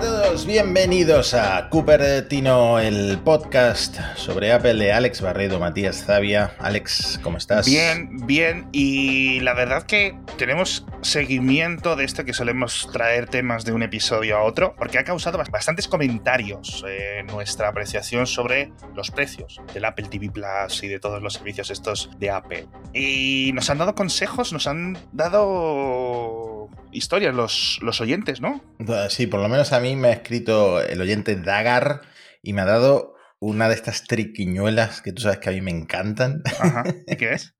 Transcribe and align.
a 0.00 0.02
todos, 0.02 0.46
bienvenidos 0.46 1.34
a 1.34 1.68
Cupertino, 1.68 2.78
el 2.78 3.18
podcast 3.18 3.98
sobre 4.16 4.50
Apple 4.50 4.74
de 4.74 4.92
Alex 4.94 5.20
Barredo, 5.20 5.60
Matías 5.60 6.04
Zavia. 6.06 6.54
Alex, 6.58 7.20
¿cómo 7.22 7.36
estás? 7.36 7.66
Bien, 7.66 8.08
bien. 8.26 8.66
Y 8.72 9.40
la 9.40 9.52
verdad 9.52 9.82
que 9.82 10.18
tenemos 10.38 10.86
seguimiento 11.02 11.96
de 11.96 12.04
esto 12.04 12.24
que 12.24 12.32
solemos 12.32 12.88
traer 12.90 13.28
temas 13.28 13.66
de 13.66 13.72
un 13.72 13.82
episodio 13.82 14.38
a 14.38 14.44
otro, 14.44 14.74
porque 14.74 14.98
ha 14.98 15.04
causado 15.04 15.36
bastantes 15.50 15.86
comentarios 15.86 16.82
en 16.88 17.26
nuestra 17.26 17.68
apreciación 17.68 18.26
sobre 18.26 18.72
los 18.94 19.10
precios 19.10 19.60
del 19.74 19.84
Apple 19.84 20.06
TV 20.10 20.30
Plus 20.30 20.82
y 20.82 20.88
de 20.88 20.98
todos 20.98 21.22
los 21.22 21.34
servicios 21.34 21.70
estos 21.70 22.08
de 22.18 22.30
Apple. 22.30 22.66
Y 22.94 23.50
nos 23.52 23.68
han 23.68 23.76
dado 23.76 23.94
consejos, 23.94 24.50
nos 24.54 24.66
han 24.66 24.96
dado 25.12 26.49
historias 26.92 27.34
los, 27.34 27.78
los 27.82 28.00
oyentes, 28.00 28.40
¿no? 28.40 28.62
Sí, 29.08 29.26
por 29.26 29.40
lo 29.40 29.48
menos 29.48 29.72
a 29.72 29.80
mí 29.80 29.96
me 29.96 30.08
ha 30.08 30.12
escrito 30.12 30.80
el 30.82 31.00
oyente 31.00 31.36
Dagar 31.36 32.02
y 32.42 32.52
me 32.52 32.62
ha 32.62 32.66
dado 32.66 33.14
una 33.38 33.68
de 33.68 33.74
estas 33.74 34.04
triquiñuelas 34.04 35.00
que 35.00 35.12
tú 35.12 35.22
sabes 35.22 35.38
que 35.38 35.50
a 35.50 35.52
mí 35.52 35.60
me 35.60 35.70
encantan. 35.70 36.42
Ajá. 36.58 36.84
¿Y 37.06 37.16
qué 37.16 37.32
es? 37.32 37.54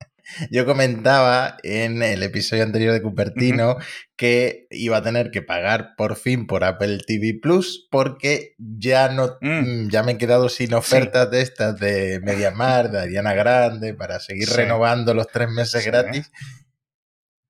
Yo 0.51 0.65
comentaba 0.65 1.57
en 1.63 2.03
el 2.03 2.23
episodio 2.23 2.63
anterior 2.63 2.93
de 2.93 3.03
Cupertino 3.03 3.77
que 4.17 4.67
iba 4.71 4.99
a 4.99 5.03
tener 5.03 5.31
que 5.31 5.43
pagar 5.43 5.95
por 5.97 6.17
fin 6.17 6.47
por 6.47 6.65
Apple 6.65 6.99
TV 7.07 7.39
Plus 7.41 7.89
porque 7.91 8.55
ya 8.59 9.09
no 9.09 9.39
mm. 9.41 9.89
ya 9.89 10.03
me 10.03 10.13
he 10.13 10.19
quedado 10.19 10.49
sin 10.49 10.75
ofertas 10.75 11.31
de 11.31 11.41
estas 11.41 11.79
de 11.81 12.21
Mediamar, 12.23 12.91
de 12.91 13.01
Ariana 13.01 13.35
Grande 13.35 13.95
para 13.95 14.21
seguir 14.21 14.49
renovando 14.51 15.15
los 15.15 15.27
tres 15.27 15.49
meses 15.51 15.85
gratis. 15.85 16.31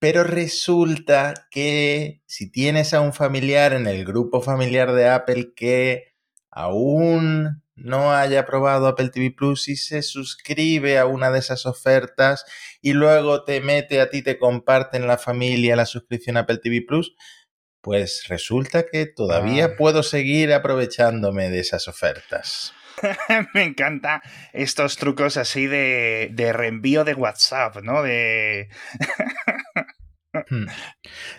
Pero 0.01 0.25
resulta 0.25 1.35
que 1.51 2.23
si 2.27 2.51
tienes 2.51 2.95
a 2.95 3.03
un 3.03 3.13
familiar 3.13 3.75
en 3.75 3.87
el 3.87 4.05
grupo 4.07 4.41
familiar 4.41 4.93
de 4.93 5.09
Apple 5.09 5.53
que 5.55 6.15
aún 6.51 7.63
no 7.77 8.13
haya 8.13 8.47
probado 8.47 8.87
Apple 8.87 9.11
TV 9.11 9.31
Plus 9.31 9.69
y 9.69 9.77
se 9.77 10.03
suscribe 10.03 10.99
a 10.99 11.05
una 11.05 11.31
de 11.31 11.39
esas 11.39 11.67
ofertas 11.67 12.47
y 12.81 12.95
luego 12.95 13.45
te 13.45 13.61
mete 13.61 14.01
a 14.01 14.09
ti, 14.09 14.23
te 14.23 14.39
comparte 14.39 14.97
en 14.97 15.07
la 15.07 15.19
familia 15.19 15.77
la 15.77 15.87
suscripción 15.87 16.39
a 16.39 16.41
Apple 16.41 16.59
TV 16.63 16.83
Plus, 16.87 17.15
pues 17.83 18.25
resulta 18.29 18.87
que 18.91 19.05
todavía 19.05 19.67
ah. 19.67 19.77
puedo 19.77 20.03
seguir 20.03 20.53
aprovechándome 20.55 21.51
de 21.51 21.61
esas 21.61 21.89
ofertas. 21.89 22.73
Me 23.55 23.65
encanta 23.65 24.23
estos 24.53 24.97
trucos 24.97 25.37
así 25.37 25.67
de, 25.67 26.31
de 26.33 26.53
reenvío 26.53 27.05
de 27.05 27.15
WhatsApp, 27.15 27.77
¿no? 27.83 28.03
De... 28.03 28.69
Hmm. 30.51 30.67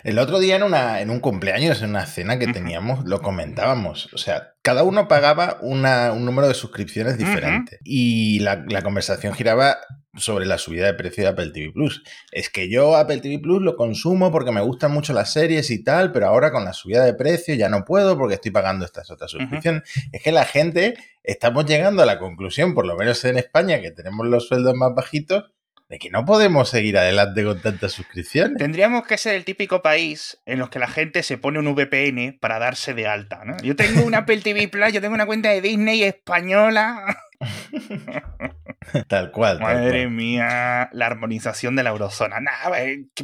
El 0.04 0.18
otro 0.18 0.40
día 0.40 0.56
en, 0.56 0.62
una, 0.62 1.00
en 1.02 1.10
un 1.10 1.20
cumpleaños, 1.20 1.82
en 1.82 1.90
una 1.90 2.06
cena 2.06 2.38
que 2.38 2.46
teníamos, 2.46 3.04
lo 3.04 3.20
comentábamos. 3.20 4.08
O 4.14 4.18
sea, 4.18 4.54
cada 4.62 4.82
uno 4.82 5.06
pagaba 5.06 5.58
un 5.60 5.82
número 6.24 6.48
de 6.48 6.54
suscripciones 6.54 7.18
diferente. 7.18 7.78
Y 7.84 8.40
la, 8.40 8.64
la, 8.66 8.82
conversación 8.82 9.34
giraba 9.34 9.76
sobre 10.14 10.46
la 10.46 10.58
subida 10.58 10.86
de 10.86 10.94
precio 10.94 11.24
de 11.24 11.30
Apple 11.30 11.50
TV 11.50 11.72
Plus. 11.72 12.02
Es 12.32 12.50
que 12.50 12.70
yo 12.70 12.96
Apple 12.96 13.18
TV 13.18 13.38
Plus 13.38 13.62
lo 13.62 13.76
consumo 13.76 14.30
porque 14.30 14.50
me 14.50 14.60
gustan 14.60 14.92
mucho 14.92 15.12
las 15.12 15.32
series 15.32 15.70
y 15.70 15.82
tal, 15.82 16.12
pero 16.12 16.26
ahora 16.26 16.50
con 16.50 16.64
la 16.64 16.72
subida 16.72 17.04
de 17.04 17.14
precio 17.14 17.54
ya 17.54 17.68
no 17.68 17.84
puedo 17.84 18.16
porque 18.18 18.34
estoy 18.34 18.50
pagando 18.50 18.84
estas 18.84 19.10
otras 19.10 19.30
suscripciones. 19.30 19.82
Es 20.12 20.22
que 20.22 20.32
la 20.32 20.44
gente, 20.44 20.94
estamos 21.22 21.66
llegando 21.66 22.02
a 22.02 22.06
la 22.06 22.18
conclusión, 22.18 22.74
por 22.74 22.86
lo 22.86 22.96
menos 22.96 23.24
en 23.24 23.38
España, 23.38 23.80
que 23.80 23.90
tenemos 23.90 24.26
los 24.26 24.48
sueldos 24.48 24.74
más 24.74 24.94
bajitos, 24.94 25.50
de 25.92 25.98
que 25.98 26.08
no 26.08 26.24
podemos 26.24 26.70
seguir 26.70 26.96
adelante 26.96 27.44
con 27.44 27.60
tantas 27.60 27.92
suscripciones. 27.92 28.56
Tendríamos 28.56 29.06
que 29.06 29.18
ser 29.18 29.34
el 29.34 29.44
típico 29.44 29.82
país 29.82 30.40
en 30.46 30.58
los 30.58 30.70
que 30.70 30.78
la 30.78 30.88
gente 30.88 31.22
se 31.22 31.36
pone 31.36 31.58
un 31.58 31.74
VPN 31.74 32.38
para 32.40 32.58
darse 32.58 32.94
de 32.94 33.06
alta, 33.06 33.44
¿no? 33.44 33.58
Yo 33.62 33.76
tengo 33.76 34.02
un 34.02 34.14
Apple 34.14 34.38
TV 34.38 34.68
Plus, 34.68 34.90
yo 34.94 35.02
tengo 35.02 35.12
una 35.12 35.26
cuenta 35.26 35.50
de 35.50 35.60
Disney 35.60 36.02
española. 36.02 37.14
tal 39.06 39.32
cual. 39.32 39.60
Madre 39.60 40.08
mía, 40.08 40.88
la 40.92 41.04
armonización 41.04 41.76
de 41.76 41.82
la 41.82 41.90
eurozona. 41.90 42.40
Nada, 42.40 42.74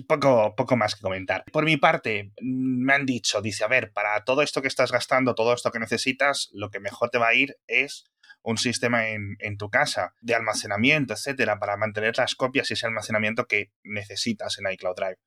poco, 0.06 0.54
poco 0.54 0.76
más 0.76 0.94
que 0.94 1.00
comentar. 1.00 1.44
Por 1.50 1.64
mi 1.64 1.78
parte, 1.78 2.32
mm, 2.42 2.84
me 2.84 2.92
han 2.92 3.06
dicho, 3.06 3.40
dice, 3.40 3.64
a 3.64 3.68
ver, 3.68 3.94
para 3.94 4.24
todo 4.24 4.42
esto 4.42 4.60
que 4.60 4.68
estás 4.68 4.92
gastando, 4.92 5.34
todo 5.34 5.54
esto 5.54 5.70
que 5.70 5.78
necesitas, 5.78 6.50
lo 6.52 6.68
que 6.68 6.80
mejor 6.80 7.08
te 7.08 7.16
va 7.16 7.28
a 7.28 7.34
ir 7.34 7.56
es 7.66 8.04
un 8.42 8.56
sistema 8.56 9.08
en, 9.08 9.36
tu 9.58 9.70
casa 9.70 10.14
de 10.20 10.34
almacenamiento, 10.34 11.14
etcétera, 11.14 11.58
para 11.58 11.76
mantener 11.76 12.16
las 12.16 12.34
copias 12.34 12.70
y 12.70 12.74
ese 12.74 12.86
almacenamiento 12.86 13.46
que 13.46 13.72
necesitas 13.82 14.58
en 14.58 14.72
iCloud 14.72 14.96
Drive. 14.96 15.18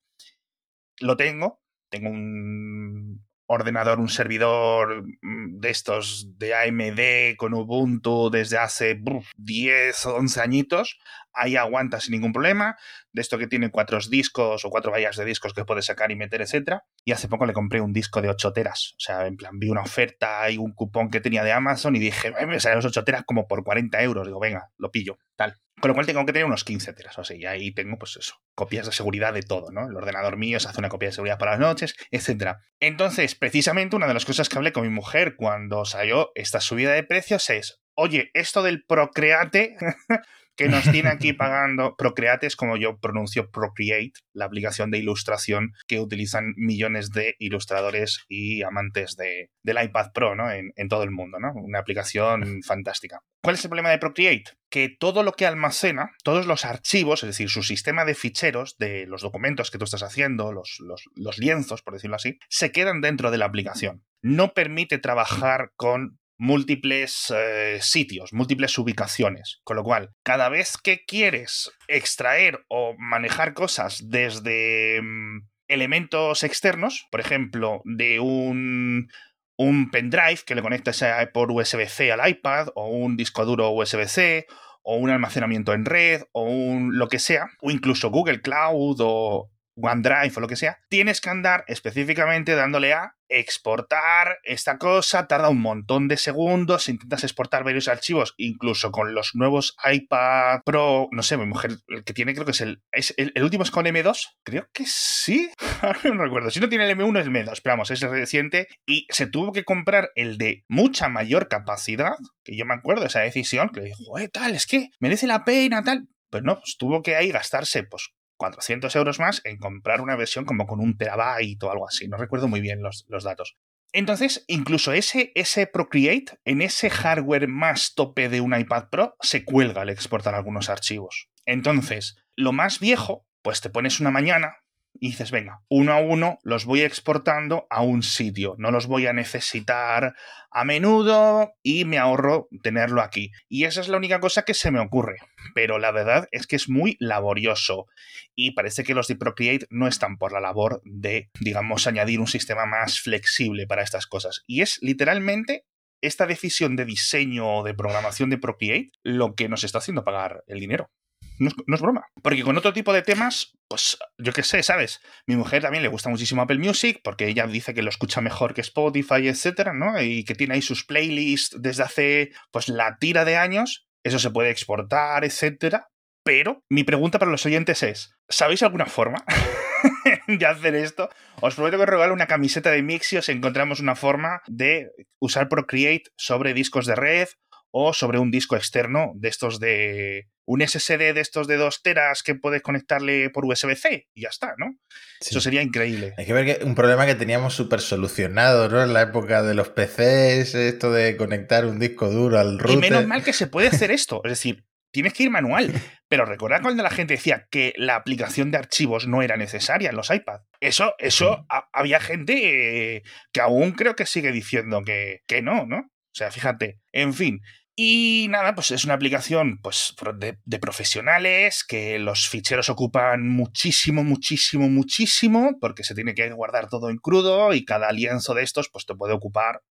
Lo 1.00 1.16
tengo, 1.16 1.62
tengo 1.88 2.10
un 2.10 3.24
ordenador, 3.46 3.98
un 3.98 4.08
servidor 4.08 5.04
mm, 5.20 5.58
de 5.60 5.70
estos 5.70 6.38
de 6.38 6.54
AMD 6.54 7.36
con 7.36 7.54
Ubuntu 7.54 8.30
desde 8.30 8.58
hace 8.58 9.00
10 9.36 10.06
o 10.06 10.16
11 10.16 10.40
añitos, 10.40 10.98
ahí 11.34 11.56
aguanta 11.56 12.00
sin 12.00 12.12
ningún 12.12 12.32
problema, 12.32 12.76
de 13.12 13.20
esto 13.20 13.38
que 13.38 13.46
tiene 13.46 13.70
cuatro 13.70 13.98
discos 14.08 14.64
o 14.64 14.70
cuatro 14.70 14.90
vallas 14.92 15.16
de 15.16 15.24
discos 15.24 15.52
que 15.52 15.64
puedes 15.64 15.86
sacar 15.86 16.10
y 16.10 16.16
meter, 16.16 16.42
etcétera. 16.42 16.84
Y 17.04 17.12
hace 17.12 17.28
poco 17.28 17.46
le 17.46 17.52
compré 17.52 17.80
un 17.80 17.92
disco 17.92 18.22
de 18.22 18.28
8 18.28 18.52
teras, 18.52 18.94
o 18.96 19.00
sea, 19.00 19.26
en 19.26 19.36
plan, 19.36 19.58
vi 19.58 19.68
una 19.68 19.82
oferta 19.82 20.48
y 20.50 20.58
un 20.58 20.72
cupón 20.72 21.10
que 21.10 21.20
tenía 21.20 21.44
de 21.44 21.52
Amazon 21.52 21.96
y 21.96 21.98
dije, 21.98 22.32
me 22.46 22.60
salen 22.60 22.76
los 22.76 22.86
8 22.86 23.04
teras 23.04 23.22
como 23.24 23.46
por 23.46 23.64
40 23.64 24.02
euros, 24.02 24.26
digo, 24.26 24.40
venga, 24.40 24.70
lo 24.78 24.90
pillo, 24.90 25.18
tal. 25.36 25.56
Con 25.82 25.88
lo 25.88 25.94
cual 25.94 26.06
tengo 26.06 26.24
que 26.24 26.32
tener 26.32 26.46
unos 26.46 26.62
15 26.62 26.92
teras 26.92 27.18
o 27.18 27.22
así, 27.22 27.38
y 27.38 27.44
ahí 27.44 27.74
tengo, 27.74 27.98
pues 27.98 28.16
eso, 28.16 28.36
copias 28.54 28.86
de 28.86 28.92
seguridad 28.92 29.34
de 29.34 29.42
todo, 29.42 29.72
¿no? 29.72 29.88
El 29.88 29.96
ordenador 29.96 30.36
mío 30.36 30.60
se 30.60 30.68
hace 30.68 30.78
una 30.78 30.88
copia 30.88 31.08
de 31.08 31.12
seguridad 31.12 31.38
para 31.38 31.50
las 31.50 31.60
noches, 31.60 31.96
etcétera. 32.12 32.60
Entonces, 32.78 33.34
precisamente 33.34 33.96
una 33.96 34.06
de 34.06 34.14
las 34.14 34.24
cosas 34.24 34.48
que 34.48 34.56
hablé 34.56 34.72
con 34.72 34.84
mi 34.84 34.90
mujer 34.90 35.34
cuando 35.34 35.84
salió 35.84 36.30
esta 36.36 36.60
subida 36.60 36.92
de 36.92 37.02
precios 37.02 37.50
es, 37.50 37.80
oye, 37.94 38.30
esto 38.32 38.62
del 38.62 38.84
Procreate 38.84 39.74
que 40.56 40.68
nos 40.68 40.90
tiene 40.90 41.08
aquí 41.08 41.32
pagando 41.32 41.96
Procreate, 41.96 42.46
es 42.46 42.56
como 42.56 42.76
yo 42.76 42.98
pronuncio 42.98 43.50
Procreate, 43.50 44.12
la 44.32 44.44
aplicación 44.44 44.90
de 44.90 44.98
ilustración 44.98 45.72
que 45.86 46.00
utilizan 46.00 46.54
millones 46.56 47.10
de 47.10 47.36
ilustradores 47.38 48.24
y 48.28 48.62
amantes 48.62 49.16
de, 49.16 49.50
del 49.62 49.82
iPad 49.82 50.12
Pro 50.12 50.34
¿no? 50.34 50.50
en, 50.50 50.72
en 50.76 50.88
todo 50.88 51.02
el 51.02 51.10
mundo, 51.10 51.38
¿no? 51.38 51.52
Una 51.54 51.78
aplicación 51.78 52.62
fantástica. 52.66 53.20
¿Cuál 53.42 53.56
es 53.56 53.64
el 53.64 53.70
problema 53.70 53.90
de 53.90 53.98
Procreate? 53.98 54.52
Que 54.70 54.88
todo 54.88 55.22
lo 55.22 55.32
que 55.32 55.46
almacena, 55.46 56.12
todos 56.22 56.46
los 56.46 56.64
archivos, 56.64 57.22
es 57.22 57.28
decir, 57.28 57.50
su 57.50 57.62
sistema 57.62 58.04
de 58.04 58.14
ficheros 58.14 58.76
de 58.78 59.06
los 59.06 59.22
documentos 59.22 59.70
que 59.70 59.78
tú 59.78 59.84
estás 59.84 60.04
haciendo, 60.04 60.52
los, 60.52 60.76
los, 60.78 61.04
los 61.16 61.38
lienzos, 61.38 61.82
por 61.82 61.94
decirlo 61.94 62.16
así, 62.16 62.38
se 62.48 62.70
quedan 62.70 63.00
dentro 63.00 63.30
de 63.30 63.38
la 63.38 63.46
aplicación. 63.46 64.04
No 64.22 64.54
permite 64.54 64.98
trabajar 64.98 65.72
con 65.74 66.20
múltiples 66.42 67.32
eh, 67.32 67.78
sitios, 67.80 68.32
múltiples 68.32 68.76
ubicaciones. 68.76 69.60
Con 69.62 69.76
lo 69.76 69.84
cual, 69.84 70.10
cada 70.24 70.48
vez 70.48 70.76
que 70.76 71.04
quieres 71.04 71.70
extraer 71.86 72.64
o 72.66 72.96
manejar 72.98 73.54
cosas 73.54 74.10
desde 74.10 75.00
mm, 75.00 75.46
elementos 75.68 76.42
externos, 76.42 77.06
por 77.12 77.20
ejemplo, 77.20 77.80
de 77.84 78.18
un, 78.18 79.08
un 79.56 79.90
pendrive 79.92 80.40
que 80.44 80.56
le 80.56 80.62
conectas 80.62 81.04
por 81.32 81.52
USB-C 81.52 82.10
al 82.10 82.28
iPad, 82.28 82.70
o 82.74 82.88
un 82.88 83.16
disco 83.16 83.44
duro 83.44 83.70
USB-C, 83.70 84.48
o 84.82 84.96
un 84.96 85.10
almacenamiento 85.10 85.72
en 85.74 85.84
red, 85.84 86.22
o 86.32 86.42
un 86.42 86.98
lo 86.98 87.06
que 87.06 87.20
sea, 87.20 87.50
o 87.60 87.70
incluso 87.70 88.10
Google 88.10 88.42
Cloud 88.42 88.96
o 88.98 89.48
OneDrive 89.76 90.32
o 90.36 90.40
lo 90.40 90.48
que 90.48 90.56
sea, 90.56 90.78
tienes 90.88 91.20
que 91.20 91.30
andar 91.30 91.64
específicamente 91.66 92.54
dándole 92.54 92.92
a 92.92 93.14
exportar 93.32 94.38
esta 94.44 94.76
cosa, 94.76 95.26
tarda 95.26 95.48
un 95.48 95.60
montón 95.60 96.06
de 96.06 96.16
segundos, 96.16 96.88
intentas 96.88 97.24
exportar 97.24 97.64
varios 97.64 97.88
archivos, 97.88 98.34
incluso 98.36 98.90
con 98.90 99.14
los 99.14 99.34
nuevos 99.34 99.74
iPad 99.90 100.60
Pro, 100.64 101.08
no 101.12 101.22
sé, 101.22 101.36
mi 101.38 101.46
mujer, 101.46 101.78
el 101.88 102.04
que 102.04 102.12
tiene 102.12 102.34
creo 102.34 102.44
que 102.44 102.50
es 102.50 102.60
el, 102.60 102.82
el, 103.16 103.42
último 103.42 103.62
es 103.62 103.70
con 103.70 103.86
M2, 103.86 104.36
creo 104.44 104.68
que 104.72 104.84
sí, 104.86 105.50
no 106.04 106.22
recuerdo, 106.22 106.50
si 106.50 106.60
no 106.60 106.68
tiene 106.68 106.90
el 106.90 106.96
M1 106.96 107.20
es 107.20 107.26
el 107.26 107.32
M2, 107.32 107.60
pero 107.62 107.72
vamos, 107.72 107.90
es 107.90 108.00
reciente. 108.00 108.68
Y 108.86 109.06
se 109.08 109.26
tuvo 109.26 109.52
que 109.52 109.64
comprar 109.64 110.10
el 110.14 110.36
de 110.36 110.64
mucha 110.68 111.08
mayor 111.08 111.48
capacidad, 111.48 112.12
que 112.44 112.56
yo 112.56 112.66
me 112.66 112.74
acuerdo 112.74 113.02
de 113.02 113.08
esa 113.08 113.20
decisión, 113.20 113.70
que 113.70 113.80
le 113.80 113.86
dijo, 113.86 114.18
eh, 114.18 114.28
tal, 114.28 114.54
es 114.54 114.66
que 114.66 114.90
merece 115.00 115.26
la 115.26 115.44
pena, 115.44 115.82
tal, 115.82 116.08
pues 116.30 116.42
no, 116.42 116.56
pues 116.56 116.76
tuvo 116.78 117.02
que 117.02 117.16
ahí 117.16 117.30
gastarse 117.30 117.82
pues 117.84 118.10
400 118.42 118.96
euros 118.96 119.20
más 119.20 119.40
en 119.44 119.56
comprar 119.56 120.00
una 120.00 120.16
versión 120.16 120.44
como 120.44 120.66
con 120.66 120.80
un 120.80 120.96
terabyte 120.96 121.62
o 121.62 121.70
algo 121.70 121.86
así. 121.86 122.08
No 122.08 122.16
recuerdo 122.16 122.48
muy 122.48 122.60
bien 122.60 122.82
los, 122.82 123.06
datos. 123.22 123.56
Entonces, 123.92 124.44
incluso 124.48 124.92
ese, 124.92 125.30
ese 125.36 125.68
Procreate, 125.68 126.40
en 126.44 126.60
ese 126.60 126.90
hardware 126.90 127.46
más 127.46 127.94
tope 127.94 128.28
de 128.28 128.40
un 128.40 128.58
iPad 128.58 128.88
Pro, 128.90 129.16
se 129.20 129.44
cuelga 129.44 129.82
al 129.82 129.90
exportar 129.90 130.34
algunos 130.34 130.70
archivos. 130.70 131.28
Entonces, 131.46 132.16
lo 132.34 132.52
más 132.52 132.80
viejo, 132.80 133.28
pues 133.42 133.60
te 133.60 133.70
pones 133.70 134.00
una 134.00 134.10
mañana, 134.10 134.56
y 134.94 135.08
dices, 135.08 135.30
venga, 135.30 135.62
uno 135.68 135.92
a 135.92 136.00
uno 136.00 136.38
los 136.42 136.64
voy 136.64 136.82
exportando 136.82 137.66
a 137.70 137.82
un 137.82 138.02
sitio, 138.02 138.54
no 138.58 138.70
los 138.70 138.86
voy 138.86 139.06
a 139.06 139.12
necesitar 139.12 140.14
a 140.50 140.64
menudo 140.64 141.54
y 141.62 141.84
me 141.84 141.98
ahorro 141.98 142.48
tenerlo 142.62 143.00
aquí. 143.00 143.32
Y 143.48 143.64
esa 143.64 143.80
es 143.80 143.88
la 143.88 143.96
única 143.96 144.20
cosa 144.20 144.42
que 144.42 144.54
se 144.54 144.70
me 144.70 144.80
ocurre, 144.80 145.16
pero 145.54 145.78
la 145.78 145.90
verdad 145.90 146.28
es 146.30 146.46
que 146.46 146.56
es 146.56 146.68
muy 146.68 146.96
laborioso 147.00 147.86
y 148.34 148.52
parece 148.52 148.84
que 148.84 148.94
los 148.94 149.08
de 149.08 149.16
Procreate 149.16 149.66
no 149.70 149.88
están 149.88 150.18
por 150.18 150.32
la 150.32 150.40
labor 150.40 150.82
de, 150.84 151.30
digamos, 151.40 151.86
añadir 151.86 152.20
un 152.20 152.26
sistema 152.26 152.66
más 152.66 153.00
flexible 153.00 153.66
para 153.66 153.82
estas 153.82 154.06
cosas. 154.06 154.42
Y 154.46 154.62
es 154.62 154.78
literalmente 154.82 155.64
esta 156.00 156.26
decisión 156.26 156.76
de 156.76 156.84
diseño 156.84 157.58
o 157.58 157.62
de 157.62 157.74
programación 157.74 158.28
de 158.28 158.38
Procreate 158.38 158.90
lo 159.02 159.34
que 159.34 159.48
nos 159.48 159.64
está 159.64 159.78
haciendo 159.78 160.04
pagar 160.04 160.42
el 160.46 160.60
dinero. 160.60 160.90
No 161.38 161.48
es, 161.74 161.80
broma. 161.80 162.06
Porque 162.22 162.42
con 162.42 162.56
otro 162.56 162.72
tipo 162.72 162.92
de 162.92 163.02
temas, 163.02 163.52
pues 163.68 163.98
yo 164.18 164.32
qué 164.32 164.42
sé, 164.42 164.62
¿sabes? 164.62 165.00
Mi 165.26 165.36
mujer 165.36 165.62
también 165.62 165.82
le 165.82 165.88
gusta 165.88 166.08
muchísimo 166.08 166.42
Apple 166.42 166.58
Music 166.58 167.00
porque 167.02 167.28
ella 167.28 167.46
dice 167.46 167.74
que 167.74 167.82
lo 167.82 167.90
escucha 167.90 168.20
mejor 168.20 168.54
que 168.54 168.60
Spotify, 168.60 169.28
etcétera, 169.28 169.72
¿no? 169.72 170.00
Y 170.00 170.24
que 170.24 170.34
tiene 170.34 170.54
ahí 170.54 170.62
sus 170.62 170.84
playlists 170.84 171.56
desde 171.60 171.82
hace, 171.82 172.30
pues, 172.50 172.68
la 172.68 172.98
tira 172.98 173.24
de 173.24 173.36
años. 173.36 173.86
Eso 174.04 174.18
se 174.18 174.30
puede 174.30 174.50
exportar, 174.50 175.24
etcétera. 175.24 175.88
Pero 176.24 176.62
mi 176.70 176.84
pregunta 176.84 177.18
para 177.18 177.30
los 177.30 177.44
oyentes 177.46 177.82
es: 177.82 178.14
¿sabéis 178.28 178.62
alguna 178.62 178.86
forma 178.86 179.24
de 180.28 180.46
hacer 180.46 180.74
esto? 180.74 181.08
Os 181.40 181.54
prometo 181.54 181.76
que 181.76 181.82
os 181.82 181.88
regalo 181.88 182.14
una 182.14 182.26
camiseta 182.28 182.70
de 182.70 182.82
Mixio 182.82 183.22
si 183.22 183.32
encontramos 183.32 183.80
una 183.80 183.96
forma 183.96 184.40
de 184.46 184.90
usar 185.20 185.48
Procreate 185.48 186.10
sobre 186.16 186.54
discos 186.54 186.86
de 186.86 186.94
red 186.94 187.28
o 187.72 187.92
sobre 187.92 188.18
un 188.18 188.30
disco 188.30 188.54
externo 188.54 189.12
de 189.16 189.28
estos 189.28 189.58
de 189.58 190.28
un 190.44 190.60
SSD 190.60 191.14
de 191.14 191.20
estos 191.20 191.46
de 191.46 191.56
2 191.56 191.82
teras 191.82 192.22
que 192.22 192.34
puedes 192.34 192.62
conectarle 192.62 193.30
por 193.30 193.44
USB-C 193.44 194.08
y 194.14 194.22
ya 194.22 194.28
está, 194.28 194.54
¿no? 194.58 194.76
Eso 195.20 195.40
sería 195.40 195.62
increíble. 195.62 196.14
Hay 196.18 196.26
que 196.26 196.32
ver 196.32 196.44
que 196.44 196.64
un 196.64 196.74
problema 196.74 197.06
que 197.06 197.14
teníamos 197.14 197.54
súper 197.54 197.80
solucionado, 197.80 198.68
¿no? 198.68 198.82
En 198.82 198.92
la 198.92 199.02
época 199.02 199.42
de 199.42 199.54
los 199.54 199.70
PCs, 199.70 200.54
esto 200.54 200.92
de 200.92 201.16
conectar 201.16 201.64
un 201.64 201.78
disco 201.78 202.10
duro 202.10 202.38
al 202.38 202.58
router. 202.58 202.76
Y 202.76 202.80
menos 202.80 203.06
mal 203.06 203.24
que 203.24 203.32
se 203.32 203.46
puede 203.46 203.68
hacer 203.68 203.90
esto, 203.90 204.20
es 204.24 204.32
decir, 204.32 204.64
tienes 204.92 205.14
que 205.14 205.24
ir 205.24 205.30
manual. 205.30 205.72
Pero 206.08 206.26
recordad 206.26 206.60
cuando 206.60 206.82
la 206.82 206.90
gente 206.90 207.14
decía 207.14 207.48
que 207.50 207.72
la 207.76 207.96
aplicación 207.96 208.50
de 208.50 208.58
archivos 208.58 209.08
no 209.08 209.22
era 209.22 209.36
necesaria 209.36 209.90
en 209.90 209.96
los 209.96 210.10
iPads. 210.10 210.44
Eso, 210.60 210.94
eso, 210.98 211.46
había 211.72 212.00
gente 212.00 212.96
eh, 212.96 213.02
que 213.32 213.40
aún 213.40 213.72
creo 213.72 213.96
que 213.96 214.04
sigue 214.04 214.30
diciendo 214.30 214.82
que, 214.84 215.22
que 215.26 215.40
no, 215.40 215.66
¿no? 215.66 215.78
O 215.78 216.14
sea, 216.14 216.30
fíjate. 216.30 216.80
En 216.92 217.14
fin, 217.14 217.40
y 217.84 218.28
nada, 218.28 218.54
pues 218.54 218.70
es 218.70 218.84
una 218.84 218.94
aplicación 218.94 219.58
pues, 219.60 219.92
de, 220.14 220.58
profesionales 220.60 221.64
que 221.64 221.98
los 221.98 222.28
ficheros 222.28 222.70
ocupan 222.70 223.28
muchísimo, 223.28 224.04
muchísimo, 224.04 224.68
muchísimo, 224.68 225.58
porque 225.60 225.82
se 225.82 225.96
tiene 225.96 226.14
que 226.14 226.30
guardar 226.30 226.68
todo 226.68 226.90
en 226.90 226.98
crudo 226.98 227.52
y 227.54 227.64
cada 227.64 227.90
lienzo 227.90 228.34
de 228.34 228.44
estos 228.44 228.68
pues, 228.70 228.86
te 228.86 228.94
puede 228.94 229.14
ocupar 229.14 229.62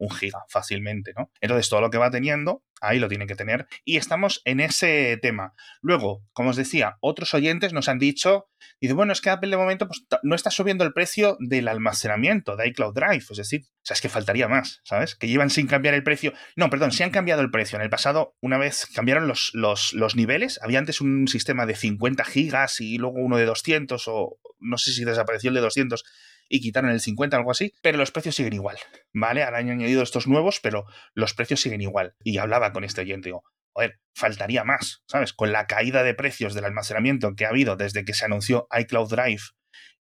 un 0.00 0.10
giga 0.10 0.44
fácilmente, 0.48 1.12
¿no? 1.16 1.30
Entonces 1.40 1.68
todo 1.68 1.82
lo 1.82 1.90
que 1.90 1.98
va 1.98 2.10
teniendo, 2.10 2.64
ahí 2.80 2.98
lo 2.98 3.08
tiene 3.08 3.26
que 3.26 3.36
tener. 3.36 3.66
Y 3.84 3.98
estamos 3.98 4.40
en 4.46 4.60
ese 4.60 5.18
tema. 5.20 5.52
Luego, 5.82 6.24
como 6.32 6.50
os 6.50 6.56
decía, 6.56 6.96
otros 7.00 7.34
oyentes 7.34 7.74
nos 7.74 7.88
han 7.88 7.98
dicho, 7.98 8.48
dice, 8.80 8.94
bueno, 8.94 9.12
es 9.12 9.20
que 9.20 9.28
Apple 9.28 9.50
de 9.50 9.58
momento 9.58 9.86
pues, 9.86 10.06
no 10.22 10.34
está 10.34 10.50
subiendo 10.50 10.84
el 10.84 10.94
precio 10.94 11.36
del 11.38 11.68
almacenamiento 11.68 12.56
de 12.56 12.68
iCloud 12.68 12.94
Drive, 12.94 13.24
es 13.30 13.36
decir, 13.36 13.60
o 13.62 13.80
sea, 13.82 13.94
es 13.94 14.00
que 14.00 14.08
faltaría 14.08 14.48
más, 14.48 14.80
¿sabes? 14.84 15.16
Que 15.16 15.28
llevan 15.28 15.50
sin 15.50 15.66
cambiar 15.66 15.92
el 15.92 16.02
precio. 16.02 16.32
No, 16.56 16.70
perdón, 16.70 16.92
sí 16.92 17.02
han 17.02 17.10
cambiado 17.10 17.42
el 17.42 17.50
precio. 17.50 17.76
En 17.76 17.82
el 17.82 17.90
pasado, 17.90 18.36
una 18.40 18.56
vez 18.56 18.86
cambiaron 18.94 19.28
los, 19.28 19.50
los, 19.52 19.92
los 19.92 20.16
niveles, 20.16 20.58
había 20.62 20.78
antes 20.78 21.02
un 21.02 21.28
sistema 21.28 21.66
de 21.66 21.76
50 21.76 22.24
gigas 22.24 22.80
y 22.80 22.96
luego 22.96 23.18
uno 23.18 23.36
de 23.36 23.44
200 23.44 24.02
o 24.08 24.38
no 24.60 24.78
sé 24.78 24.92
si 24.92 25.04
desapareció 25.04 25.48
el 25.48 25.54
de 25.54 25.60
200 25.60 26.04
y 26.50 26.60
quitaron 26.60 26.90
el 26.90 27.00
50, 27.00 27.36
algo 27.36 27.52
así, 27.52 27.72
pero 27.80 27.96
los 27.96 28.10
precios 28.10 28.34
siguen 28.34 28.52
igual, 28.52 28.76
¿vale? 29.14 29.44
Ahora 29.44 29.58
han 29.58 29.70
añadido 29.70 30.02
estos 30.02 30.26
nuevos, 30.26 30.60
pero 30.60 30.84
los 31.14 31.32
precios 31.32 31.60
siguen 31.60 31.80
igual. 31.80 32.14
Y 32.24 32.38
hablaba 32.38 32.72
con 32.72 32.82
este 32.82 33.02
oyente, 33.02 33.28
digo, 33.28 33.44
joder, 33.72 34.00
faltaría 34.14 34.64
más, 34.64 35.02
¿sabes? 35.06 35.32
Con 35.32 35.52
la 35.52 35.66
caída 35.66 36.02
de 36.02 36.12
precios 36.12 36.52
del 36.54 36.64
almacenamiento 36.64 37.34
que 37.36 37.46
ha 37.46 37.50
habido 37.50 37.76
desde 37.76 38.04
que 38.04 38.14
se 38.14 38.24
anunció 38.24 38.66
iCloud 38.76 39.08
Drive 39.08 39.42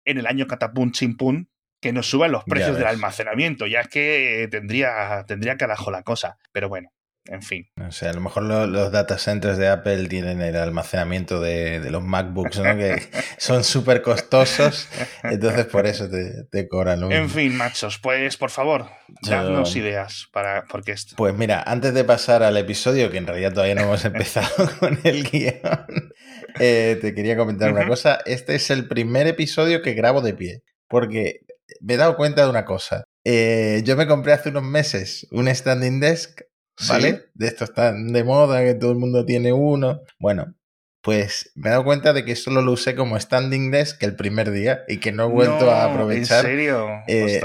en 0.06 0.18
el 0.18 0.26
año 0.26 0.48
catapum 0.48 0.92
chimpum, 0.92 1.46
que 1.82 1.94
nos 1.94 2.10
suban 2.10 2.32
los 2.32 2.44
precios 2.44 2.76
del 2.78 2.88
almacenamiento, 2.88 3.68
ya 3.68 3.82
es 3.82 3.88
que 3.88 4.48
tendría, 4.52 5.24
tendría 5.28 5.56
carajo 5.56 5.92
la 5.92 6.04
cosa. 6.04 6.38
Pero 6.52 6.68
bueno, 6.68 6.90
en 7.30 7.44
fin. 7.44 7.68
O 7.80 7.92
sea, 7.92 8.10
a 8.10 8.14
lo 8.14 8.22
mejor 8.22 8.44
los, 8.44 8.92
data 8.92 9.18
centers 9.20 9.58
de 9.58 9.68
Apple 9.68 10.08
tienen 10.08 10.42
el 10.42 10.56
almacenamiento 10.56 11.40
de, 11.40 11.80
los 11.92 12.04
MacBooks, 12.04 12.60
¿no? 12.60 12.76
que 12.76 13.02
son 13.38 13.64
súper 13.64 14.02
costosos, 14.02 14.90
entonces 15.24 15.68
por 15.68 15.86
eso 15.86 16.10
te, 16.10 16.68
cobran 16.68 17.12
En 17.12 17.30
fin, 17.30 17.56
machos, 17.56 18.00
pues 18.00 18.36
por 18.38 18.50
favor, 18.50 18.88
dadnos 19.22 19.76
ideas 19.76 20.28
para 20.34 20.66
porque 20.66 20.92
esto. 20.92 21.16
Pues 21.18 21.36
mira, 21.36 21.64
antes 21.66 21.94
de 21.94 22.04
pasar 22.04 22.42
al 22.42 22.58
episodio, 22.58 23.12
que 23.12 23.18
en 23.18 23.28
realidad 23.28 23.54
todavía 23.54 23.76
no 23.76 23.82
hemos 23.82 24.04
empezado 24.06 24.70
con 24.80 25.00
el 25.04 25.24
guion, 25.24 25.60
eh, 26.60 26.98
te 27.00 27.14
quería 27.14 27.38
comentar 27.38 27.72
una 27.72 27.88
cosa. 27.88 28.20
Este 28.26 28.56
es 28.56 28.72
el 28.72 28.88
primer 28.88 29.28
episodio 29.28 29.84
que 29.84 29.94
grabo 29.94 30.22
de 30.22 30.34
pie, 30.34 30.64
porque 30.88 31.42
me 31.80 31.94
he 31.94 31.98
dado 31.98 32.16
cuenta 32.16 32.44
de 32.44 32.50
una 32.50 32.66
cosa. 32.66 33.04
Eh, 33.24 33.82
yo 33.86 33.96
me 33.96 34.08
compré 34.08 34.34
hace 34.34 34.50
unos 34.50 34.64
meses 34.64 35.28
un 35.30 35.54
standing 35.54 36.00
desk 36.00 36.42
¿vale? 36.88 37.26
De 37.34 37.48
estos 37.48 37.70
están 37.70 38.14
de 38.14 38.24
moda, 38.24 38.64
que 38.64 38.74
todo 38.74 38.92
el 38.92 38.98
mundo 38.98 39.26
tiene 39.26 39.54
uno. 39.54 40.02
Bueno, 40.20 40.56
pues 41.02 41.52
me 41.56 41.70
he 41.70 41.72
dado 41.72 41.84
cuenta 41.84 42.14
de 42.14 42.26
que 42.26 42.36
solo 42.36 42.62
lo 42.62 42.74
usé 42.74 42.96
como 42.96 43.20
standing 43.20 43.72
desk 43.72 44.02
el 44.04 44.16
primer 44.16 44.52
día 44.52 44.82
y 44.88 44.98
que 44.98 45.12
no 45.12 45.24
he 45.26 45.30
vuelto 45.30 45.72
a 45.72 45.86
aprovechar. 45.86 46.46
¿En 46.46 46.52
serio? 46.52 46.88
Eh, 47.08 47.42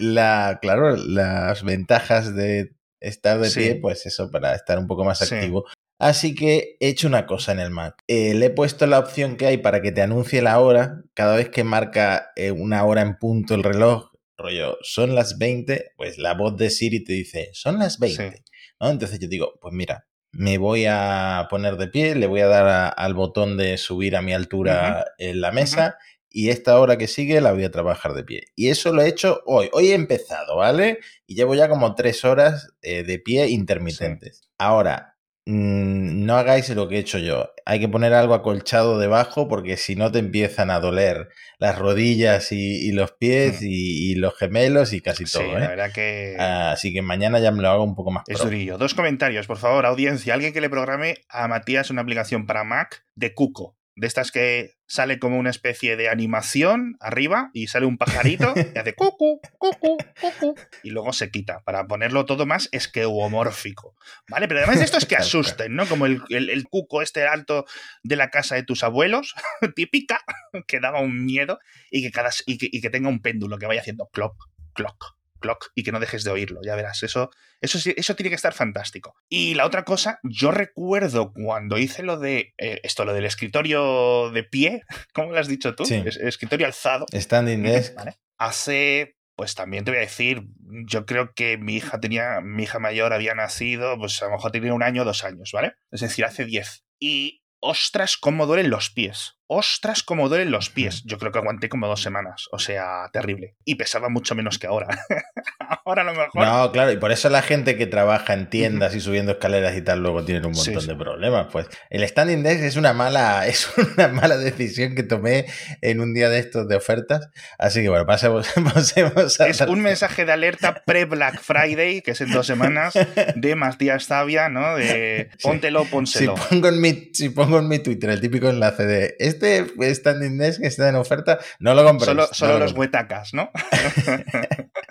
la, 0.00 0.58
claro, 0.60 0.96
las 0.96 1.62
ventajas 1.62 2.34
de 2.34 2.72
estar 3.00 3.38
de 3.38 3.50
pie, 3.50 3.76
pues 3.76 4.06
eso, 4.06 4.30
para 4.30 4.54
estar 4.54 4.78
un 4.78 4.86
poco 4.86 5.04
más 5.04 5.22
activo. 5.22 5.64
Así 5.98 6.34
que 6.34 6.76
he 6.80 6.88
hecho 6.88 7.08
una 7.08 7.26
cosa 7.26 7.52
en 7.52 7.60
el 7.60 7.70
Mac. 7.70 8.02
Eh, 8.06 8.34
le 8.34 8.46
he 8.46 8.50
puesto 8.50 8.86
la 8.86 8.98
opción 8.98 9.36
que 9.36 9.46
hay 9.46 9.58
para 9.58 9.80
que 9.80 9.92
te 9.92 10.02
anuncie 10.02 10.42
la 10.42 10.60
hora. 10.60 11.02
Cada 11.14 11.36
vez 11.36 11.48
que 11.48 11.64
marca 11.64 12.32
eh, 12.36 12.50
una 12.50 12.84
hora 12.84 13.00
en 13.00 13.16
punto 13.16 13.54
el 13.54 13.62
reloj, 13.62 14.10
rollo, 14.36 14.76
son 14.82 15.14
las 15.14 15.38
20, 15.38 15.92
pues 15.96 16.18
la 16.18 16.34
voz 16.34 16.56
de 16.56 16.68
Siri 16.70 17.02
te 17.02 17.14
dice, 17.14 17.48
son 17.52 17.78
las 17.78 17.98
20. 17.98 18.42
Entonces 18.80 19.18
yo 19.18 19.28
digo, 19.28 19.58
pues 19.60 19.74
mira, 19.74 20.06
me 20.32 20.58
voy 20.58 20.84
a 20.86 21.46
poner 21.48 21.76
de 21.76 21.88
pie, 21.88 22.14
le 22.14 22.26
voy 22.26 22.40
a 22.40 22.46
dar 22.46 22.94
al 22.96 23.14
botón 23.14 23.56
de 23.56 23.78
subir 23.78 24.16
a 24.16 24.22
mi 24.22 24.34
altura 24.34 25.06
en 25.18 25.40
la 25.40 25.50
mesa 25.50 25.96
y 26.28 26.50
esta 26.50 26.78
hora 26.78 26.98
que 26.98 27.06
sigue 27.06 27.40
la 27.40 27.52
voy 27.52 27.64
a 27.64 27.70
trabajar 27.70 28.12
de 28.12 28.22
pie. 28.22 28.48
Y 28.54 28.68
eso 28.68 28.92
lo 28.92 29.00
he 29.00 29.08
hecho 29.08 29.40
hoy. 29.46 29.70
Hoy 29.72 29.92
he 29.92 29.94
empezado, 29.94 30.56
¿vale? 30.56 30.98
Y 31.26 31.34
llevo 31.34 31.54
ya 31.54 31.68
como 31.68 31.94
tres 31.94 32.24
horas 32.26 32.74
eh, 32.82 33.04
de 33.04 33.18
pie 33.18 33.48
intermitentes. 33.48 34.42
Ahora, 34.58 35.15
no 35.46 36.36
hagáis 36.36 36.68
lo 36.70 36.88
que 36.88 36.96
he 36.96 36.98
hecho 36.98 37.18
yo. 37.18 37.52
Hay 37.64 37.78
que 37.78 37.88
poner 37.88 38.12
algo 38.12 38.34
acolchado 38.34 38.98
debajo 38.98 39.46
porque 39.46 39.76
si 39.76 39.94
no 39.94 40.10
te 40.10 40.18
empiezan 40.18 40.70
a 40.70 40.80
doler 40.80 41.28
las 41.58 41.78
rodillas 41.78 42.50
y, 42.50 42.90
los 42.90 43.12
pies 43.12 43.62
mm. 43.62 43.66
y, 43.66 44.14
los 44.16 44.36
gemelos 44.36 44.92
y 44.92 45.00
casi 45.00 45.24
todo. 45.24 45.56
¿eh? 45.56 45.60
la 45.60 45.68
verdad 45.68 45.92
que... 45.92 46.36
Así 46.38 46.92
que 46.92 47.00
mañana 47.00 47.38
ya 47.38 47.52
me 47.52 47.62
lo 47.62 47.68
hago 47.68 47.84
un 47.84 47.94
poco 47.94 48.10
más. 48.10 48.24
Es 48.26 48.40
durillo. 48.40 48.76
Dos 48.76 48.94
comentarios, 48.94 49.46
por 49.46 49.58
favor, 49.58 49.86
audiencia. 49.86 50.34
Alguien 50.34 50.52
que 50.52 50.60
le 50.60 50.68
programe 50.68 51.18
a 51.28 51.46
Matías 51.46 51.90
una 51.90 52.02
aplicación 52.02 52.46
para 52.46 52.64
Mac 52.64 53.04
de 53.14 53.32
Cuco 53.32 53.76
de 53.96 54.06
estas 54.06 54.30
que 54.30 54.76
sale 54.86 55.18
como 55.18 55.38
una 55.38 55.50
especie 55.50 55.96
de 55.96 56.10
animación 56.10 56.96
arriba 57.00 57.50
y 57.54 57.66
sale 57.66 57.86
un 57.86 57.96
pajarito 57.96 58.52
y 58.74 58.78
hace 58.78 58.94
cucu, 58.94 59.40
cucu, 59.58 59.96
cucu 60.20 60.54
y 60.82 60.90
luego 60.90 61.12
se 61.14 61.30
quita 61.30 61.62
para 61.64 61.86
ponerlo 61.86 62.26
todo 62.26 62.46
más 62.46 62.68
esqueuomórfico, 62.72 63.96
¿vale? 64.28 64.48
Pero 64.48 64.60
además 64.60 64.78
de 64.78 64.84
esto 64.84 64.98
es 64.98 65.06
que 65.06 65.16
asusten, 65.16 65.74
¿no? 65.74 65.86
Como 65.86 66.06
el, 66.06 66.22
el, 66.28 66.64
cuco 66.68 67.00
este 67.00 67.26
alto 67.26 67.64
de 68.02 68.16
la 68.16 68.30
casa 68.30 68.54
de 68.54 68.62
tus 68.62 68.84
abuelos, 68.84 69.34
típica, 69.74 70.20
que 70.66 70.78
daba 70.78 71.00
un 71.00 71.24
miedo 71.24 71.58
y 71.90 72.02
que, 72.02 72.10
cada, 72.10 72.30
y 72.44 72.58
que, 72.58 72.68
y 72.70 72.80
que 72.80 72.90
tenga 72.90 73.08
un 73.08 73.20
péndulo 73.20 73.58
que 73.58 73.66
vaya 73.66 73.80
haciendo 73.80 74.08
clock, 74.12 74.36
clock, 74.74 75.15
clock 75.38 75.70
y 75.74 75.82
que 75.82 75.92
no 75.92 76.00
dejes 76.00 76.24
de 76.24 76.30
oírlo, 76.30 76.60
ya 76.64 76.76
verás, 76.76 77.02
eso, 77.02 77.30
eso, 77.60 77.78
eso 77.96 78.16
tiene 78.16 78.30
que 78.30 78.36
estar 78.36 78.52
fantástico. 78.52 79.14
Y 79.28 79.54
la 79.54 79.66
otra 79.66 79.84
cosa, 79.84 80.20
yo 80.22 80.50
recuerdo 80.50 81.32
cuando 81.32 81.78
hice 81.78 82.02
lo 82.02 82.18
de, 82.18 82.54
eh, 82.58 82.80
esto, 82.82 83.04
lo 83.04 83.14
del 83.14 83.24
escritorio 83.24 84.30
de 84.30 84.44
pie, 84.44 84.82
¿cómo 85.12 85.32
lo 85.32 85.38
has 85.38 85.48
dicho 85.48 85.74
tú? 85.74 85.84
escritorio 85.84 86.66
alzado. 86.66 87.06
Standing 87.12 87.62
desk. 87.62 87.94
Hace, 88.38 89.16
pues 89.34 89.54
también 89.54 89.84
te 89.84 89.90
voy 89.90 89.98
a 89.98 90.02
decir, 90.02 90.42
yo 90.86 91.06
creo 91.06 91.32
que 91.34 91.56
mi 91.56 91.76
hija 91.76 92.00
tenía, 92.00 92.40
mi 92.42 92.64
hija 92.64 92.78
mayor 92.78 93.12
había 93.12 93.34
nacido, 93.34 93.98
pues 93.98 94.22
a 94.22 94.26
lo 94.26 94.32
mejor 94.32 94.52
tenía 94.52 94.74
un 94.74 94.82
año 94.82 95.02
o 95.02 95.04
dos 95.04 95.24
años, 95.24 95.52
¿vale? 95.52 95.74
Es 95.90 96.00
decir, 96.00 96.24
hace 96.24 96.44
diez. 96.44 96.84
Y 96.98 97.42
ostras, 97.60 98.16
cómo 98.16 98.46
duelen 98.46 98.70
los 98.70 98.90
pies. 98.90 99.38
Ostras, 99.48 100.02
cómo 100.02 100.28
duelen 100.28 100.50
los 100.50 100.70
pies. 100.70 101.02
Yo 101.04 101.18
creo 101.18 101.30
que 101.30 101.38
aguanté 101.38 101.68
como 101.68 101.86
dos 101.86 102.02
semanas. 102.02 102.48
O 102.50 102.58
sea, 102.58 103.08
terrible. 103.12 103.54
Y 103.64 103.76
pesaba 103.76 104.08
mucho 104.08 104.34
menos 104.34 104.58
que 104.58 104.66
ahora. 104.66 104.88
Ahora 105.84 106.02
a 106.02 106.04
lo 106.04 106.14
mejor. 106.14 106.44
No, 106.44 106.72
claro, 106.72 106.92
y 106.92 106.96
por 106.96 107.12
eso 107.12 107.28
la 107.28 107.42
gente 107.42 107.76
que 107.76 107.86
trabaja 107.86 108.34
en 108.34 108.50
tiendas 108.50 108.94
y 108.94 109.00
subiendo 109.00 109.32
escaleras 109.32 109.76
y 109.76 109.82
tal 109.82 110.00
luego 110.00 110.24
tiene 110.24 110.44
un 110.46 110.52
montón 110.52 110.86
de 110.86 110.94
problemas. 110.94 111.46
Pues 111.50 111.68
el 111.90 112.06
standing 112.06 112.42
desk 112.42 112.62
es 112.62 112.76
una 112.76 112.92
mala, 112.92 113.46
es 113.48 113.68
una 113.76 114.08
mala 114.08 114.36
decisión 114.36 114.94
que 114.94 115.02
tomé 115.02 115.46
en 115.82 116.00
un 116.00 116.14
día 116.14 116.28
de 116.28 116.38
estos 116.38 116.68
de 116.68 116.76
ofertas. 116.76 117.28
Así 117.58 117.82
que 117.82 117.88
bueno, 117.88 118.06
pasemos, 118.06 118.48
pasemos 118.74 119.40
a. 119.40 119.48
Es 119.48 119.60
un 119.60 119.80
mensaje 119.80 120.24
de 120.24 120.32
alerta 120.32 120.82
pre-Black 120.84 121.40
Friday, 121.40 122.02
que 122.02 122.12
es 122.12 122.20
en 122.20 122.32
dos 122.32 122.46
semanas, 122.46 122.94
de 123.34 123.56
Matías 123.56 124.06
Zavia, 124.06 124.48
¿no? 124.48 124.76
De 124.76 125.30
póntelo, 125.42 125.84
pónselo. 125.84 126.36
Si 126.36 126.48
pongo, 126.48 126.68
en 126.68 126.80
mi, 126.80 127.10
si 127.12 127.28
pongo 127.28 127.58
en 127.58 127.68
mi 127.68 127.78
Twitter 127.78 128.10
el 128.10 128.20
típico 128.20 128.48
enlace 128.48 128.86
de 128.86 129.16
este 129.36 129.94
standing 129.94 130.38
desk 130.38 130.60
que 130.60 130.68
está 130.68 130.88
en 130.88 130.96
oferta, 130.96 131.38
no 131.58 131.74
lo 131.74 131.84
compréis. 131.84 132.06
Solo, 132.06 132.28
solo 132.32 132.58
los 132.58 132.72
huetacas, 132.72 133.34
¿no? 133.34 133.50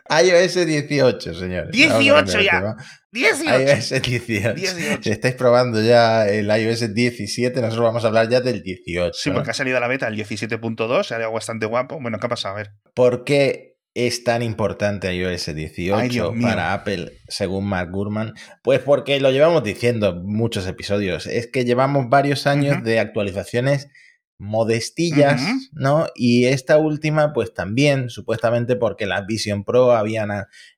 iOS 0.09 0.65
18, 0.65 1.33
señores. 1.33 1.71
18 1.71 2.41
ya. 2.41 2.75
18. 3.11 3.59
iOS 3.61 4.01
18. 4.01 5.03
Si 5.03 5.09
estáis 5.09 5.35
probando 5.35 5.81
ya 5.81 6.27
el 6.27 6.47
iOS 6.47 6.93
17, 6.93 7.59
nosotros 7.61 7.85
vamos 7.85 8.03
a 8.03 8.07
hablar 8.07 8.29
ya 8.29 8.41
del 8.41 8.61
18. 8.61 9.13
Sí, 9.13 9.31
porque 9.31 9.51
ha 9.51 9.53
salido 9.53 9.77
a 9.77 9.79
la 9.79 9.87
beta 9.87 10.07
el 10.07 10.15
17.2, 10.15 11.03
se 11.03 11.15
algo 11.15 11.31
bastante 11.31 11.65
guapo. 11.65 11.99
Bueno, 11.99 12.19
¿qué 12.19 12.27
ha 12.27 12.29
pasado? 12.29 12.55
A 12.55 12.57
ver. 12.57 12.71
¿Por 12.93 13.23
qué 13.23 13.77
es 13.95 14.23
tan 14.23 14.43
importante 14.43 15.13
iOS 15.13 15.55
18 15.55 16.33
para 16.41 16.73
Apple, 16.73 17.13
según 17.27 17.65
Mark 17.65 17.89
Gurman? 17.91 18.33
Pues 18.61 18.81
porque 18.81 19.19
lo 19.19 19.31
llevamos 19.31 19.63
diciendo 19.63 20.21
muchos 20.23 20.67
episodios. 20.67 21.25
Es 21.25 21.47
que 21.47 21.65
llevamos 21.65 22.09
varios 22.09 22.45
años 22.45 22.83
de 22.83 22.99
actualizaciones 22.99 23.87
modestillas, 24.37 25.41
¿no? 25.71 26.07
Y 26.15 26.45
esta 26.45 26.77
última, 26.77 27.31
pues 27.33 27.53
también, 27.53 28.09
supuestamente 28.09 28.75
porque 28.75 29.05
las 29.05 29.25
Vision 29.25 29.63
Pro 29.63 29.93
habían 29.93 30.29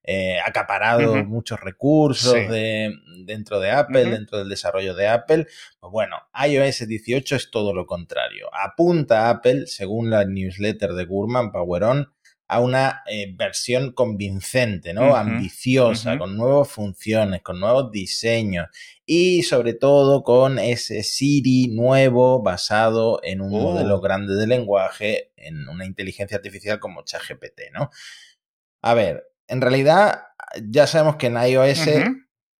eh, 0.03 0.37
acaparado 0.45 1.23
muchos 1.25 1.59
recursos 1.59 2.33
de, 2.33 2.93
dentro 3.25 3.59
de 3.59 3.71
Apple, 3.71 4.05
dentro 4.05 4.37
del 4.37 4.49
desarrollo 4.49 4.93
de 4.95 5.07
Apple. 5.07 5.47
Pues 5.79 5.91
bueno, 5.91 6.17
iOS 6.47 6.87
18 6.87 7.35
es 7.35 7.51
todo 7.51 7.73
lo 7.73 7.85
contrario. 7.85 8.47
Apunta 8.53 9.29
Apple, 9.29 9.65
según 9.67 10.09
la 10.09 10.25
newsletter 10.25 10.93
de 10.93 11.05
Gurman, 11.05 11.51
Power 11.51 11.83
On, 11.83 12.13
a 12.50 12.62
una 12.62 13.04
eh, 13.08 13.34
versión 13.36 13.92
convincente, 13.92 14.94
¿no? 14.94 15.16
Ambiciosa, 15.16 16.18
con 16.18 16.38
nuevas 16.38 16.70
funciones, 16.70 17.42
con 17.42 17.60
nuevos 17.60 17.92
diseños 17.92 18.68
y 19.06 19.44
sobre 19.44 19.74
todo 19.74 20.24
con 20.24 20.58
ese 20.58 21.04
Siri 21.04 21.68
nuevo 21.68 22.42
basado 22.42 23.20
en 23.24 23.42
un 23.42 23.51
modelo 23.51 23.96
oh. 23.96 24.01
grande 24.01 24.36
de 24.36 24.48
lenguaje, 24.48 25.32
en 25.36 25.68
una 25.68 25.86
inteligencia 25.86 26.38
artificial 26.38 26.80
como 26.80 27.04
ChatGPT, 27.04 27.74
¿no? 27.74 27.89
A 28.82 28.94
ver, 28.94 29.27
en 29.48 29.60
realidad 29.60 30.24
ya 30.63 30.88
sabemos 30.88 31.18
que 31.18 31.27
en 31.27 31.38
iOS 31.38 31.88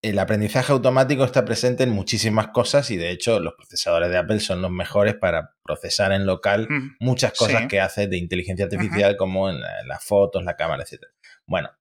el 0.01 0.19
aprendizaje 0.19 0.71
automático 0.71 1.23
está 1.23 1.43
presente 1.43 1.83
en 1.83 1.89
muchísimas 1.89 2.49
cosas 2.49 2.91
y 2.91 2.97
de 2.97 3.09
hecho 3.09 3.39
los 3.39 3.53
procesadores 3.55 4.09
de 4.09 4.17
Apple 4.17 4.39
son 4.39 4.61
los 4.61 4.71
mejores 4.71 5.15
para 5.15 5.55
procesar 5.63 6.11
en 6.11 6.25
local 6.25 6.67
muchas 6.99 7.33
cosas 7.33 7.67
que 7.67 7.79
hace 7.79 8.07
de 8.07 8.17
inteligencia 8.17 8.65
artificial 8.65 9.17
como 9.17 9.49
en, 9.49 9.59
las 9.59 10.03
fotos, 10.03 10.43
la 10.43 10.55
cámara, 10.55 10.83
etc. 10.83 11.01
Bueno, 11.47 11.71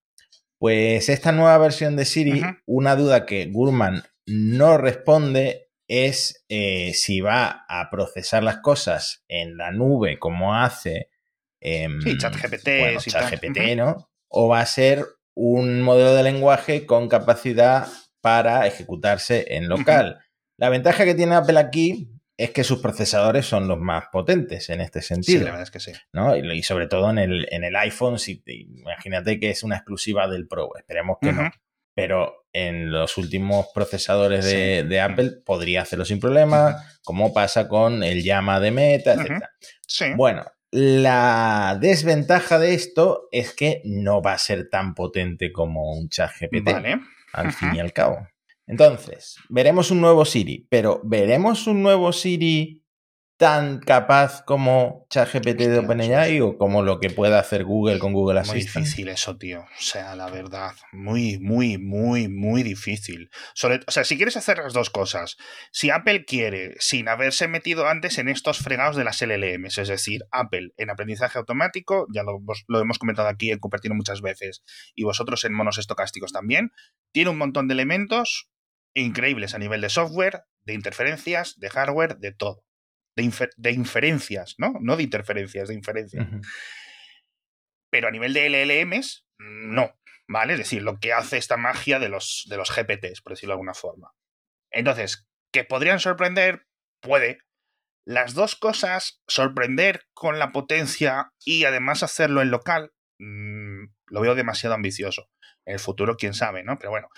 pues 0.59 1.09
esta 1.09 1.33
nueva 1.33 1.59
versión 1.59 1.97
de 1.97 2.07
Siri, 2.07 2.43
una 2.65 2.97
duda 2.97 3.27
que 3.27 3.47
Gurman 3.47 4.03
no 4.25 4.79
responde 4.79 5.69
es 5.89 6.45
eh, 6.49 6.93
si 6.95 7.21
va 7.21 7.65
a 7.69 7.91
procesar 7.91 8.43
las 8.43 8.59
cosas 8.59 9.25
en 9.29 9.57
la 9.57 9.71
nube 9.71 10.19
como 10.19 10.57
hace 10.57 11.11
em, 11.61 12.01
ChatGPT, 12.01 12.99
ChatGPT, 12.99 13.77
¿no? 13.77 14.11
O 14.29 14.49
va 14.49 14.61
a 14.61 14.67
ser 14.67 15.05
un 15.35 15.83
modelo 15.83 16.15
de 16.15 16.25
lenguaje 16.25 16.87
con 16.87 17.09
capacidad 17.09 17.87
para 18.27 18.67
ejecutarse 18.67 19.55
en 19.55 19.69
local. 19.69 20.19
La 20.59 20.69
ventaja 20.69 21.05
que 21.05 21.15
tiene 21.15 21.37
Apple 21.37 21.61
aquí 21.61 22.11
es 22.37 22.51
que 22.51 22.65
sus 22.65 22.81
procesadores 22.81 23.47
son 23.47 23.69
los 23.69 23.79
más 23.79 24.07
potentes 24.11 24.69
en 24.69 24.81
este 24.81 25.01
sentido. 25.01 25.39
Sí, 25.39 25.45
la 25.45 25.53
verdad 25.53 25.63
es 25.63 25.71
que 25.71 25.79
sí. 25.79 25.93
¿no? 26.13 26.35
Y, 26.35 26.61
sobre 26.65 26.89
todo 26.89 27.09
en 27.11 27.19
el, 27.19 27.47
en 27.53 27.63
el 27.63 27.77
iPhone, 27.77 28.19
si 28.19 28.43
imagínate 28.45 29.39
que 29.39 29.51
es 29.51 29.63
una 29.63 29.77
exclusiva 29.77 30.27
del 30.27 30.49
Pro, 30.49 30.71
esperemos 30.77 31.19
que 31.23 31.33
no. 31.33 31.53
Pero 31.95 32.49
en 32.53 32.91
los 32.91 33.17
últimos 33.17 33.69
procesadores 33.73 34.45
de, 34.45 35.01
Apple 35.01 35.35
podría 35.45 35.83
hacerlo 35.83 36.05
sin 36.05 36.19
problema, 36.19 36.83
como 37.05 37.33
pasa 37.33 37.69
con 37.69 38.03
el 38.03 38.25
llama 38.25 38.59
de 38.59 38.73
Meta, 38.73 39.15
etc. 39.15 39.45
Sí. 39.87 40.07
Bueno, 40.17 40.45
la 40.73 41.79
desventaja 41.81 42.59
de 42.59 42.75
esto 42.75 43.29
es 43.31 43.55
que 43.55 43.83
no 43.85 44.21
va 44.21 44.33
a 44.33 44.39
ser 44.39 44.69
tan 44.69 44.97
potente 44.97 45.53
como 45.53 45.93
un 45.93 46.09
chat 46.09 46.33
GPT. 46.41 46.73
Vale 46.73 46.99
al 47.33 47.53
fin 47.53 47.75
y 47.75 47.81
al 47.81 47.93
cabo. 47.93 48.27
Entonces, 48.67 49.37
veremos 49.49 49.91
un 49.91 50.01
nuevo 50.01 50.25
Siri, 50.25 50.67
pero 50.69 51.01
¿veremos 51.05 51.67
un 51.67 51.83
nuevo 51.83 52.13
Siri 52.13 52.83
tan 53.37 53.81
capaz 53.81 54.43
como 54.45 55.07
ChatGPT 55.11 55.69
de 55.69 55.79
OpenAI 55.79 56.41
o 56.41 56.57
como 56.57 56.83
lo 56.83 57.01
que 57.01 57.11
pueda 57.11 57.39
hacer 57.39 57.65
Google 57.65 57.99
con 57.99 58.15
Google 58.15 58.41
Assistant? 58.41 58.77
Muy 58.77 58.85
difícil 58.85 59.09
eso, 59.09 59.37
tío. 59.37 59.61
O 59.61 59.83
sea, 59.83 60.17
la 60.17 60.31
verdad, 60.31 60.73
muy, 60.93 61.39
muy, 61.39 61.77
muy, 61.77 62.29
muy 62.29 62.63
difícil. 62.63 63.31
o 63.87 63.91
sea, 63.91 64.05
si 64.05 64.17
quieres 64.17 64.39
hacer 64.39 64.59
las 64.59 64.73
dos 64.73 64.89
cosas, 64.89 65.37
si 65.71 65.91
Apple 65.91 66.25
quiere, 66.25 66.75
sin 66.79 67.09
haberse 67.09 67.47
metido 67.47 67.87
antes 67.87 68.17
en 68.19 68.29
estos 68.29 68.59
fregados 68.59 68.97
de 68.97 69.05
las 69.05 69.21
LLMs, 69.21 69.77
es 69.79 69.89
decir, 69.89 70.23
Apple 70.31 70.71
en 70.79 70.89
aprendizaje 70.89 71.39
automático, 71.39 72.07
ya 72.15 72.23
lo, 72.23 72.41
lo 72.69 72.81
hemos 72.81 72.99
comentado 72.99 73.29
aquí 73.29 73.51
en 73.51 73.59
Cupertino 73.59 73.95
muchas 73.95 74.23
veces, 74.23 74.63
y 74.95 75.05
vosotros 75.05 75.45
en 75.45 75.53
monos 75.53 75.77
estocásticos 75.77 76.33
también, 76.33 76.71
tiene 77.13 77.31
un 77.31 77.39
montón 77.39 77.69
de 77.69 77.75
elementos 77.75 78.49
increíbles 78.95 79.55
a 79.55 79.59
nivel 79.59 79.83
de 79.83 79.91
software, 79.91 80.45
de 80.65 80.73
interferencias, 80.73 81.55
de 81.59 81.69
hardware, 81.69 82.17
de 82.17 82.33
todo 82.33 82.66
de, 83.17 83.73
inferencias, 83.73 84.55
¿no? 84.59 84.75
No 84.81 84.97
de 84.97 85.03
interferencias, 85.03 85.69
de 85.69 85.75
inferencias. 85.75 86.29
Pero 87.91 88.09
a 88.09 88.11
nivel 88.11 88.35
de 88.35 88.49
LLMs, 88.49 89.27
no, 89.39 89.99
¿vale? 90.29 90.53
Es 90.53 90.59
decir, 90.59 90.83
lo 90.83 91.01
que 91.01 91.13
hace 91.13 91.39
esta 91.39 91.57
magia 91.57 91.99
de 91.99 92.09
los, 92.09 92.47
de 92.49 92.57
los 92.57 92.71
GPTs, 92.71 93.23
por 93.23 93.33
decirlo 93.33 93.53
de 93.53 93.55
alguna 93.55 93.75
forma. 93.75 94.13
Entonces, 94.71 95.27
¿que 95.53 95.65
podrían 95.65 96.01
sorprender? 96.01 96.67
Puede. 97.01 97.39
Las 98.05 98.35
dos 98.35 98.55
cosas, 98.55 99.23
sorprender 99.27 100.07
con 100.13 100.39
la 100.39 100.53
potencia 100.53 101.33
y 101.45 101.65
además 101.65 102.03
hacerlo 102.03 102.43
en 102.43 102.51
local, 102.51 102.93
mm, 103.19 103.87
lo 104.07 104.21
veo 104.21 104.35
demasiado 104.35 104.75
ambicioso. 104.75 105.31
En 105.65 105.75
el 105.75 105.81
futuro, 105.81 106.17
quién 106.17 106.35
sabe, 106.35 106.63
¿no? 106.63 106.79
Pero 106.79 106.91
bueno. 106.91 107.09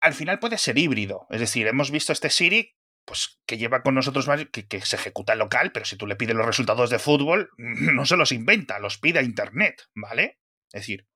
Al 0.00 0.14
final 0.14 0.38
puede 0.38 0.58
ser 0.58 0.78
híbrido. 0.78 1.26
Es 1.30 1.40
decir, 1.40 1.66
hemos 1.66 1.90
visto 1.90 2.12
este 2.12 2.30
Siri 2.30 2.76
pues 3.06 3.38
que 3.46 3.56
lleva 3.56 3.82
con 3.82 3.94
nosotros 3.94 4.28
que, 4.52 4.66
que, 4.66 4.80
se 4.82 4.96
ejecuta 4.96 5.32
en 5.32 5.38
local, 5.38 5.72
pero 5.72 5.86
si 5.86 5.96
tú 5.96 6.06
le 6.06 6.16
pides 6.16 6.34
los 6.34 6.44
resultados 6.44 6.90
de 6.90 6.98
fútbol, 6.98 7.50
no 7.56 8.04
se 8.04 8.16
los 8.16 8.32
inventa, 8.32 8.78
los 8.78 8.98
pide 8.98 9.20
a 9.20 9.22
internet, 9.22 9.88
¿vale? 9.94 10.40
Es 10.72 10.82
decir, 10.82 11.06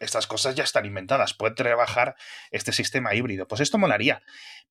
estas 0.00 0.26
cosas 0.26 0.54
ya 0.54 0.64
están 0.64 0.86
inventadas, 0.86 1.34
puede 1.34 1.54
trabajar 1.54 2.16
este 2.50 2.72
sistema 2.72 3.14
híbrido. 3.14 3.46
Pues 3.46 3.60
esto 3.60 3.78
molaría. 3.78 4.22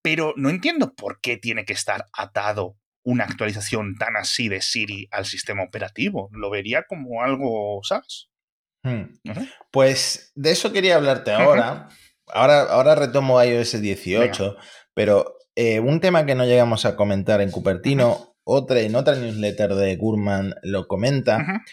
Pero 0.01 0.34
no 0.36 0.50
entiendo 0.50 0.94
por 0.94 1.22
qué 1.22 1.38
tiene 1.38 1.66
que 1.66 1.74
estar 1.74 2.08
atado 2.13 2.78
una 3.04 3.24
actualización 3.25 3.96
tan 3.96 4.16
así 4.18 4.50
de 4.50 4.62
Siri 4.62 5.08
al 5.12 5.25
sistema 5.25 5.63
operativo. 5.63 6.30
Lo 6.32 6.50
vería 6.50 6.84
como 6.84 7.24
algo, 7.24 7.82
¿sabes? 7.84 8.30
Hmm. 8.84 9.04
Pues 9.72 10.32
de 10.36 10.51
eso 10.51 10.74
quería 10.74 10.96
hablarte 10.96 11.32
ahora. 11.32 11.90
ahora, 12.28 12.62
ahora 12.63 12.96
retomo 12.96 13.42
iOS 13.42 13.80
18, 13.80 14.58
pero 14.94 15.38
eh, 15.55 15.79
un 15.79 16.00
tema 16.00 16.25
que 16.25 16.36
no 16.36 16.46
llegamos 16.46 16.86
a 16.86 16.96
comentar 16.96 17.41
en 17.41 17.51
Cupertino, 17.51 18.36
otra, 18.43 18.79
en 18.79 18.96
otra 18.96 19.15
newsletter 19.15 19.75
de 19.75 19.96
Gurman 19.96 20.55
lo 20.63 20.88
comenta. 20.88 21.63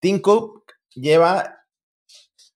Tim 0.00 0.20
Cook 0.20 0.64
lleva 0.94 1.64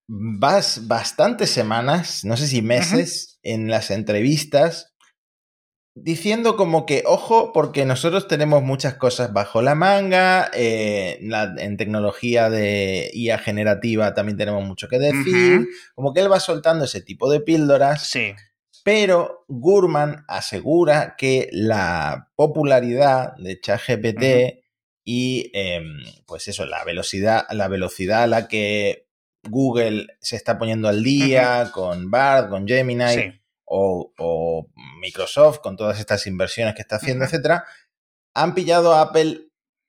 bastantes 0.08 1.50
semanas, 1.50 2.24
no 2.24 2.36
sé 2.36 2.46
si 2.46 2.62
meses, 2.62 3.38
en 3.42 3.68
las 3.70 3.90
entrevistas 3.90 4.94
diciendo 5.94 6.56
como 6.56 6.86
que, 6.86 7.02
ojo, 7.06 7.52
porque 7.52 7.84
nosotros 7.84 8.26
tenemos 8.26 8.62
muchas 8.62 8.94
cosas 8.94 9.32
bajo 9.32 9.60
la 9.60 9.74
manga, 9.74 10.50
eh, 10.54 11.20
en 11.58 11.76
tecnología 11.76 12.48
de 12.48 13.10
IA 13.12 13.38
generativa 13.38 14.14
también 14.14 14.38
tenemos 14.38 14.64
mucho 14.64 14.88
que 14.88 14.98
decir, 14.98 15.68
como 15.94 16.14
que 16.14 16.20
él 16.20 16.32
va 16.32 16.40
soltando 16.40 16.84
ese 16.84 17.02
tipo 17.02 17.30
de 17.30 17.40
píldoras. 17.40 18.08
Sí 18.08 18.34
pero 18.84 19.44
Gurman 19.48 20.24
asegura 20.28 21.14
que 21.16 21.48
la 21.52 22.30
popularidad 22.36 23.34
de 23.36 23.60
ChatGPT 23.60 24.64
y 25.04 25.50
em, 25.54 26.02
pues 26.26 26.48
eso, 26.48 26.66
la 26.66 26.84
velocidad, 26.84 27.46
la 27.50 27.68
velocidad 27.68 28.24
a 28.24 28.26
la 28.26 28.48
que 28.48 29.08
Google 29.48 30.06
se 30.20 30.36
está 30.36 30.58
poniendo 30.58 30.88
al 30.88 31.02
día 31.02 31.70
con 31.72 32.10
Bard, 32.10 32.50
con 32.50 32.66
Gemini 32.66 33.40
o, 33.64 34.66
Microsoft 35.00 35.60
con 35.60 35.76
todas 35.76 35.98
estas 35.98 36.26
inversiones 36.26 36.74
que 36.74 36.82
está 36.82 36.96
haciendo, 36.96 37.24
etcétera, 37.24 37.64
han 38.34 38.54
pillado 38.54 38.94
a 38.94 39.00
Apple 39.00 39.48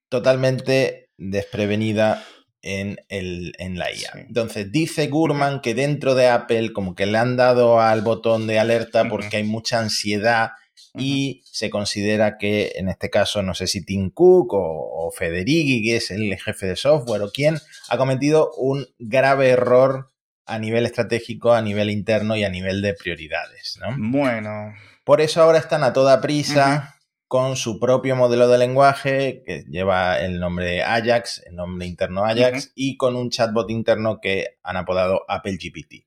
totalmente 0.09 1.11
desprevenida 1.17 2.23
en, 2.61 2.97
el, 3.09 3.53
en 3.57 3.77
la 3.77 3.91
IA. 3.91 4.11
Entonces, 4.27 4.71
dice 4.71 5.07
Gurman 5.07 5.61
que 5.61 5.73
dentro 5.73 6.15
de 6.15 6.27
Apple 6.27 6.73
como 6.73 6.95
que 6.95 7.05
le 7.05 7.17
han 7.17 7.37
dado 7.37 7.79
al 7.79 8.01
botón 8.01 8.47
de 8.47 8.59
alerta 8.59 9.07
porque 9.09 9.37
hay 9.37 9.43
mucha 9.43 9.79
ansiedad 9.79 10.51
y 10.93 11.43
se 11.45 11.69
considera 11.69 12.37
que 12.37 12.73
en 12.75 12.89
este 12.89 13.09
caso, 13.09 13.41
no 13.43 13.53
sé 13.53 13.67
si 13.67 13.85
Tim 13.85 14.09
Cook 14.09 14.53
o, 14.53 15.07
o 15.07 15.11
Federighi, 15.11 15.83
que 15.83 15.97
es 15.97 16.11
el 16.11 16.35
jefe 16.37 16.67
de 16.67 16.75
software 16.75 17.21
o 17.21 17.31
quién, 17.31 17.59
ha 17.89 17.97
cometido 17.97 18.51
un 18.57 18.87
grave 18.99 19.49
error 19.49 20.11
a 20.45 20.59
nivel 20.59 20.85
estratégico, 20.85 21.53
a 21.53 21.61
nivel 21.61 21.89
interno 21.89 22.35
y 22.35 22.43
a 22.43 22.49
nivel 22.49 22.81
de 22.81 22.93
prioridades. 22.93 23.77
¿no? 23.79 23.95
Bueno. 23.97 24.73
Por 25.03 25.21
eso 25.21 25.41
ahora 25.41 25.59
están 25.59 25.83
a 25.83 25.93
toda 25.93 26.21
prisa 26.21 26.95
con 27.31 27.55
su 27.55 27.79
propio 27.79 28.17
modelo 28.17 28.49
de 28.49 28.57
lenguaje 28.57 29.41
que 29.45 29.63
lleva 29.69 30.19
el 30.19 30.41
nombre 30.41 30.83
Ajax, 30.83 31.41
el 31.45 31.55
nombre 31.55 31.87
interno 31.87 32.25
Ajax, 32.25 32.73
y 32.75 32.97
con 32.97 33.15
un 33.15 33.29
chatbot 33.29 33.69
interno 33.69 34.19
que 34.19 34.59
han 34.63 34.75
apodado 34.75 35.21
Apple 35.29 35.53
GPT. 35.53 36.05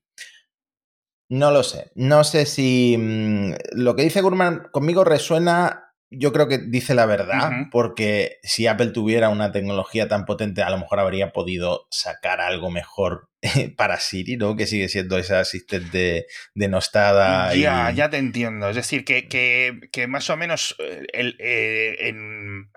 No 1.29 1.49
lo 1.49 1.63
sé. 1.63 1.89
No 1.95 2.23
sé 2.23 2.45
si 2.45 2.95
mm, 2.99 3.53
lo 3.71 3.95
que 3.95 4.03
dice 4.03 4.21
Gurman 4.21 4.67
conmigo 4.71 5.03
resuena 5.03 5.84
yo 6.11 6.31
creo 6.31 6.47
que 6.47 6.59
dice 6.59 6.93
la 6.93 7.05
verdad, 7.05 7.67
porque 7.71 8.37
si 8.43 8.67
Apple 8.67 8.91
tuviera 8.91 9.29
una 9.29 9.51
tecnología 9.51 10.07
tan 10.07 10.25
potente, 10.25 10.61
a 10.61 10.69
lo 10.69 10.77
mejor 10.77 10.99
habría 10.99 11.31
podido 11.31 11.87
sacar 11.89 12.41
algo 12.41 12.69
mejor 12.69 13.29
para 13.77 13.99
Siri, 13.99 14.37
¿no? 14.37 14.55
Que 14.55 14.67
sigue 14.67 14.87
siendo 14.87 15.17
esa 15.17 15.39
asistente 15.39 16.27
denostada. 16.53 17.53
Ya, 17.55 17.91
ya 17.91 18.09
te 18.09 18.17
entiendo. 18.17 18.69
Es 18.69 18.75
decir, 18.75 19.03
que, 19.03 19.27
que, 19.27 20.07
más 20.07 20.29
o 20.29 20.37
menos 20.37 20.75
eh, 20.79 21.05
el, 21.13 21.35
eh, 21.39 21.95
en, 22.07 22.71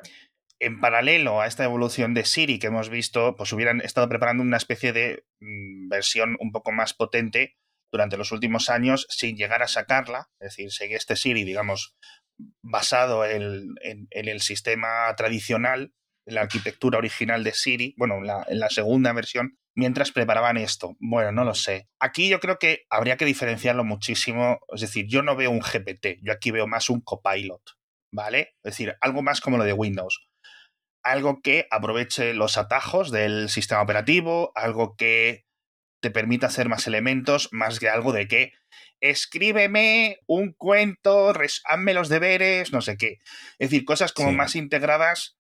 en, 0.59 0.81
paralelo 0.81 1.41
a 1.41 1.47
esta 1.47 1.65
evolución 1.65 2.15
de 2.15 2.25
Siri 2.25 2.59
que 2.59 2.69
hemos 2.69 2.89
visto, 2.89 3.37
pues 3.37 3.53
hubieran 3.53 3.81
estado 3.83 4.09
preparando 4.09 4.43
una 4.43 4.57
especie 4.57 4.93
de 4.93 5.25
mm, 5.41 5.89
versión 5.89 6.37
un 6.41 6.51
poco 6.51 6.73
más 6.73 6.95
potente 6.95 7.57
durante 7.91 8.17
los 8.17 8.33
últimos 8.33 8.69
años 8.69 9.07
sin 9.11 9.37
llegar 9.37 9.63
a 9.63 9.69
sacarla. 9.69 10.29
Es 10.41 10.57
decir, 10.57 10.71
sigue 10.71 10.97
este 10.97 11.17
Siri, 11.17 11.45
digamos, 11.45 11.97
basado 12.63 13.25
en, 13.25 13.77
el 14.11 14.41
sistema 14.41 15.15
tradicional, 15.17 15.93
en 16.27 16.35
la 16.35 16.43
arquitectura 16.43 16.99
original 16.99 17.45
de 17.45 17.53
Siri, 17.53 17.95
bueno, 17.97 18.17
en 18.17 18.59
la, 18.59 18.71
segunda 18.71 19.13
versión, 19.13 19.59
mientras 19.75 20.13
preparaban 20.13 20.57
esto. 20.57 20.97
Bueno, 21.01 21.33
no 21.33 21.45
lo 21.45 21.55
sé. 21.55 21.89
Aquí 22.01 22.29
yo 22.29 22.41
creo 22.41 22.59
que 22.59 22.85
habría 22.91 23.17
que 23.17 23.25
diferenciarlo 23.25 23.85
muchísimo. 23.85 24.61
Es 24.75 24.81
decir, 24.81 25.07
yo 25.09 25.23
no 25.23 25.37
veo 25.37 25.51
un 25.51 25.61
GPT, 25.61 26.21
yo 26.23 26.33
aquí 26.33 26.51
veo 26.51 26.67
más 26.67 26.91
un 26.91 27.01
copilot, 27.01 27.63
¿vale? 28.13 28.55
Es 28.63 28.73
decir, 28.73 28.97
algo 29.01 29.23
más 29.23 29.41
como 29.41 29.59
lo 29.59 29.65
de 29.65 29.73
Windows. 29.73 30.29
Algo 31.05 31.41
que 31.43 31.67
aproveche 31.71 32.35
los 32.35 32.59
atajos 32.59 33.11
del 33.11 33.49
sistema 33.49 33.83
operativo, 33.83 34.53
algo 34.55 34.97
que 34.97 35.47
te 36.01 36.11
permita 36.11 36.49
hacer 36.49 36.69
más 36.69 36.87
elementos, 36.87 37.49
más 37.53 37.81
que 37.81 37.89
algo 37.89 38.13
de 38.13 38.29
que 38.29 38.53
escríbeme 39.01 40.19
un 40.27 40.53
cuento, 40.53 41.33
hazme 41.65 41.95
los 41.95 42.09
deberes, 42.09 42.73
no 42.73 42.81
sé 42.81 42.97
qué. 42.97 43.19
Es 43.59 43.71
decir, 43.71 43.85
cosas 43.85 44.13
como 44.13 44.33
más 44.33 44.57
integradas, 44.57 45.37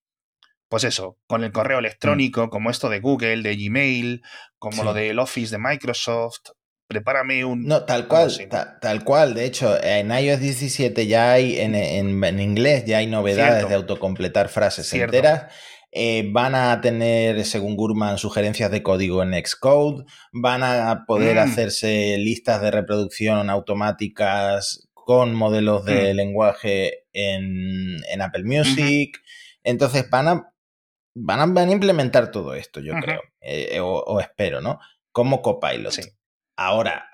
pues 0.68 0.84
eso, 0.84 1.18
con 1.26 1.44
el 1.44 1.52
correo 1.52 1.78
electrónico, 1.78 2.46
mm. 2.46 2.50
como 2.50 2.70
esto 2.70 2.88
de 2.88 3.00
Google, 3.00 3.42
de 3.42 3.56
Gmail, 3.56 4.22
como 4.58 4.84
lo 4.84 4.92
del 4.94 5.18
Office 5.18 5.50
de 5.50 5.58
Microsoft. 5.58 6.50
Prepárame 6.86 7.44
un. 7.44 7.66
No, 7.66 7.84
tal 7.84 8.08
cual, 8.08 8.32
tal 8.80 9.04
cual. 9.04 9.34
De 9.34 9.44
hecho, 9.44 9.82
en 9.82 10.10
iOS 10.10 10.40
17 10.40 11.06
ya 11.06 11.32
hay, 11.32 11.60
en, 11.60 11.74
en, 11.74 12.40
inglés 12.40 12.86
ya 12.86 12.98
hay 12.98 13.06
novedades 13.06 13.68
de 13.68 13.74
autocompletar 13.74 14.48
frases 14.48 14.90
enteras. 14.94 15.52
Eh, 15.90 16.28
van 16.32 16.54
a 16.54 16.80
tener, 16.82 17.44
según 17.46 17.74
Gurman, 17.74 18.18
sugerencias 18.18 18.70
de 18.70 18.82
código 18.82 19.22
en 19.22 19.32
Xcode, 19.32 20.04
van 20.32 20.62
a 20.62 21.04
poder 21.06 21.36
mm. 21.36 21.38
hacerse 21.38 22.18
listas 22.18 22.60
de 22.60 22.70
reproducción 22.70 23.48
automáticas 23.48 24.88
con 24.92 25.34
modelos 25.34 25.86
de 25.86 26.12
mm. 26.12 26.16
lenguaje 26.16 27.06
en, 27.12 28.20
Apple 28.20 28.44
Music. 28.44 29.18
Entonces 29.62 30.08
van 30.10 30.28
a, 30.28 30.52
van 31.14 31.40
a, 31.40 31.46
van, 31.46 31.70
a, 31.70 31.72
implementar 31.72 32.30
todo 32.30 32.54
esto, 32.54 32.80
yo 32.80 32.92
creo, 33.00 33.22
eh, 33.40 33.80
o, 33.80 34.20
espero, 34.20 34.60
¿no? 34.60 34.78
Como 35.10 35.40
copilot. 35.40 35.94
Ahora, 36.56 37.07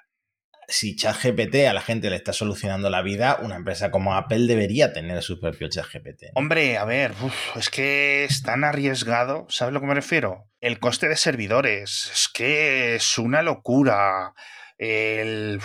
si 0.69 0.97
ChatGPT 0.97 1.67
a 1.69 1.73
la 1.73 1.81
gente 1.81 2.11
le 2.11 2.17
está 2.17 2.33
solucionando 2.33 2.91
la 2.91 3.03
vida, 3.03 3.39
una 3.43 3.57
empresa 3.57 3.91
como 3.91 4.15
Apple 4.15 4.47
debería 4.47 4.93
tener 4.93 5.23
su 5.23 5.41
propio 5.41 5.69
ChatGPT. 5.69 6.25
Hombre, 6.35 6.79
a 6.79 6.85
ver, 6.85 7.13
es 7.57 7.71
que 7.71 8.25
es 8.25 8.43
tan 8.43 8.65
arriesgado, 8.65 9.47
¿sabes 9.49 9.71
a 9.71 9.75
lo 9.75 9.81
que 9.81 9.87
me 9.87 9.95
refiero? 9.95 10.51
El 10.61 10.79
coste 10.79 11.09
de 11.09 11.17
servidores, 11.17 12.11
es 12.13 12.29
que 12.33 12.95
es 12.95 13.19
una 13.19 13.43
locura. 13.43 14.35
El, 14.79 15.61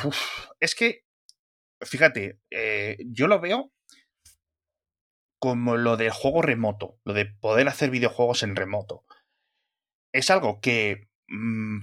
es 0.59 0.75
que, 0.75 1.05
fíjate, 1.81 2.39
eh, 2.51 2.97
yo 3.05 3.27
lo 3.27 3.39
veo 3.39 3.71
como 5.39 5.77
lo 5.77 5.95
del 5.95 6.11
juego 6.11 6.41
remoto, 6.41 6.99
lo 7.05 7.13
de 7.13 7.25
poder 7.25 7.67
hacer 7.69 7.89
videojuegos 7.89 8.43
en 8.43 8.55
remoto. 8.55 9.05
Es 10.13 10.29
algo 10.29 10.59
que... 10.59 11.07
Mm, 11.27 11.79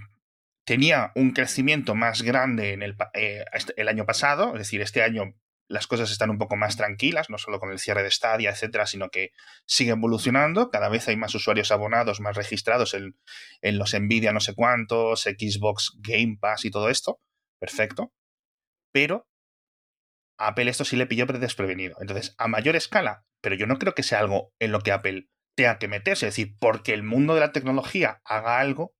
tenía 0.67 1.13
un 1.15 1.31
crecimiento 1.31 1.95
más 1.95 2.23
grande 2.23 2.73
en 2.73 2.83
el, 2.83 2.97
eh, 3.15 3.45
este, 3.53 3.81
el, 3.81 3.89
año 3.89 4.05
pasado, 4.05 4.53
es 4.53 4.59
decir, 4.59 4.83
este 4.83 5.03
año 5.03 5.35
las 5.69 5.87
cosas 5.87 6.11
están 6.11 6.31
un 6.31 6.39
poco 6.39 6.57
más 6.57 6.77
tranquilas, 6.77 7.31
no 7.31 7.39
solo 7.39 7.59
con 7.59 7.71
el 7.71 7.79
cierre 7.79 8.03
de 8.03 8.11
Stadia, 8.11 8.51
etcétera, 8.51 8.87
sino 8.87 9.09
que 9.09 9.31
sigue 9.65 9.93
evolucionando. 9.93 10.71
Cada 10.71 10.89
vez 10.89 11.09
hay 11.09 11.17
más 11.17 11.35
usuarios 11.35 11.73
abonados, 11.73 12.21
más 12.21 12.37
registrados 12.37 12.95
en, 12.95 13.19
en 13.63 13.79
los 13.79 13.99
Nvidia 13.99 14.33
no 14.33 14.41
sé 14.41 14.55
cuántos, 14.55 15.23
Xbox 15.23 15.93
Game 16.01 16.37
Pass 16.41 16.65
y 16.65 16.71
todo 16.71 16.89
esto. 16.89 17.21
Perfecto. 17.59 18.13
Pero 18.93 19.29
a 20.39 20.49
Apple 20.49 20.71
esto 20.71 20.85
sí 20.85 20.97
le 20.97 21.07
pilló 21.07 21.27
desprevenido. 21.27 21.97
Entonces, 22.01 22.35
a 22.39 22.47
mayor 22.47 22.77
escala, 22.77 23.25
pero 23.41 23.57
yo 23.57 23.67
no 23.67 23.79
creo 23.79 23.95
que 23.95 24.03
sea 24.03 24.21
algo 24.21 24.53
en 24.61 24.71
lo 24.71 24.81
que 24.81 24.93
Apple 24.93 25.29
tenga 25.57 25.79
que 25.79 25.89
meterse. 25.89 26.29
Es 26.29 26.37
decir, 26.37 26.57
porque 26.61 26.93
el 26.93 27.03
mundo 27.03 27.35
de 27.35 27.41
la 27.41 27.53
tecnología 27.53 28.21
haga 28.25 28.61
algo, 28.61 28.95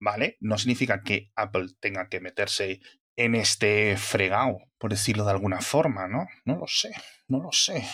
¿vale? 0.00 0.36
No 0.40 0.58
significa 0.58 1.02
que 1.02 1.30
Apple 1.36 1.66
tenga 1.80 2.08
que 2.08 2.20
meterse 2.20 2.80
en 3.16 3.34
este 3.34 3.96
fregado, 3.96 4.58
por 4.78 4.90
decirlo 4.90 5.24
de 5.24 5.32
alguna 5.32 5.60
forma, 5.60 6.06
¿no? 6.06 6.26
No 6.44 6.56
lo 6.56 6.66
sé, 6.68 6.92
no 7.26 7.42
lo 7.42 7.50
sé. 7.52 7.84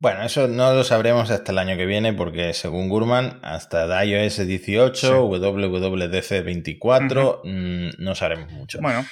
Bueno, 0.00 0.22
eso 0.24 0.48
no 0.48 0.72
lo 0.72 0.82
sabremos 0.82 1.30
hasta 1.30 1.52
el 1.52 1.58
año 1.58 1.76
que 1.76 1.84
viene 1.86 2.12
porque 2.12 2.54
según 2.54 2.88
Gurman, 2.88 3.38
hasta 3.42 4.02
iOS 4.04 4.46
18, 4.46 5.26
WWDC 5.26 6.42
24, 6.42 7.42
no 7.44 8.14
sabremos 8.14 8.50
mucho. 8.50 8.80
Bueno. 8.80 9.06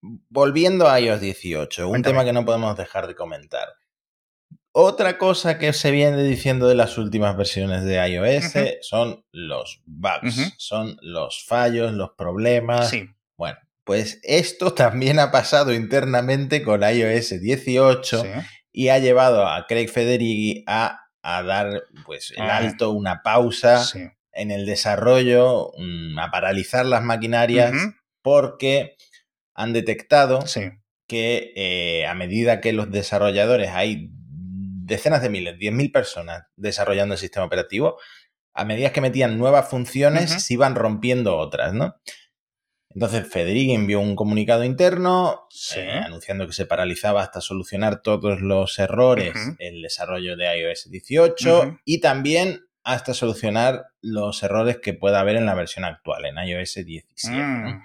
Volviendo 0.00 0.88
a 0.88 0.98
iOS 1.00 1.20
18, 1.20 1.88
un 1.88 2.02
tema 2.02 2.24
que 2.24 2.32
no 2.32 2.44
podemos 2.44 2.76
dejar 2.76 3.06
de 3.06 3.14
comentar. 3.14 3.68
Otra 4.74 5.18
cosa 5.18 5.58
que 5.58 5.74
se 5.74 5.90
viene 5.90 6.22
diciendo 6.22 6.66
de 6.66 6.74
las 6.74 6.96
últimas 6.96 7.36
versiones 7.36 7.84
de 7.84 7.96
iOS 8.08 8.54
son 8.80 9.22
los 9.30 9.82
bugs, 9.84 10.54
son 10.56 10.96
los 11.02 11.44
fallos, 11.44 11.92
los 11.92 12.12
problemas. 12.16 12.88
Sí. 12.88 13.06
Bueno, 13.36 13.58
pues 13.84 14.18
esto 14.22 14.72
también 14.74 15.18
ha 15.18 15.30
pasado 15.30 15.74
internamente 15.74 16.62
con 16.62 16.82
iOS 16.82 17.40
18 17.40 18.24
y 18.72 18.88
ha 18.88 18.98
llevado 18.98 19.46
a 19.46 19.66
Craig 19.66 19.88
Federighi 19.88 20.64
a, 20.66 21.00
dar 21.22 21.84
pues 22.06 22.30
el 22.30 22.42
ah. 22.42 22.56
alto, 22.56 22.92
una 22.92 23.22
pausa 23.22 23.84
en 24.32 24.50
el 24.50 24.64
desarrollo, 24.64 25.70
a 26.18 26.30
paralizar 26.30 26.86
las 26.86 27.02
maquinarias 27.02 27.74
porque 28.22 28.96
han 29.54 29.74
detectado 29.74 30.42
que 31.06 31.52
eh, 31.56 32.06
a 32.06 32.14
medida 32.14 32.62
que 32.62 32.72
los 32.72 32.90
desarrolladores 32.90 33.68
hay 33.68 34.10
decenas 34.84 35.22
de 35.22 35.30
miles, 35.30 35.56
10.000 35.58 35.92
personas 35.92 36.44
desarrollando 36.56 37.14
el 37.14 37.20
sistema 37.20 37.46
operativo, 37.46 37.98
a 38.54 38.64
medida 38.64 38.92
que 38.92 39.00
metían 39.00 39.38
nuevas 39.38 39.68
funciones, 39.68 40.30
se 40.30 40.54
iban 40.54 40.74
rompiendo 40.74 41.38
otras, 41.38 41.72
¿no? 41.72 41.96
Entonces 42.94 43.26
Federico 43.26 43.72
envió 43.72 44.00
un 44.00 44.16
comunicado 44.16 44.64
interno 44.64 45.48
eh, 45.76 46.00
anunciando 46.04 46.46
que 46.46 46.52
se 46.52 46.66
paralizaba 46.66 47.22
hasta 47.22 47.40
solucionar 47.40 48.02
todos 48.02 48.42
los 48.42 48.78
errores 48.78 49.34
en 49.58 49.76
el 49.76 49.82
desarrollo 49.82 50.36
de 50.36 50.58
iOS 50.58 50.90
18 50.90 51.78
y 51.86 52.00
también 52.00 52.66
hasta 52.84 53.14
solucionar 53.14 53.86
los 54.02 54.42
errores 54.42 54.78
que 54.82 54.92
pueda 54.92 55.20
haber 55.20 55.36
en 55.36 55.46
la 55.46 55.54
versión 55.54 55.84
actual, 55.84 56.26
en 56.26 56.36
iOS 56.36 56.74
17. 56.84 57.80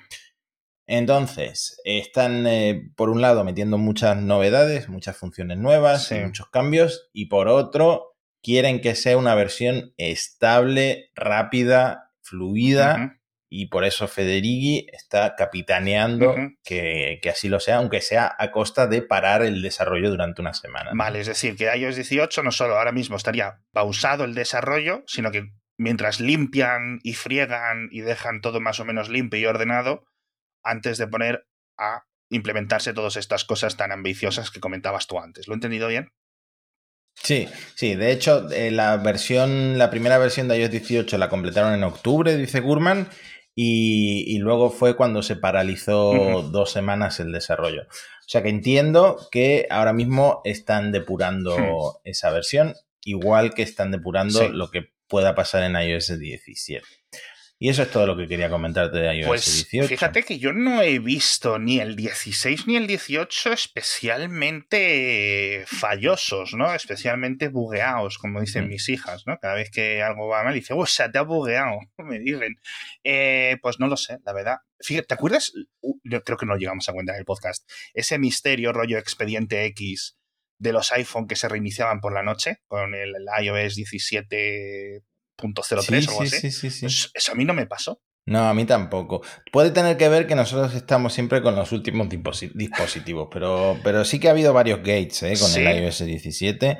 Entonces, 0.88 1.82
están 1.84 2.48
eh, 2.48 2.90
por 2.96 3.10
un 3.10 3.22
lado 3.22 3.44
metiendo 3.44 3.78
muchas 3.78 4.18
novedades, 4.18 4.88
muchas 4.88 5.18
funciones 5.18 5.58
nuevas, 5.58 6.12
muchos 6.12 6.50
cambios, 6.50 7.10
y 7.12 7.26
por 7.26 7.50
otro, 7.50 8.16
quieren 8.42 8.80
que 8.80 8.96
sea 8.96 9.18
una 9.18 9.36
versión 9.36 9.94
estable, 9.98 11.12
rápida, 11.14 12.14
fluida, 12.22 13.20
y 13.50 13.68
por 13.68 13.86
eso 13.86 14.08
Federighi 14.08 14.88
está 14.92 15.36
capitaneando 15.36 16.36
que, 16.64 17.20
así 17.30 17.50
lo 17.50 17.60
sea, 17.60 17.78
aunque 17.78 18.02
sea 18.02 18.34
a 18.38 18.52
costa 18.52 18.88
de 18.88 19.02
parar 19.02 19.42
el 19.42 19.62
desarrollo 19.62 20.10
durante 20.10 20.42
una 20.42 20.54
semana. 20.54 20.92
Vale, 20.94 21.20
es 21.20 21.28
decir, 21.28 21.56
que 21.56 21.74
iOS 21.76 21.96
18 21.96 22.44
no 22.44 22.52
solo 22.52 22.78
ahora 22.78 22.92
mismo 22.92 23.16
estaría 23.16 23.60
pausado 23.72 24.26
el 24.26 24.36
desarrollo, 24.36 25.04
sino 25.08 25.32
que 25.32 25.52
mientras 25.78 26.20
limpian 26.20 27.00
y 27.04 27.14
friegan 27.14 27.88
y 27.92 28.02
dejan 28.02 28.42
todo 28.42 28.60
más 28.60 28.80
o 28.80 28.86
menos 28.86 29.10
limpio 29.10 29.40
y 29.40 29.46
ordenado, 29.46 30.06
antes 30.68 30.98
de 30.98 31.08
poner 31.08 31.48
a 31.78 32.04
implementarse 32.30 32.94
todas 32.94 33.16
estas 33.16 33.46
cosas 33.46 33.78
tan 33.78 33.92
ambiciosas 33.92 34.52
que 34.52 34.60
comentabas 34.60 35.08
tú 35.08 35.20
antes. 35.20 35.48
¿Lo 35.48 35.54
he 35.54 35.56
entendido 35.56 35.88
bien? 35.88 36.12
Sí, 37.16 37.48
sí, 37.76 37.96
de 37.96 38.12
hecho, 38.12 38.50
eh, 38.52 38.72
la 38.72 38.98
versión, 38.98 39.78
la 39.78 39.90
primera 39.90 40.18
versión 40.18 40.48
de 40.48 40.60
iOS 40.60 40.72
18 40.72 41.18
la 41.18 41.30
completaron 41.30 41.74
en 41.74 41.84
octubre, 41.84 42.38
dice 42.38 42.60
Gurman, 42.60 43.10
y, 43.60 44.38
luego 44.38 44.70
fue 44.70 44.96
cuando 44.96 45.24
se 45.24 45.36
paralizó 45.36 46.44
dos 46.44 46.72
semanas 46.72 47.20
el 47.20 47.32
desarrollo. 47.32 47.88
O 47.90 48.30
sea 48.30 48.44
que 48.44 48.50
entiendo 48.50 49.18
que 49.32 49.66
ahora 49.72 49.94
mismo 49.94 50.42
están 50.44 50.92
depurando 50.92 51.58
hmm. 51.58 52.02
esa 52.04 52.30
versión, 52.30 52.76
igual 53.04 53.56
que 53.56 53.64
están 53.64 53.90
depurando 53.90 54.48
lo 54.50 54.70
que 54.70 54.92
pueda 55.08 55.34
pasar 55.34 55.64
en 55.64 55.76
iOS 55.76 56.20
17. 56.20 56.86
Y 57.60 57.70
eso 57.70 57.82
es 57.82 57.90
todo 57.90 58.06
lo 58.06 58.16
que 58.16 58.28
quería 58.28 58.52
comentarte 58.52 59.00
de 59.00 59.16
iOS 59.16 59.28
pues, 59.28 59.68
18. 59.72 59.88
Fíjate 59.88 60.22
que 60.22 60.38
yo 60.38 60.54
no 60.54 60.84
he 60.84 61.00
visto 61.00 61.58
ni 61.58 61.80
el 61.80 61.96
16 61.96 62.68
ni 62.68 62.76
el 62.76 62.86
18 62.86 63.52
especialmente 63.52 65.64
fallosos, 65.66 66.54
¿no? 66.54 66.72
Especialmente 66.76 67.48
bugueados, 67.48 68.20
como 68.20 68.42
dicen 68.42 68.66
mm. 68.66 68.70
mis 68.70 68.90
hijas, 68.90 69.24
¿no? 69.26 69.40
Cada 69.40 69.56
vez 69.56 69.72
que 69.72 70.04
algo 70.04 70.28
va 70.28 70.44
mal, 70.44 70.54
dice, 70.54 70.76
¡oh, 70.76 70.86
se 70.86 71.10
te 71.10 71.18
ha 71.18 71.24
bugueado! 71.24 71.80
Me 71.98 72.20
dicen. 72.20 72.58
Eh, 73.04 73.58
pues 73.64 73.80
no 73.80 73.88
lo 73.88 73.98
sé, 73.98 74.20
la 74.24 74.34
verdad. 74.34 74.58
Fíjate, 74.80 75.08
¿te 75.08 75.14
acuerdas? 75.16 75.52
Yo 76.04 76.24
creo 76.24 76.38
que 76.38 76.46
no 76.46 76.58
llegamos 76.58 76.88
a 76.88 76.94
cuenta 76.94 77.14
en 77.14 77.20
el 77.20 77.26
podcast. 77.26 77.68
Ese 77.96 78.20
misterio 78.20 78.72
rollo 78.72 79.00
expediente 79.00 79.66
X 79.66 80.16
de 80.60 80.74
los 80.74 80.92
iPhone 80.92 81.28
que 81.28 81.36
se 81.36 81.50
reiniciaban 81.50 82.02
por 82.02 82.14
la 82.14 82.22
noche 82.22 82.60
con 82.68 82.94
el 82.94 83.16
iOS 83.42 83.76
17 83.76 85.02
.03 85.38 86.08
o 86.08 86.12
algo 86.12 86.22
así. 86.24 86.52
Sí, 86.52 86.70
sí, 86.70 86.82
pues 86.82 87.12
eso 87.14 87.32
a 87.32 87.36
mí 87.36 87.46
no 87.46 87.54
me 87.54 87.66
pasó. 87.66 88.02
No, 88.28 88.50
a 88.50 88.54
mí 88.54 88.66
tampoco. 88.66 89.22
Puede 89.54 89.72
tener 89.72 89.96
que 89.96 90.10
ver 90.10 90.28
que 90.28 90.36
nosotros 90.36 90.76
estamos 90.76 91.14
siempre 91.14 91.42
con 91.42 91.56
los 91.56 91.72
últimos 91.72 92.10
dispositivos, 92.10 93.30
pero, 93.32 93.80
pero 93.86 94.04
sí 94.04 94.20
que 94.20 94.28
ha 94.28 94.32
habido 94.32 94.52
varios 94.52 94.80
gates 94.80 95.24
¿eh? 95.24 95.34
con 95.40 95.50
el 95.56 95.84
iOS 95.84 96.04
17. 96.04 96.78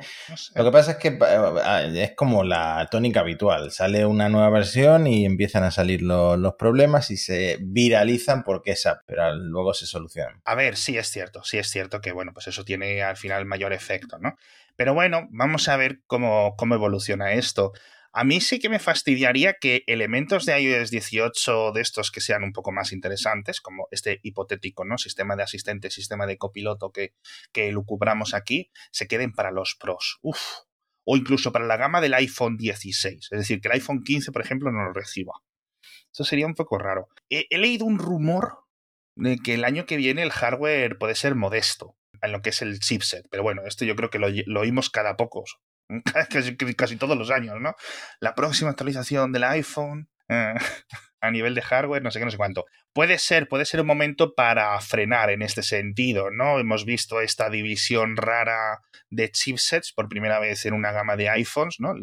Lo 0.56 0.64
que 0.64 0.70
pasa 0.70 0.90
es 0.92 0.96
que 0.98 1.18
eh, 1.18 2.02
es 2.02 2.12
como 2.14 2.44
la 2.44 2.86
tónica 2.90 3.20
habitual. 3.20 3.70
Sale 3.70 4.04
una 4.04 4.28
nueva 4.28 4.50
versión 4.50 5.06
y 5.06 5.24
empiezan 5.24 5.64
a 5.64 5.70
salir 5.70 6.02
los, 6.02 6.38
problemas 6.58 7.10
y 7.10 7.16
se 7.16 7.56
viralizan 7.62 8.44
porque 8.44 8.72
esa, 8.72 9.02
pero 9.06 9.34
luego 9.34 9.72
se 9.72 9.86
solucionan. 9.86 10.42
A 10.44 10.54
ver, 10.54 10.76
sí 10.76 10.98
es 10.98 11.08
cierto, 11.08 11.42
sí 11.44 11.56
es 11.56 11.70
cierto 11.70 12.02
que 12.02 12.12
bueno, 12.12 12.32
pues 12.34 12.46
eso 12.48 12.62
tiene 12.62 13.02
al 13.02 13.16
final 13.16 13.46
mayor 13.46 13.72
efecto, 13.72 14.18
¿no? 14.18 14.36
Pero 14.76 14.92
bueno, 14.92 15.26
vamos 15.30 15.66
a 15.68 15.78
ver 15.78 16.00
cómo, 16.06 16.56
cómo 16.58 16.74
evoluciona 16.74 17.32
esto. 17.32 17.72
A 18.18 18.24
mí 18.24 18.40
sí 18.40 18.58
que 18.58 18.68
me 18.68 18.80
fastidiaría 18.80 19.58
que 19.60 19.84
elementos 19.86 20.44
de 20.44 20.60
iOS 20.60 20.90
18 20.90 21.70
de 21.70 21.80
estos 21.80 22.10
que 22.10 22.20
sean 22.20 22.42
un 22.42 22.52
poco 22.52 22.72
más 22.72 22.90
interesantes, 22.90 23.60
como 23.60 23.86
este 23.92 24.18
hipotético, 24.24 24.84
¿no? 24.84 24.98
Sistema 24.98 25.36
de 25.36 25.44
asistente, 25.44 25.88
sistema 25.88 26.26
de 26.26 26.36
copiloto 26.36 26.90
que, 26.90 27.14
que 27.52 27.70
lucubramos 27.70 28.34
aquí, 28.34 28.72
se 28.90 29.06
queden 29.06 29.32
para 29.32 29.52
los 29.52 29.76
pros. 29.78 30.18
Uf. 30.20 30.40
O 31.04 31.16
incluso 31.16 31.52
para 31.52 31.66
la 31.66 31.76
gama 31.76 32.00
del 32.00 32.12
iPhone 32.14 32.56
16. 32.56 33.28
Es 33.30 33.38
decir, 33.38 33.60
que 33.60 33.68
el 33.68 33.74
iPhone 33.74 34.02
15, 34.02 34.32
por 34.32 34.42
ejemplo, 34.42 34.72
no 34.72 34.82
lo 34.82 34.92
reciba. 34.92 35.34
Eso 36.12 36.24
sería 36.24 36.46
un 36.48 36.54
poco 36.56 36.76
raro. 36.76 37.06
He, 37.30 37.46
leído 37.56 37.84
un 37.84 38.00
rumor 38.00 38.64
de 39.14 39.36
que 39.36 39.54
el 39.54 39.62
año 39.62 39.86
que 39.86 39.96
viene 39.96 40.24
el 40.24 40.32
hardware 40.32 40.98
puede 40.98 41.14
ser 41.14 41.36
modesto 41.36 41.96
en 42.20 42.32
lo 42.32 42.42
que 42.42 42.50
es 42.50 42.62
el 42.62 42.80
chipset. 42.80 43.28
Pero 43.30 43.44
bueno, 43.44 43.62
esto 43.64 43.84
yo 43.84 43.94
creo 43.94 44.10
que 44.10 44.18
lo, 44.18 44.26
lo 44.46 44.62
oímos 44.62 44.90
cada 44.90 45.16
pocos. 45.16 45.60
casi, 46.76 46.96
todos 46.96 47.16
los 47.16 47.30
años, 47.30 47.56
¿no? 47.60 47.74
La 48.20 48.34
próxima 48.34 48.70
actualización 48.70 49.32
del 49.32 49.44
iPhone 49.44 50.08
eh, 50.28 50.54
a 51.20 51.30
nivel 51.30 51.54
de 51.54 51.62
hardware, 51.62 52.02
no 52.02 52.10
sé 52.10 52.18
qué, 52.18 52.24
no 52.24 52.30
sé 52.30 52.36
cuánto. 52.36 52.66
Puede 52.92 53.18
ser, 53.18 53.48
puede 53.48 53.64
ser 53.64 53.80
un 53.80 53.86
momento 53.86 54.34
para 54.34 54.78
frenar 54.80 55.30
en 55.30 55.42
este 55.42 55.62
sentido, 55.62 56.30
¿no? 56.30 56.58
Hemos 56.58 56.84
visto 56.84 57.20
esta 57.20 57.50
división 57.50 58.16
rara 58.16 58.80
de 59.10 59.30
chipsets 59.30 59.92
por 59.92 60.08
primera 60.08 60.38
vez 60.38 60.66
en 60.66 60.74
una 60.74 60.92
gama 60.92 61.16
de 61.16 61.28
iPhones, 61.30 61.76
¿no? 61.80 61.94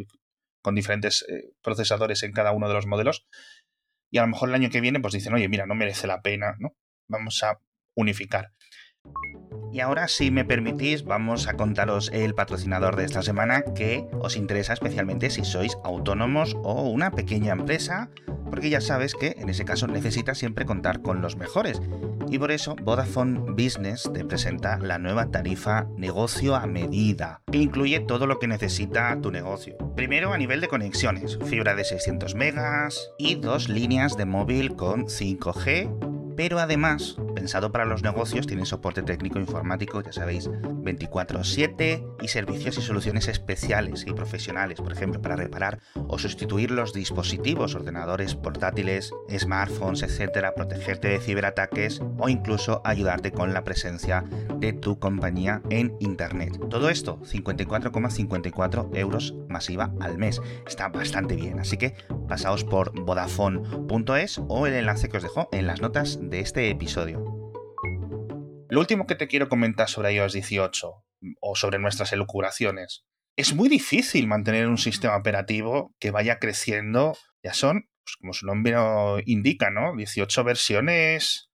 Con 0.61 0.75
diferentes 0.75 1.23
eh, 1.29 1.51
procesadores 1.61 2.23
en 2.23 2.31
cada 2.31 2.51
uno 2.51 2.67
de 2.67 2.73
los 2.73 2.87
modelos. 2.87 3.27
Y 4.11 4.17
a 4.17 4.21
lo 4.21 4.27
mejor 4.27 4.49
el 4.49 4.55
año 4.55 4.69
que 4.69 4.81
viene, 4.81 4.99
pues 4.99 5.13
dicen, 5.13 5.33
oye, 5.33 5.49
mira, 5.49 5.65
no 5.65 5.75
merece 5.75 6.07
la 6.07 6.21
pena, 6.21 6.55
¿no? 6.59 6.75
Vamos 7.07 7.43
a 7.43 7.59
unificar. 7.95 8.51
Y 9.75 9.81
ahora, 9.81 10.07
si 10.07 10.31
me 10.31 10.45
permitís, 10.45 11.03
vamos 11.03 11.49
a 11.49 11.55
contaros 11.55 12.09
el 12.13 12.33
patrocinador 12.33 12.95
de 12.95 13.03
esta 13.03 13.21
semana 13.21 13.61
que 13.75 14.07
os 14.21 14.37
interesa 14.37 14.71
especialmente 14.71 15.29
si 15.29 15.43
sois 15.43 15.77
autónomos 15.83 16.55
o 16.63 16.83
una 16.83 17.11
pequeña 17.11 17.51
empresa, 17.51 18.09
porque 18.49 18.69
ya 18.69 18.79
sabes 18.79 19.15
que 19.15 19.35
en 19.37 19.49
ese 19.49 19.65
caso 19.65 19.87
necesitas 19.87 20.37
siempre 20.37 20.65
contar 20.65 21.01
con 21.01 21.21
los 21.21 21.35
mejores. 21.35 21.81
Y 22.29 22.39
por 22.39 22.53
eso 22.53 22.77
Vodafone 22.83 23.51
Business 23.51 24.09
te 24.13 24.23
presenta 24.23 24.77
la 24.77 24.97
nueva 24.97 25.25
tarifa 25.25 25.87
negocio 25.97 26.55
a 26.55 26.67
medida, 26.67 27.41
que 27.51 27.57
incluye 27.57 27.99
todo 27.99 28.27
lo 28.27 28.39
que 28.39 28.47
necesita 28.47 29.19
tu 29.21 29.29
negocio. 29.29 29.75
Primero 29.93 30.31
a 30.31 30.37
nivel 30.37 30.61
de 30.61 30.69
conexiones, 30.69 31.37
fibra 31.47 31.75
de 31.75 31.83
600 31.83 32.33
megas 32.33 33.11
y 33.17 33.35
dos 33.35 33.67
líneas 33.67 34.15
de 34.15 34.23
móvil 34.23 34.77
con 34.77 35.07
5G 35.07 36.15
pero 36.35 36.59
además, 36.59 37.15
pensado 37.45 37.71
para 37.71 37.85
los 37.85 38.01
negocios, 38.01 38.47
tiene 38.47 38.65
soporte 38.65 39.03
técnico 39.03 39.37
informático, 39.37 40.01
ya 40.01 40.11
sabéis, 40.11 40.49
24/7 40.49 42.03
y 42.19 42.27
servicios 42.27 42.79
y 42.79 42.81
soluciones 42.81 43.27
especiales 43.27 44.03
y 44.07 44.13
profesionales, 44.13 44.81
por 44.81 44.91
ejemplo, 44.91 45.21
para 45.21 45.35
reparar 45.35 45.77
o 46.07 46.17
sustituir 46.17 46.71
los 46.71 46.91
dispositivos, 46.91 47.75
ordenadores 47.75 48.33
portátiles, 48.33 49.11
smartphones, 49.29 50.01
etcétera, 50.01 50.55
protegerte 50.55 51.09
de 51.09 51.19
ciberataques 51.19 52.01
o 52.17 52.29
incluso 52.29 52.81
ayudarte 52.83 53.31
con 53.31 53.53
la 53.53 53.63
presencia 53.63 54.23
de 54.57 54.73
tu 54.73 54.97
compañía 54.97 55.61
en 55.69 55.95
internet. 55.99 56.59
Todo 56.71 56.89
esto 56.89 57.19
54,54 57.21 58.89
euros 58.95 59.35
masiva 59.49 59.93
al 59.99 60.17
mes. 60.17 60.41
Está 60.65 60.87
bastante 60.87 61.35
bien, 61.35 61.59
así 61.59 61.77
que 61.77 61.93
pasaos 62.27 62.63
por 62.63 62.99
vodafone.es 62.99 64.41
o 64.47 64.65
el 64.65 64.73
enlace 64.73 65.09
que 65.09 65.17
os 65.17 65.23
dejo 65.23 65.47
en 65.51 65.67
las 65.67 65.79
notas 65.79 66.17
de 66.19 66.39
este 66.39 66.71
episodio. 66.71 67.34
Lo 68.75 68.81
último 68.81 69.07
que 69.07 69.15
te 69.15 69.29
quiero 69.29 69.47
comentar 69.47 69.87
sobre 69.87 70.11
iOS 70.11 70.33
18 70.33 71.05
o 71.39 71.55
sobre 71.55 71.79
nuestras 71.79 72.11
elucubraciones. 72.11 73.05
Es 73.37 73.53
muy 73.53 73.69
difícil 73.69 74.27
mantener 74.27 74.67
un 74.67 74.77
sistema 74.77 75.15
operativo 75.15 75.95
que 75.97 76.11
vaya 76.11 76.39
creciendo. 76.39 77.17
Ya 77.41 77.53
son, 77.53 77.87
pues, 78.03 78.17
como 78.19 78.33
su 78.33 78.45
nombre 78.45 78.75
indica, 79.27 79.69
¿no? 79.69 79.95
18 79.95 80.43
versiones 80.43 81.49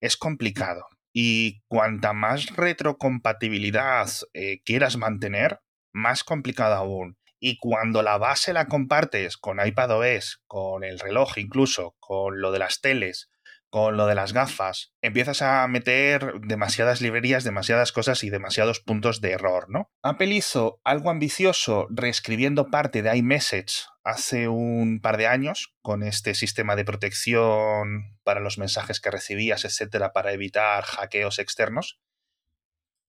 es 0.00 0.16
complicado. 0.16 0.84
Y 1.12 1.62
cuanta 1.68 2.12
más 2.12 2.46
retrocompatibilidad 2.56 4.10
eh, 4.32 4.60
quieras 4.64 4.96
mantener, 4.96 5.60
más 5.92 6.24
complicado 6.24 6.74
aún. 6.74 7.16
Y 7.38 7.56
cuando 7.58 8.02
la 8.02 8.18
base 8.18 8.52
la 8.52 8.66
compartes 8.66 9.36
con 9.36 9.64
iPadOS, 9.64 10.42
con 10.48 10.82
el 10.82 10.98
reloj 10.98 11.38
incluso, 11.38 11.94
con 12.00 12.40
lo 12.40 12.50
de 12.50 12.58
las 12.58 12.80
teles, 12.80 13.30
con 13.74 13.96
lo 13.96 14.06
de 14.06 14.14
las 14.14 14.32
gafas, 14.32 14.94
empiezas 15.02 15.42
a 15.42 15.66
meter 15.66 16.34
demasiadas 16.42 17.00
librerías, 17.00 17.42
demasiadas 17.42 17.90
cosas 17.90 18.22
y 18.22 18.30
demasiados 18.30 18.78
puntos 18.78 19.20
de 19.20 19.32
error, 19.32 19.68
¿no? 19.68 19.90
Apple 20.00 20.32
hizo 20.32 20.80
algo 20.84 21.10
ambicioso 21.10 21.88
reescribiendo 21.90 22.70
parte 22.70 23.02
de 23.02 23.16
iMessage 23.16 23.86
hace 24.04 24.46
un 24.46 25.00
par 25.00 25.16
de 25.16 25.26
años 25.26 25.74
con 25.82 26.04
este 26.04 26.36
sistema 26.36 26.76
de 26.76 26.84
protección 26.84 28.16
para 28.22 28.38
los 28.38 28.58
mensajes 28.58 29.00
que 29.00 29.10
recibías, 29.10 29.64
etcétera, 29.64 30.12
para 30.12 30.30
evitar 30.30 30.84
hackeos 30.84 31.40
externos. 31.40 31.98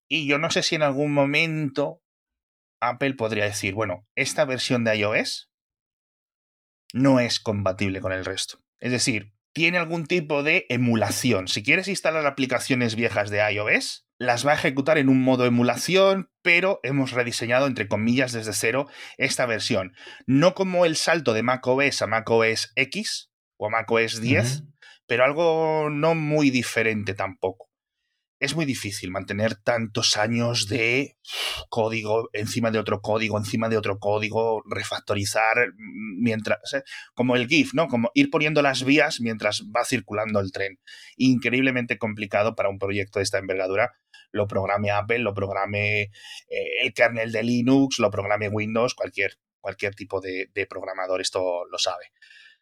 Y 0.08 0.26
yo 0.26 0.40
no 0.40 0.50
sé 0.50 0.64
si 0.64 0.74
en 0.74 0.82
algún 0.82 1.14
momento 1.14 2.02
Apple 2.80 3.14
podría 3.14 3.46
decir, 3.46 3.76
bueno, 3.76 4.08
esta 4.16 4.46
versión 4.46 4.84
de 4.84 4.98
iOS 4.98 5.52
no 6.92 7.20
es 7.20 7.40
compatible 7.40 8.02
con 8.02 8.14
el 8.14 8.26
resto. 8.26 8.64
Es 8.80 8.92
decir, 8.92 9.35
tiene 9.56 9.78
algún 9.78 10.06
tipo 10.06 10.44
de 10.44 10.66
emulación. 10.68 11.48
Si 11.48 11.64
quieres 11.64 11.88
instalar 11.88 12.26
aplicaciones 12.26 12.96
viejas 12.96 13.30
de 13.30 13.40
iOS, 13.54 14.06
las 14.20 14.46
va 14.46 14.52
a 14.52 14.56
ejecutar 14.56 14.98
en 14.98 15.08
un 15.08 15.22
modo 15.22 15.46
emulación, 15.46 16.30
pero 16.42 16.82
hemos 16.84 17.14
rediseñado, 17.14 17.66
entre 17.66 17.88
comillas, 17.88 18.34
desde 18.34 18.52
cero 18.52 18.88
esta 19.18 19.46
versión. 19.46 19.94
No 20.28 20.56
como 20.56 20.86
el 20.86 20.98
salto 20.98 21.32
de 21.32 21.44
macOS 21.44 22.02
a 22.02 22.08
macOS 22.08 22.74
X 22.76 23.32
o 23.56 23.68
a 23.68 23.70
macOS 23.70 24.20
10, 24.20 24.64
pero 25.08 25.24
algo 25.24 25.90
no 25.90 26.16
muy 26.16 26.50
diferente 26.50 27.14
tampoco 27.14 27.70
es 28.40 28.56
muy 28.56 28.66
difícil 28.66 29.12
mantener 29.12 29.56
tantos 29.56 30.18
años 30.18 30.68
de 30.68 31.18
código 31.70 32.30
encima 32.34 32.72
de 32.72 32.80
otro 32.80 33.02
código, 33.02 33.38
encima 33.38 33.70
de 33.70 33.78
otro 33.78 34.00
código, 34.00 34.62
refactorizar 34.70 35.74
mientras, 35.78 36.60
como 37.14 37.36
el 37.36 37.48
GIF, 37.48 37.74
¿no? 37.74 37.88
Como 37.88 38.12
ir 38.14 38.30
poniendo 38.30 38.62
las 38.62 38.84
vías 38.84 39.22
mientras 39.22 39.64
va 39.76 39.86
circulando 39.86 40.40
el 40.40 40.52
tren. 40.52 40.80
Increíblemente 41.18 41.98
complicado 41.98 42.56
para 42.56 42.70
un 42.70 42.80
proyecto 42.80 43.20
de 43.20 43.24
esta 43.24 43.38
envergadura. 43.38 43.94
Lo 44.32 44.48
programe 44.48 44.92
Apple, 44.92 45.20
lo 45.20 45.34
programe 45.34 46.02
eh, 46.02 46.82
el 46.84 46.94
kernel 46.94 47.32
de 47.32 47.44
Linux, 47.44 48.00
lo 48.00 48.12
programe 48.12 48.50
Windows, 48.50 48.94
cualquier 48.96 49.38
cualquier 49.66 49.96
tipo 49.96 50.22
de, 50.22 50.68
programador 50.70 51.22
esto 51.22 51.66
lo 51.72 51.80
sabe. 51.80 52.12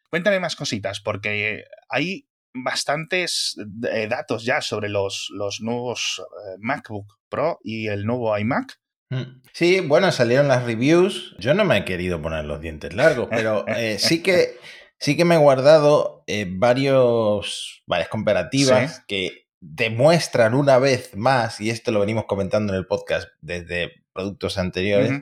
Cuéntame 0.10 0.40
más 0.40 0.56
cositas, 0.56 1.02
porque 1.02 1.66
hay 1.90 2.30
bastantes 2.54 3.56
eh, 3.92 4.08
datos 4.08 4.44
ya 4.46 4.62
sobre 4.62 4.90
los, 4.90 5.30
los 5.32 5.62
nuevos 5.62 6.22
eh, 6.22 6.58
MacBook 6.60 7.18
Pro 7.30 7.60
y 7.64 7.88
el 7.88 8.06
nuevo 8.06 8.38
iMac. 8.38 8.80
Mm. 9.10 9.42
Sí, 9.54 9.80
bueno, 9.82 10.12
salieron 10.12 10.48
las 10.48 10.64
reviews. 10.64 11.36
Yo 11.40 11.54
no 11.54 11.66
me 11.66 11.78
he 11.78 11.86
querido 11.86 12.22
poner 12.22 12.46
los 12.46 12.62
dientes 12.62 12.94
largos, 12.94 13.28
pero 13.30 13.68
eh, 13.68 13.98
sí 14.00 14.22
que 14.22 14.58
sí 15.00 15.18
que 15.18 15.26
me 15.26 15.36
he 15.36 15.40
guardado 15.40 16.24
varios, 16.58 17.84
varias 17.86 18.10
comparativas 18.10 19.04
que 19.08 19.48
demuestran 19.60 20.54
una 20.54 20.78
vez 20.78 21.16
más, 21.16 21.62
y 21.62 21.70
esto 21.70 21.92
lo 21.92 22.00
venimos 22.02 22.26
comentando 22.26 22.74
en 22.74 22.80
el 22.80 22.86
podcast 22.86 23.30
desde 23.42 23.92
productos 24.14 24.58
anteriores, 24.58 25.22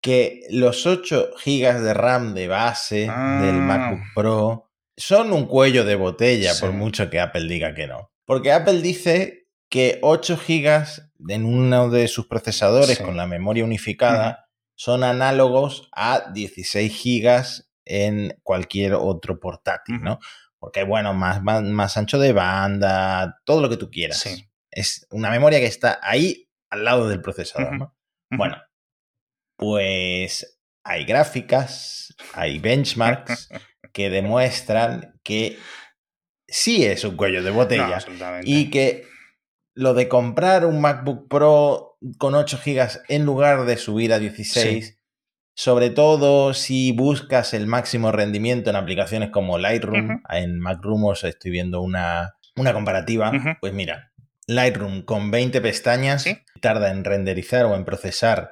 que 0.00 0.42
los 0.50 0.86
8 0.86 1.30
GB 1.44 1.80
de 1.80 1.94
RAM 1.94 2.34
de 2.34 2.48
base 2.48 3.00
del 3.00 3.10
ah. 3.10 3.64
MacBook 3.66 4.00
Pro 4.14 4.67
son 4.98 5.32
un 5.32 5.46
cuello 5.46 5.84
de 5.84 5.94
botella, 5.94 6.52
por 6.60 6.72
mucho 6.72 7.08
que 7.08 7.20
Apple 7.20 7.46
diga 7.46 7.72
que 7.72 7.86
no. 7.86 8.10
Porque 8.26 8.52
Apple 8.52 8.82
dice 8.82 9.48
que 9.70 9.98
8 10.02 10.36
GB 10.36 10.86
en 11.28 11.44
uno 11.44 11.88
de 11.88 12.08
sus 12.08 12.26
procesadores 12.26 12.98
con 12.98 13.16
la 13.16 13.26
memoria 13.26 13.64
unificada 13.64 14.48
son 14.74 15.04
análogos 15.04 15.88
a 15.92 16.30
16 16.32 16.92
GB 17.02 17.64
en 17.84 18.38
cualquier 18.42 18.94
otro 18.94 19.40
portátil, 19.40 20.02
¿no? 20.02 20.18
Porque, 20.58 20.82
bueno, 20.82 21.14
más, 21.14 21.42
más, 21.42 21.96
ancho 21.96 22.18
de 22.18 22.32
banda, 22.32 23.40
todo 23.44 23.62
lo 23.62 23.68
que 23.68 23.76
tú 23.76 23.90
quieras. 23.90 24.26
Es 24.70 25.06
una 25.10 25.30
memoria 25.30 25.60
que 25.60 25.66
está 25.66 26.00
ahí 26.02 26.48
al 26.70 26.84
lado 26.84 27.08
del 27.08 27.22
procesador, 27.22 27.78
¿no? 27.78 27.96
Bueno, 28.30 28.56
pues 29.56 30.58
hay 30.84 31.04
gráficas, 31.04 32.14
hay 32.34 32.58
benchmarks 32.58 33.48
que 33.92 34.10
demuestran 34.10 35.18
que 35.22 35.58
sí 36.46 36.84
es 36.84 37.04
un 37.04 37.16
cuello 37.16 37.42
de 37.42 37.50
botella 37.50 37.98
y 38.42 38.70
que 38.70 39.04
lo 39.74 39.94
de 39.94 40.08
comprar 40.08 40.66
un 40.66 40.80
MacBook 40.80 41.28
Pro 41.28 41.98
con 42.18 42.34
8 42.34 42.60
GB 42.64 43.00
en 43.08 43.24
lugar 43.24 43.64
de 43.64 43.76
subir 43.76 44.12
a 44.12 44.18
16, 44.18 44.98
sobre 45.54 45.90
todo 45.90 46.54
si 46.54 46.92
buscas 46.92 47.54
el 47.54 47.66
máximo 47.66 48.10
rendimiento 48.12 48.70
en 48.70 48.76
aplicaciones 48.76 49.30
como 49.30 49.58
Lightroom, 49.58 50.22
en 50.30 50.58
MacRoom 50.58 51.04
os 51.04 51.24
estoy 51.24 51.50
viendo 51.50 51.80
una, 51.80 52.34
una 52.56 52.72
comparativa, 52.72 53.32
pues 53.60 53.72
mira, 53.72 54.12
Lightroom 54.46 55.02
con 55.02 55.30
20 55.30 55.60
pestañas 55.60 56.26
tarda 56.60 56.90
en 56.90 57.04
renderizar 57.04 57.66
o 57.66 57.76
en 57.76 57.84
procesar 57.84 58.50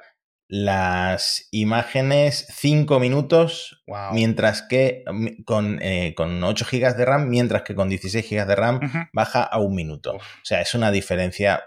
las 0.49 1.47
imágenes 1.51 2.47
5 2.55 2.99
minutos, 2.99 3.83
mientras 4.13 4.61
que 4.61 5.03
con, 5.45 5.79
eh, 5.81 6.13
con, 6.15 6.41
8 6.43 6.65
GB 6.71 6.95
de 6.95 7.05
RAM, 7.05 7.27
mientras 7.29 7.63
que 7.63 7.75
con 7.75 7.89
16 7.89 8.29
GB 8.29 8.45
de 8.45 8.55
RAM 8.55 8.79
baja 9.11 9.43
a 9.43 9.59
un 9.59 9.75
minuto. 9.75 10.15
O 10.15 10.45
sea, 10.45 10.61
es 10.61 10.73
una 10.73 10.91
diferencia 10.91 11.63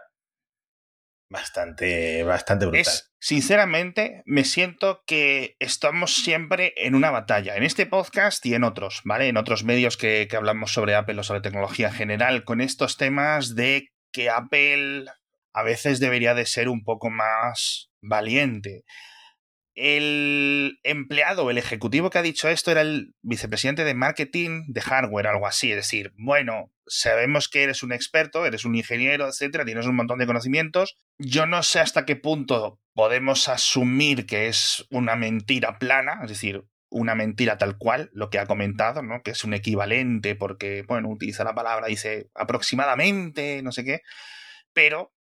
bastante, 1.31 2.25
bastante 2.25 2.67
brutal. 2.67 2.93
sinceramente, 3.21 4.23
me 4.25 4.45
siento 4.45 5.03
que 5.07 5.57
estamos 5.59 6.17
siempre 6.17 6.73
en 6.77 6.95
una 6.95 7.11
batalla, 7.11 7.57
en 7.57 7.63
este 7.63 7.87
podcast 7.87 8.45
y 8.47 8.55
en 8.55 8.65
otros, 8.65 9.03
¿vale? 9.05 9.29
En 9.29 9.37
otros 9.37 9.63
medios 9.63 9.97
que, 9.97 10.27
que 10.29 10.37
hablamos 10.37 10.73
sobre 10.73 10.95
Apple 10.95 11.21
o 11.21 11.23
sobre 11.23 11.43
tecnología 11.43 11.89
en 11.89 11.95
general, 11.95 12.45
con 12.45 12.61
estos 12.61 12.97
temas 12.97 13.55
de 13.55 13.89
que 14.13 14.31
Apple 14.31 15.05
a 15.53 15.63
veces 15.63 16.01
debería 16.01 16.35
de 16.35 16.47
ser 16.47 16.69
un 16.69 16.85
poco 16.85 17.11
más 17.11 17.91
valiente. 18.01 18.85
El 19.75 20.79
empleado, 20.83 21.49
el 21.51 21.57
ejecutivo 21.57 22.11
que 22.11 22.19
ha 22.19 22.23
dicho 22.23 22.49
esto 22.49 22.71
era 22.71 22.83
el 22.83 23.15
vicepresidente 23.23 23.85
de 23.85 23.95
marketing 23.95 24.65
de 24.69 24.81
hardware, 24.81 25.29
algo 25.29 25.47
así. 25.47 25.71
Es 25.71 25.77
decir, 25.77 26.13
bueno, 26.17 26.73
sabemos 26.87 27.49
que 27.49 27.63
eres 27.63 27.83
un 27.83 27.93
experto, 27.93 28.45
eres 28.45 28.65
un 28.65 28.75
ingeniero, 28.75 29.29
etcétera, 29.29 29.65
tienes 29.65 29.87
un 29.87 29.97
montón 29.97 30.19
de 30.19 30.27
conocimientos. 30.27 30.97
Yo 31.19 31.47
no 31.47 31.63
sé 31.63 31.81
hasta 31.81 32.05
qué 32.05 32.17
punto 32.17 32.81
podemos 32.95 33.49
asumir 33.49 34.27
que 34.27 34.49
es 34.49 34.87
una 34.91 35.17
mentira 35.17 35.79
plana, 35.79 36.21
es 36.25 36.31
decir, 36.31 36.65
una 36.91 37.15
mentira 37.15 37.57
tal 37.57 37.79
cual, 37.79 38.11
lo 38.13 38.29
que 38.29 38.39
ha 38.39 38.47
comentado, 38.47 39.03
¿no? 39.03 39.23
Que 39.23 39.31
es 39.31 39.45
un 39.45 39.55
equivalente 39.55 40.35
porque, 40.35 40.83
bueno, 40.87 41.09
utiliza 41.09 41.45
la 41.45 41.55
palabra, 41.55 41.87
dice 41.87 42.29
aproximadamente, 42.35 43.63
no 43.63 43.73
sé 43.73 43.85
qué. 43.85 44.01
Pero, 44.73 45.15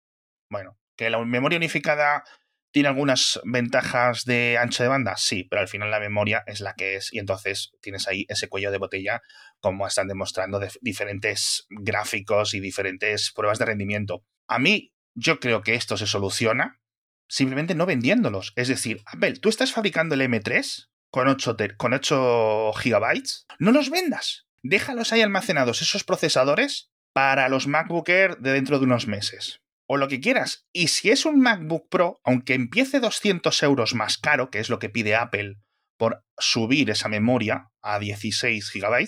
bueno, 0.50 0.78
que 0.96 1.10
la 1.10 1.24
memoria 1.24 1.58
unificada 1.58 2.24
¿Tiene 2.72 2.90
algunas 2.90 3.40
ventajas 3.44 4.26
de 4.26 4.58
ancho 4.60 4.84
de 4.84 4.90
banda? 4.90 5.16
Sí, 5.18 5.46
pero 5.46 5.62
al 5.62 5.68
final 5.68 5.90
la 5.90 6.00
memoria 6.00 6.44
es 6.46 6.60
la 6.60 6.74
que 6.74 6.96
es 6.96 7.14
y 7.14 7.20
entonces 7.20 7.72
tienes 7.82 8.08
ahí 8.08 8.26
ese 8.30 8.50
cuello 8.50 8.72
de 8.72 8.78
botella 8.78 9.22
como 9.60 9.88
están 9.88 10.08
demostrando 10.08 10.60
diferentes 10.82 11.66
gráficos 11.70 12.54
y 12.54 12.60
diferentes 12.60 13.32
pruebas 13.34 13.58
de 13.58 13.66
rendimiento. 13.66 14.24
A 14.48 14.60
mí 14.60 14.94
yo 15.16 15.40
creo 15.40 15.62
que 15.62 15.76
esto 15.76 15.98
se 15.98 16.06
soluciona 16.08 16.80
simplemente 17.28 17.74
no 17.74 17.86
vendiéndolos. 17.86 18.54
Es 18.56 18.68
decir, 18.68 19.02
Apple, 19.06 19.40
tú 19.40 19.50
estás 19.50 19.72
fabricando 19.72 20.16
el 20.16 20.22
M3 20.22 20.90
con 21.10 21.28
8, 21.30 21.58
con 21.78 21.94
8 21.94 22.74
gigabytes, 22.74 23.48
no 23.60 23.72
los 23.72 23.90
vendas. 23.90 24.46
Déjalos 24.62 25.14
ahí 25.14 25.22
almacenados 25.22 25.82
esos 25.82 26.04
procesadores 26.04 26.92
para 27.14 27.50
los 27.50 27.66
MacBook 27.66 28.10
Air 28.10 28.38
de 28.38 28.52
dentro 28.52 28.78
de 28.78 28.86
unos 28.86 29.08
meses 29.08 29.62
o 29.88 29.98
lo 29.98 30.08
que 30.08 30.20
quieras. 30.20 30.68
Y 30.72 30.90
si 30.90 31.10
es 31.10 31.26
un 31.26 31.40
MacBook 31.40 31.90
Pro, 31.90 32.20
aunque 32.24 32.54
empiece 32.54 33.00
200 33.00 33.64
euros 33.64 33.96
más 33.96 34.18
caro, 34.18 34.52
que 34.52 34.60
es 34.60 34.70
lo 34.70 34.80
que 34.80 34.90
pide 34.90 35.16
Apple 35.16 35.56
por 35.98 36.24
subir 36.38 36.90
esa 36.90 37.10
memoria 37.10 37.72
a 37.82 37.98
16 37.98 38.72
GB, 38.72 39.08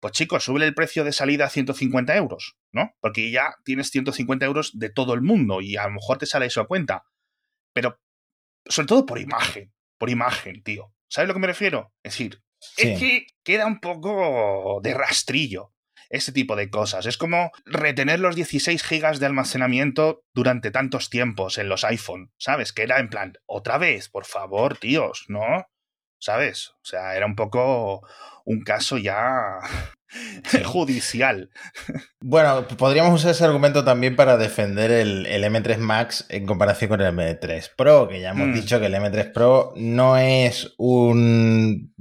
pues 0.00 0.12
chicos, 0.14 0.44
sube 0.44 0.64
el 0.64 0.74
precio 0.74 1.04
de 1.04 1.12
salida 1.12 1.44
a 1.44 1.50
150 1.50 2.16
euros, 2.16 2.56
¿no? 2.72 2.92
Porque 3.00 3.30
ya 3.30 3.54
tienes 3.64 3.90
150 3.90 4.44
euros 4.46 4.70
de 4.74 4.90
todo 4.90 5.14
el 5.14 5.22
mundo 5.22 5.60
y 5.60 5.76
a 5.76 5.84
lo 5.84 5.92
mejor 5.92 6.18
te 6.18 6.26
sale 6.26 6.46
eso 6.46 6.60
a 6.60 6.66
cuenta. 6.66 7.04
Pero 7.72 8.00
sobre 8.66 8.88
todo 8.88 9.06
por 9.06 9.20
imagen, 9.20 9.72
por 9.98 10.10
imagen, 10.10 10.62
tío. 10.62 10.92
¿Sabes 11.08 11.26
a 11.26 11.28
lo 11.28 11.34
que 11.34 11.40
me 11.40 11.46
refiero? 11.46 11.92
Es 12.02 12.14
decir, 12.14 12.42
es 12.76 12.98
que 12.98 13.26
queda 13.44 13.66
un 13.66 13.80
poco 13.80 14.80
de 14.82 14.94
rastrillo 14.94 15.71
ese 16.12 16.30
tipo 16.30 16.54
de 16.54 16.70
cosas. 16.70 17.06
Es 17.06 17.16
como 17.16 17.50
retener 17.64 18.20
los 18.20 18.36
16 18.36 18.82
gigas 18.84 19.18
de 19.18 19.26
almacenamiento 19.26 20.24
durante 20.34 20.70
tantos 20.70 21.10
tiempos 21.10 21.58
en 21.58 21.68
los 21.68 21.84
iPhone, 21.84 22.32
¿sabes? 22.36 22.72
Que 22.72 22.82
era 22.82 23.00
en 23.00 23.08
plan, 23.08 23.32
otra 23.46 23.78
vez, 23.78 24.08
por 24.10 24.26
favor, 24.26 24.76
tíos, 24.76 25.24
¿no? 25.28 25.66
¿Sabes? 26.18 26.68
O 26.82 26.84
sea, 26.84 27.16
era 27.16 27.26
un 27.26 27.34
poco 27.34 28.06
un 28.44 28.62
caso 28.62 28.98
ya 28.98 29.58
judicial. 30.64 31.50
Bueno, 32.20 32.66
podríamos 32.76 33.20
usar 33.20 33.32
ese 33.32 33.44
argumento 33.44 33.84
también 33.84 34.16
para 34.16 34.36
defender 34.36 34.90
el, 34.90 35.26
M3 35.26 35.78
Max 35.78 36.26
en 36.28 36.46
comparación 36.46 36.90
con 36.90 37.00
el 37.00 37.14
M3 37.14 37.70
Pro, 37.76 38.08
que 38.08 38.20
ya 38.20 38.30
hemos 38.30 38.48
mm. 38.48 38.54
dicho 38.54 38.80
que 38.80 38.86
el 38.86 38.94
M3 38.94 39.32
Pro 39.32 39.72
no 39.76 40.16
es 40.16 40.74
un, 40.76 41.94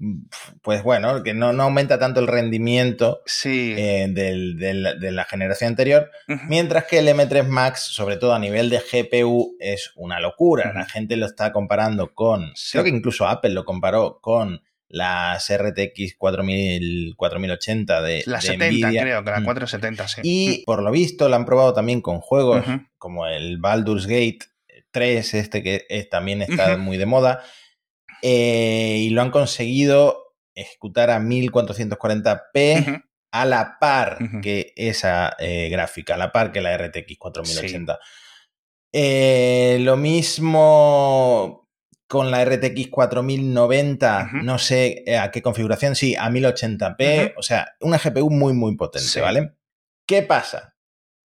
pues 0.62 0.84
bueno, 0.84 1.24
que 1.24 1.34
no, 1.34 1.48
aumenta 1.62 2.00
tanto 2.00 2.20
el 2.20 2.28
rendimiento 2.28 3.22
eh, 3.46 4.08
de 4.10 5.12
la 5.12 5.26
generación 5.26 5.70
anterior, 5.70 6.10
mientras 6.48 6.86
que 6.86 7.00
el 7.00 7.08
M3 7.08 7.48
Max, 7.48 7.82
sobre 7.82 8.18
todo 8.18 8.34
a 8.34 8.40
nivel 8.40 8.70
de 8.70 8.80
GPU, 8.80 9.56
es 9.60 9.92
una 9.96 10.20
locura. 10.20 10.72
La 10.74 10.86
gente 10.86 11.16
lo 11.16 11.26
está 11.26 11.52
comparando 11.52 12.14
con, 12.14 12.54
creo 12.72 12.84
que 12.84 12.90
incluso 12.90 13.28
Apple 13.28 13.52
lo 13.52 13.66
comparó 13.66 14.20
con 14.22 14.62
las 14.92 15.52
RTX 15.52 16.16
4000, 16.18 17.16
4080 17.16 18.02
de, 18.02 18.24
la 18.26 18.42
70, 18.42 18.90
creo, 18.90 19.24
que 19.24 19.32
la 19.32 19.44
470, 19.44 20.04
mm. 20.04 20.08
sí. 20.08 20.22
Y 20.24 20.64
por 20.66 20.84
lo 20.84 20.92
visto 20.92 21.30
la 21.30 21.38
han 21.38 21.46
probado 21.46 21.74
también 21.74 22.02
con 22.02 22.20
juegos 22.20 22.66
como 22.98 23.26
el 23.28 23.58
Baldur's 23.58 24.06
Gate 24.06 24.40
3, 24.92 25.34
este 25.34 25.64
que 25.64 26.08
también 26.12 26.42
está 26.42 26.78
muy 26.78 26.98
de 26.98 27.06
moda, 27.06 27.44
eh, 28.22 28.98
y 29.00 29.10
lo 29.10 29.22
han 29.22 29.32
conseguido 29.32 30.36
ejecutar 30.54 31.10
a 31.10 31.20
1440p 31.20 33.04
a 33.32 33.46
la 33.46 33.78
par 33.80 34.20
que 34.42 34.74
esa 34.76 35.36
eh, 35.40 35.70
gráfica, 35.70 36.16
a 36.16 36.18
la 36.18 36.32
par 36.32 36.52
que 36.52 36.62
la 36.62 36.78
RTX 36.78 37.18
4080. 37.18 38.00
Eh, 38.94 39.78
lo 39.82 39.96
mismo 39.96 41.61
con 42.12 42.30
la 42.30 42.44
RTX 42.44 42.90
4090, 42.90 44.32
no 44.44 44.60
sé 44.60 45.02
eh, 45.08 45.18
a 45.18 45.32
qué 45.32 45.42
configuración, 45.42 45.96
sí, 45.96 46.14
a 46.18 46.30
1080p, 46.30 47.36
o 47.38 47.42
sea, 47.42 47.78
una 47.80 48.00
GPU 48.00 48.30
muy, 48.30 48.52
muy 48.52 48.76
potente, 48.76 49.22
¿vale? 49.22 49.54
¿Qué 50.06 50.22
pasa? 50.22 50.76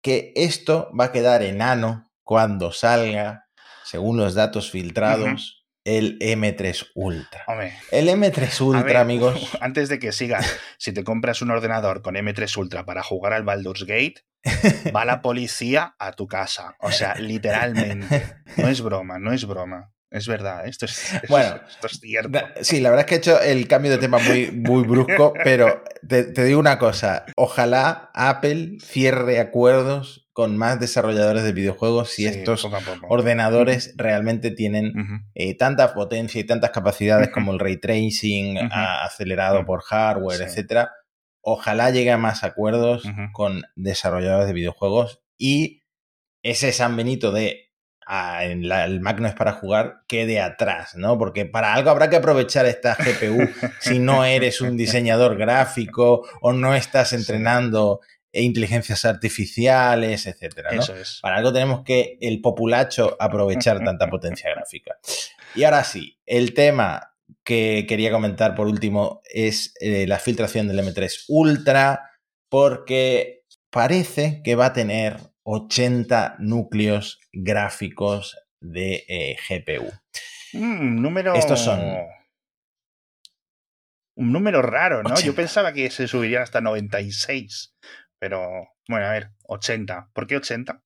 Que 0.03 0.33
esto 0.35 0.91
va 0.99 1.05
a 1.05 1.13
quedar 1.13 1.45
enano 1.45 2.11
cuando 2.25 2.73
salga, 2.73 3.47
según 3.85 4.17
los 4.17 4.35
datos 4.35 4.73
filtrados, 4.73 5.69
el 5.85 6.19
M3 6.19 6.89
Ultra. 6.97 7.45
El 7.93 8.09
M3 8.09 8.61
Ultra, 8.61 9.03
amigos. 9.03 9.57
Antes 9.61 9.89
de 9.89 10.01
que 10.01 10.11
sigas, 10.11 10.59
si 10.79 10.93
te 10.93 11.05
compras 11.05 11.43
un 11.43 11.53
ordenador 11.53 12.03
con 12.03 12.17
M3 12.17 12.57
Ultra 12.57 12.85
para 12.85 13.05
jugar 13.05 13.35
al 13.35 13.45
Baldur's 13.45 13.85
Gate, 13.85 14.25
va 14.93 15.05
la 15.05 15.23
policía 15.23 15.95
a 16.01 16.11
tu 16.11 16.27
casa. 16.27 16.75
O 16.81 16.91
sea, 16.91 17.15
literalmente. 17.15 18.35
No 18.57 18.69
es 18.69 18.83
broma, 18.83 19.21
no 19.21 19.33
es 19.33 19.47
broma. 19.47 19.93
Es 20.13 20.29
verdad, 20.29 20.67
esto 20.67 20.85
es, 20.85 21.13
bueno, 21.29 21.61
esto 21.69 21.87
es 21.87 22.01
cierto. 22.01 22.39
Sí, 22.61 22.81
la 22.81 22.91
verdad 22.91 23.07
es 23.07 23.09
que 23.09 23.15
he 23.15 23.19
hecho 23.19 23.41
el 23.41 23.67
cambio 23.67 23.91
de 23.91 23.99
tema 23.99 24.19
muy, 24.19 24.51
muy 24.51 24.85
brusco, 24.85 25.33
pero 25.45 25.83
te, 26.07 26.33
digo 26.45 26.61
una 26.61 26.79
cosa, 26.79 27.25
ojalá 27.37 28.11
Apple 28.15 28.77
cierre 28.81 29.41
acuerdos 29.41 30.29
con 30.33 30.57
más 30.57 30.81
desarrolladores 30.81 31.43
de 31.43 31.53
videojuegos 31.53 32.11
si 32.11 32.27
estos 32.27 32.67
ordenadores 33.09 33.93
realmente 33.97 34.51
tienen 34.51 34.93
eh, 35.35 35.57
tanta 35.57 35.93
potencia 35.93 36.41
y 36.41 36.45
tantas 36.45 36.71
capacidades 36.71 37.29
como 37.29 37.53
el 37.53 37.59
ray 37.59 37.79
tracing 37.79 38.57
acelerado 38.73 39.67
por 39.67 39.83
hardware, 39.83 40.41
etcétera. 40.41 40.91
Ojalá 41.43 41.91
llegue 41.91 42.13
a 42.13 42.19
más 42.19 42.45
acuerdos 42.45 43.05
con 43.33 43.65
desarrolladores 43.77 44.47
de 44.47 44.55
videojuegos 44.55 45.21
y 45.37 45.83
ese 46.43 46.73
San 46.73 46.97
Benito 46.97 47.31
de 47.31 47.72
el 48.43 49.01
Mac 49.01 49.21
no 49.21 49.29
es 49.29 49.35
para 49.35 49.53
jugar, 49.53 50.03
quede 50.07 50.41
atrás, 50.41 50.95
¿no? 50.97 51.19
Porque 51.19 51.47
para 51.47 51.75
algo 51.75 51.91
habrá 51.91 52.11
que 52.11 52.17
aprovechar 52.17 52.67
esta 52.67 52.97
GPU 52.97 53.49
si 53.81 53.99
no 53.99 54.25
eres 54.25 54.61
un 54.61 54.77
diseñador 54.77 55.37
gráfico 55.37 56.27
o 56.41 56.53
no 56.53 56.75
estás 56.75 57.13
entrenando 57.13 58.01
inteligencias 58.33 59.05
artificiales, 59.05 60.27
etcétera. 60.27 60.71
Eso 60.71 60.95
es. 60.97 61.19
Para 61.21 61.37
algo 61.37 61.53
tenemos 61.53 61.85
que 61.85 62.17
el 62.21 62.41
populacho 62.41 63.17
aprovechar 63.21 63.85
tanta 63.85 64.09
potencia 64.09 64.51
gráfica. 64.51 64.99
Y 65.55 65.65
ahora 65.65 65.85
sí, 65.85 66.19
el 66.25 66.55
tema 66.55 67.15
que 67.45 67.85
quería 67.89 68.11
comentar 68.11 68.55
por 68.55 68.67
último 68.67 69.21
es 69.25 69.75
eh, 69.81 70.07
la 70.07 70.19
filtración 70.19 70.69
del 70.69 70.79
M3 70.79 71.25
Ultra, 71.29 72.11
porque 72.49 73.45
parece 73.71 74.43
que 74.43 74.55
va 74.55 74.67
a 74.67 74.73
tener 74.73 75.19
80 75.45 76.37
núcleos 76.39 77.21
gráficos 77.33 78.39
de 78.61 79.05
eh, 79.09 79.37
GPU. 79.49 79.91
Un 80.55 80.97
mm, 80.97 81.03
número. 81.03 81.35
Estos 81.35 81.61
son. 81.61 81.81
Un 84.15 84.33
número 84.33 84.61
raro, 84.63 85.03
¿no? 85.03 85.15
Yo 85.21 85.35
pensaba 85.35 85.73
que 85.73 85.91
se 85.91 86.07
subirían 86.07 86.43
hasta 86.43 86.61
96. 86.61 87.75
Pero, 88.19 88.69
bueno, 88.89 89.07
a 89.07 89.11
ver, 89.11 89.31
80. 89.45 90.11
¿Por 90.13 90.27
qué 90.27 90.37
80? 90.37 90.83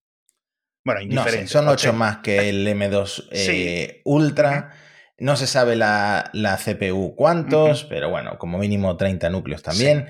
Bueno, 0.84 1.00
indiferente. 1.00 1.48
son 1.48 1.66
8 1.66 1.92
más 1.92 2.18
que 2.18 2.48
el 2.48 2.66
M2 2.66 3.28
eh, 3.32 4.00
Ultra. 4.04 4.72
No 5.18 5.36
se 5.36 5.46
sabe 5.46 5.76
la, 5.76 6.30
CPU 6.62 7.14
cuántos, 7.16 7.84
pero 7.84 8.10
bueno, 8.10 8.36
como 8.38 8.58
mínimo 8.58 8.96
30 8.96 9.30
núcleos 9.30 9.62
también. 9.62 10.06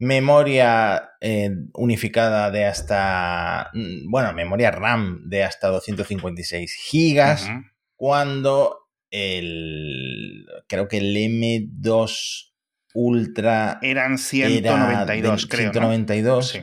Memoria 0.00 1.10
eh, 1.20 1.50
unificada 1.74 2.50
de 2.50 2.64
hasta, 2.64 3.70
mm, 3.72 4.10
bueno, 4.10 4.32
memoria 4.32 4.72
RAM 4.72 5.28
de 5.28 5.44
hasta 5.44 5.68
256 5.68 6.74
gigas, 6.74 7.48
cuando 7.94 8.88
el, 9.10 10.44
creo 10.66 10.88
que 10.88 10.98
el 10.98 11.14
M2 11.14 12.46
Ultra... 12.94 13.78
Eran 13.80 14.18
192, 14.18 15.46
creo. 15.46 15.70
192. 15.72 16.60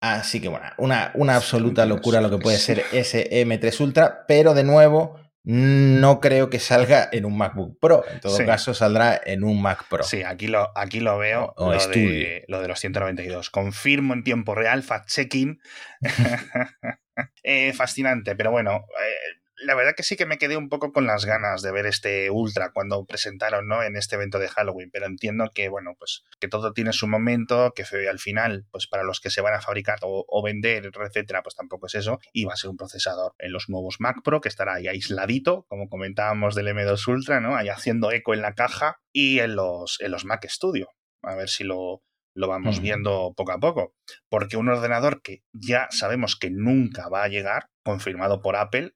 Así 0.00 0.40
que 0.40 0.48
bueno, 0.48 0.66
una, 0.78 1.12
una 1.14 1.36
absoluta 1.36 1.84
locura 1.86 2.20
lo 2.20 2.30
que 2.30 2.38
puede 2.38 2.56
ser 2.56 2.82
ese 2.92 3.28
M3 3.46 3.80
Ultra, 3.80 4.24
pero 4.26 4.54
de 4.54 4.64
nuevo 4.64 5.20
no 5.42 6.20
creo 6.20 6.50
que 6.50 6.58
salga 6.58 7.08
en 7.12 7.24
un 7.24 7.36
MacBook 7.36 7.78
Pro. 7.80 8.04
En 8.12 8.20
todo 8.20 8.36
caso, 8.44 8.74
saldrá 8.74 9.20
en 9.24 9.42
un 9.42 9.62
Mac 9.62 9.84
Pro. 9.88 10.02
Sí, 10.02 10.22
aquí 10.22 10.46
lo, 10.46 10.70
aquí 10.76 11.00
lo 11.00 11.18
veo. 11.18 11.54
O, 11.56 11.72
lo, 11.72 11.86
de, 11.88 12.44
lo, 12.48 12.60
de, 12.60 12.68
los 12.68 12.78
192. 12.78 13.50
Confirmo 13.50 14.12
en 14.14 14.22
tiempo 14.22 14.54
real, 14.54 14.82
fact-checking. 14.82 15.60
Eh, 17.42 17.74
fascinante, 17.74 18.34
pero 18.34 18.50
bueno, 18.50 18.86
eh, 18.98 19.39
la 19.62 19.74
verdad 19.74 19.94
que 19.96 20.02
sí 20.02 20.16
que 20.16 20.26
me 20.26 20.38
quedé 20.38 20.56
un 20.56 20.68
poco 20.68 20.92
con 20.92 21.06
las 21.06 21.24
ganas 21.24 21.62
de 21.62 21.72
ver 21.72 21.86
este 21.86 22.30
Ultra 22.30 22.72
cuando 22.72 23.04
presentaron, 23.04 23.66
¿no? 23.68 23.82
En 23.82 23.96
este 23.96 24.16
evento 24.16 24.38
de 24.38 24.48
Halloween, 24.48 24.90
pero 24.90 25.06
entiendo 25.06 25.50
que, 25.54 25.68
bueno, 25.68 25.94
pues 25.98 26.24
que 26.38 26.48
todo 26.48 26.72
tiene 26.72 26.92
su 26.92 27.06
momento, 27.06 27.72
que 27.74 27.84
al 28.08 28.18
final, 28.18 28.66
pues 28.70 28.86
para 28.86 29.02
los 29.02 29.20
que 29.20 29.30
se 29.30 29.40
van 29.40 29.54
a 29.54 29.60
fabricar 29.60 29.98
o, 30.02 30.42
vender, 30.42 30.90
etcétera, 30.92 31.42
pues 31.42 31.54
tampoco 31.54 31.86
es 31.86 31.94
eso, 31.94 32.20
y 32.32 32.44
va 32.44 32.54
a 32.54 32.56
ser 32.56 32.70
un 32.70 32.76
procesador 32.76 33.34
en 33.38 33.52
los 33.52 33.68
nuevos 33.68 33.96
Mac 34.00 34.16
Pro 34.24 34.40
que 34.40 34.48
estará 34.48 34.74
ahí 34.74 34.88
aisladito, 34.88 35.66
como 35.68 35.88
comentábamos 35.88 36.54
del 36.54 36.68
M2 36.68 37.08
Ultra, 37.08 37.40
¿no? 37.40 37.56
Ahí 37.56 37.68
haciendo 37.68 38.10
eco 38.12 38.34
en 38.34 38.42
la 38.42 38.54
caja 38.54 39.00
y 39.12 39.40
en 39.40 39.56
los, 39.56 40.00
en 40.00 40.10
los 40.10 40.24
Mac 40.24 40.46
Studio. 40.48 40.88
A 41.22 41.34
ver 41.34 41.50
si 41.50 41.64
lo, 41.64 42.02
lo 42.34 42.48
vamos 42.48 42.80
viendo 42.80 43.34
poco 43.36 43.52
a 43.52 43.58
poco. 43.58 43.94
Porque 44.28 44.56
un 44.56 44.68
ordenador 44.68 45.22
que 45.22 45.42
ya 45.52 45.88
sabemos 45.90 46.36
que 46.36 46.50
nunca 46.50 47.08
va 47.08 47.24
a 47.24 47.28
llegar, 47.28 47.68
confirmado 47.84 48.40
por 48.40 48.56
Apple, 48.56 48.94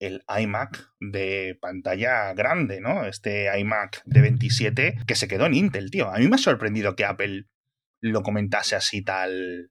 el 0.00 0.24
iMac 0.40 0.92
de 0.98 1.56
pantalla 1.60 2.32
grande, 2.34 2.80
¿no? 2.80 3.04
Este 3.04 3.56
iMac 3.58 4.02
de 4.06 4.20
27 4.22 4.98
que 5.06 5.14
se 5.14 5.28
quedó 5.28 5.46
en 5.46 5.54
Intel, 5.54 5.90
tío. 5.90 6.10
A 6.10 6.18
mí 6.18 6.26
me 6.26 6.36
ha 6.36 6.38
sorprendido 6.38 6.96
que 6.96 7.04
Apple 7.04 7.44
lo 8.00 8.22
comentase 8.22 8.74
así 8.74 9.02
tal 9.02 9.70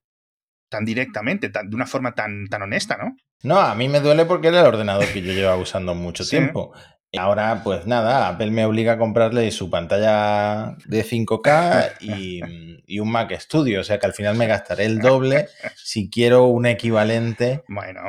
tan 0.70 0.86
directamente, 0.86 1.50
de 1.50 1.76
una 1.76 1.88
forma 1.88 2.14
tan, 2.14 2.46
tan 2.48 2.62
honesta, 2.62 2.96
¿no? 2.96 3.18
No, 3.42 3.60
a 3.60 3.74
mí 3.74 3.90
me 3.90 4.02
duele 4.02 4.26
porque 4.26 4.50
era 4.50 4.62
el 4.62 4.68
ordenador 4.68 5.08
que 5.12 5.22
yo 5.22 5.34
llevaba 5.34 5.58
usando 5.58 5.96
mucho 5.96 6.24
tiempo. 6.24 6.74
Ahora, 7.18 7.62
pues 7.64 7.88
nada, 7.88 8.28
Apple 8.28 8.52
me 8.52 8.66
obliga 8.66 8.94
a 8.94 8.98
comprarle 9.00 9.50
su 9.50 9.72
pantalla 9.72 10.76
de 10.86 11.04
5K 11.04 11.96
y, 12.02 13.00
un 13.00 13.12
Mac 13.12 13.32
Studio. 13.40 13.82
O 13.82 13.84
sea 13.84 13.98
que 13.98 14.06
al 14.06 14.14
final 14.14 14.36
me 14.36 14.46
gastaré 14.46 14.86
el 14.86 15.00
doble 15.00 15.48
si 15.76 16.10
quiero 16.12 16.46
un 16.46 16.68
equivalente 16.68 17.64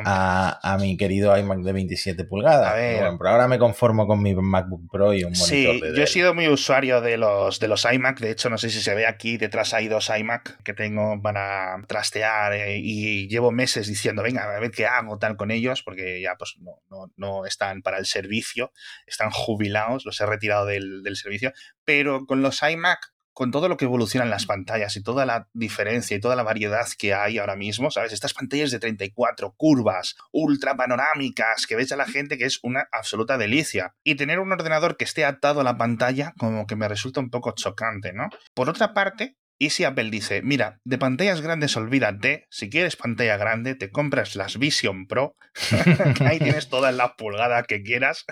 a, 0.05 0.77
mi 0.79 0.99
querido 0.99 1.37
iMac 1.37 1.61
de 1.61 1.73
27 1.73 2.25
pulgadas. 2.25 2.73
Bueno, 2.73 3.17
pero 3.17 3.31
ahora 3.31 3.49
me 3.49 3.59
conformo 3.59 4.07
con 4.07 4.23
mi 4.23 4.35
MacBook 4.35 4.91
Pro 4.91 5.15
y 5.15 5.25
un 5.25 5.33
monitor 5.33 5.47
sí, 5.47 5.81
yo 5.97 6.03
he 6.03 6.07
sido 6.07 6.35
muy 6.35 6.49
usuario 6.49 7.01
de 7.01 7.17
los, 7.17 7.59
de 7.59 7.69
los 7.69 7.87
iMac. 7.91 8.21
De 8.21 8.31
hecho, 8.31 8.51
no 8.51 8.59
sé 8.59 8.69
si 8.69 8.83
se 8.83 8.95
ve 8.95 9.07
aquí, 9.07 9.39
detrás 9.39 9.73
hay 9.73 9.89
dos 9.89 10.11
iMac 10.15 10.63
que 10.63 10.75
tengo 10.75 11.21
para 11.23 11.83
trastear 11.89 12.53
eh, 12.53 12.79
y 12.79 13.29
llevo 13.29 13.51
meses 13.51 13.87
diciendo, 13.87 14.23
venga, 14.23 14.45
a 14.45 14.61
ver 14.61 14.71
qué 14.71 14.85
hago 14.85 15.19
tal 15.19 15.37
con 15.37 15.51
ellos, 15.51 15.83
porque 15.83 16.21
ya 16.21 16.35
pues 16.37 16.57
no, 16.61 16.83
no, 16.91 17.11
no 17.17 17.47
están 17.47 17.81
para 17.81 17.97
el 17.97 18.05
servicio 18.05 18.73
están 19.07 19.31
jubilados, 19.31 20.05
los 20.05 20.21
he 20.21 20.27
retirado 20.27 20.67
del, 20.67 21.03
servicio, 21.17 21.53
pero 21.85 22.27
con 22.27 22.43
los 22.43 22.63
iMac 22.63 23.13
con 23.33 23.51
todo 23.51 23.69
lo 23.69 23.77
que 23.77 23.87
evolucionan 23.87 24.29
las 24.29 24.45
pantallas 24.45 24.97
y 24.97 25.03
toda 25.03 25.25
la 25.25 25.49
diferencia 25.55 26.15
y 26.15 26.21
toda 26.21 26.37
la 26.37 26.43
variedad 26.43 26.87
que 26.99 27.15
hay 27.15 27.39
ahora 27.39 27.57
mismo, 27.57 27.91
¿sabes? 27.91 28.13
Estas 28.13 28.35
pantallas 28.35 28.71
de 28.71 28.79
34 28.79 29.55
curvas, 29.57 30.17
ultra 30.31 30.77
panorámicas, 30.77 31.67
que 31.67 31.77
ves 31.77 31.91
a 31.93 31.97
la 31.97 32.07
gente 32.07 32.37
que 32.37 32.45
es 32.45 32.59
una 32.63 32.89
absoluta 32.93 33.39
delicia. 33.39 33.95
Y 34.05 34.17
tener 34.17 34.41
un 34.41 34.53
ordenador 34.53 34.99
que 34.99 35.05
esté 35.05 35.25
atado 35.25 35.61
a 35.61 35.65
la 35.65 35.79
pantalla 35.79 36.35
como 36.39 36.67
que 36.67 36.77
me 36.77 36.89
resulta 36.89 37.21
un 37.21 37.31
poco 37.31 37.53
chocante, 37.53 38.13
¿no? 38.13 38.29
Por 38.53 38.69
otra 38.69 38.93
parte, 38.93 39.39
y 39.63 39.71
si 39.71 39.85
Apple 39.85 40.11
dice, 40.11 40.41
mira, 40.41 40.81
de 40.85 40.97
pantallas 40.97 41.43
grandes 41.43 41.77
olvídate, 41.77 42.47
si 42.49 42.71
quieres 42.71 42.97
pantalla 42.97 43.37
grande, 43.37 43.75
te 43.75 43.91
compras 43.91 44.35
las 44.35 44.59
Vision 44.59 45.07
Pro, 45.07 45.37
ahí 46.25 46.39
tienes 46.39 46.71
toda 46.71 46.93
la 46.93 47.15
pulgada 47.15 47.63
que 47.65 47.83
quieras, 47.83 48.25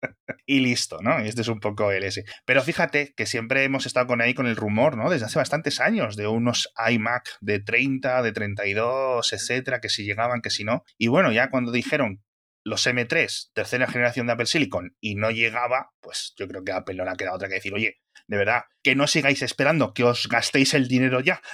y 0.46 0.60
listo, 0.60 0.98
¿no? 1.02 1.18
Este 1.18 1.40
es 1.40 1.48
un 1.48 1.58
poco 1.58 1.90
el 1.90 2.04
ese. 2.04 2.24
Pero 2.44 2.62
fíjate 2.62 3.14
que 3.16 3.26
siempre 3.26 3.64
hemos 3.64 3.84
estado 3.84 4.06
con 4.06 4.20
ahí 4.20 4.32
con 4.32 4.46
el 4.46 4.54
rumor, 4.54 4.96
¿no? 4.96 5.10
Desde 5.10 5.26
hace 5.26 5.40
bastantes 5.40 5.80
años, 5.80 6.14
de 6.14 6.28
unos 6.28 6.72
iMac 6.88 7.36
de 7.40 7.58
30, 7.58 8.22
de 8.22 8.30
32, 8.30 9.32
etcétera, 9.32 9.80
que 9.80 9.88
si 9.88 10.04
llegaban, 10.04 10.40
que 10.40 10.50
si 10.50 10.62
no. 10.62 10.84
Y 10.96 11.08
bueno, 11.08 11.32
ya 11.32 11.50
cuando 11.50 11.72
dijeron 11.72 12.22
los 12.62 12.86
M3, 12.86 13.50
tercera 13.54 13.88
generación 13.88 14.28
de 14.28 14.34
Apple 14.34 14.46
Silicon, 14.46 14.94
y 15.00 15.16
no 15.16 15.32
llegaba, 15.32 15.90
pues 16.00 16.32
yo 16.36 16.46
creo 16.46 16.62
que 16.62 16.70
Apple 16.70 16.94
no 16.94 17.04
le 17.04 17.10
ha 17.10 17.16
quedado 17.16 17.34
otra 17.34 17.48
que 17.48 17.54
decir, 17.54 17.74
oye, 17.74 17.98
de 18.28 18.36
verdad, 18.36 18.62
que 18.82 18.94
no 18.94 19.06
sigáis 19.06 19.42
esperando, 19.42 19.92
que 19.92 20.04
os 20.04 20.28
gastéis 20.28 20.74
el 20.74 20.88
dinero 20.88 21.20
ya. 21.20 21.40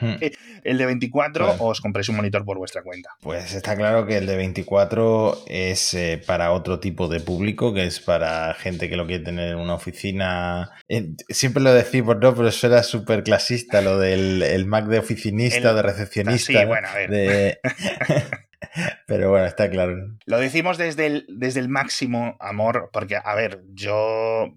Hmm. 0.00 0.16
el 0.64 0.76
de 0.76 0.86
24 0.86 1.52
o 1.60 1.68
os 1.68 1.80
compréis 1.80 2.08
un 2.08 2.16
monitor 2.16 2.44
por 2.44 2.58
vuestra 2.58 2.82
cuenta. 2.82 3.10
Pues 3.20 3.54
está 3.54 3.76
claro 3.76 4.04
que 4.04 4.18
el 4.18 4.26
de 4.26 4.36
24 4.36 5.44
es 5.46 5.94
eh, 5.94 6.22
para 6.26 6.52
otro 6.52 6.80
tipo 6.80 7.06
de 7.06 7.20
público, 7.20 7.72
que 7.72 7.86
es 7.86 8.00
para 8.00 8.52
gente 8.54 8.90
que 8.90 8.96
lo 8.96 9.06
quiere 9.06 9.24
tener 9.24 9.50
en 9.50 9.58
una 9.58 9.74
oficina. 9.74 10.72
Eh, 10.88 11.12
siempre 11.28 11.62
lo 11.62 11.72
decimos, 11.72 12.16
¿no? 12.20 12.34
Pero 12.34 12.48
eso 12.48 12.66
era 12.66 12.82
súper 12.82 13.22
clasista, 13.22 13.80
lo 13.80 13.98
del 13.98 14.66
Mac 14.66 14.86
de 14.86 14.98
oficinista 14.98 15.70
o 15.70 15.74
de 15.74 15.82
recepcionista. 15.82 16.60
Sí, 16.60 16.66
bueno, 16.66 16.88
a 16.88 16.94
ver. 16.96 17.60
Pero 19.06 19.30
bueno, 19.30 19.46
está 19.46 19.70
claro. 19.70 19.94
Lo 20.26 20.38
decimos 20.38 20.78
desde 20.78 21.06
el, 21.06 21.26
desde 21.28 21.60
el 21.60 21.68
máximo 21.68 22.36
amor, 22.40 22.90
porque, 22.92 23.16
a 23.22 23.34
ver, 23.34 23.62
yo 23.72 24.54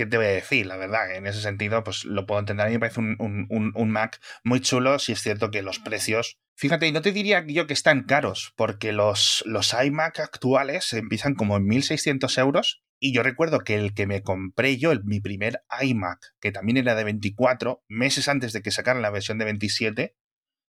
¿qué 0.00 0.06
te 0.06 0.16
voy 0.16 0.24
a 0.24 0.30
decir? 0.30 0.64
La 0.64 0.78
verdad, 0.78 1.14
en 1.14 1.26
ese 1.26 1.42
sentido, 1.42 1.84
pues 1.84 2.06
lo 2.06 2.24
puedo 2.24 2.40
entender. 2.40 2.64
A 2.64 2.68
mí 2.70 2.76
me 2.76 2.80
parece 2.80 3.00
un, 3.00 3.90
Mac 3.90 4.18
muy 4.44 4.60
chulo, 4.60 4.98
si 4.98 5.12
es 5.12 5.20
cierto 5.20 5.50
que 5.50 5.60
los 5.60 5.78
precios. 5.78 6.38
Fíjate, 6.56 6.86
y 6.86 6.92
no 6.92 7.02
te 7.02 7.12
diría 7.12 7.44
yo 7.46 7.66
que 7.66 7.74
están 7.74 8.04
caros, 8.04 8.54
porque 8.56 8.92
los, 8.92 9.44
los 9.44 9.74
iMac 9.74 10.20
actuales 10.20 10.94
empiezan 10.94 11.34
como 11.34 11.58
en 11.58 11.66
1.600 11.66 12.38
euros. 12.38 12.82
Y 12.98 13.12
yo 13.12 13.22
recuerdo 13.22 13.58
que 13.58 13.74
el 13.74 13.92
que 13.92 14.06
me 14.06 14.22
compré 14.22 14.78
yo, 14.78 14.90
el, 14.90 15.04
mi 15.04 15.20
primer 15.20 15.60
iMac, 15.82 16.18
que 16.40 16.50
también 16.50 16.78
era 16.78 16.94
de 16.94 17.04
24, 17.04 17.84
meses 17.86 18.26
antes 18.28 18.54
de 18.54 18.62
que 18.62 18.70
sacaran 18.70 19.02
la 19.02 19.10
versión 19.10 19.36
de 19.36 19.44
27, 19.44 20.16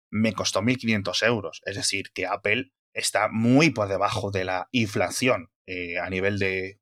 me 0.09 0.33
costó 0.33 0.61
1.500 0.61 1.25
euros. 1.25 1.61
Es 1.65 1.77
decir, 1.77 2.11
que 2.13 2.25
Apple 2.25 2.73
está 2.93 3.29
muy 3.29 3.69
por 3.69 3.87
debajo 3.87 4.29
de 4.29 4.43
la 4.43 4.67
inflación 4.73 5.51
eh, 5.67 5.99
a 5.99 6.09
nivel 6.09 6.37
de 6.37 6.80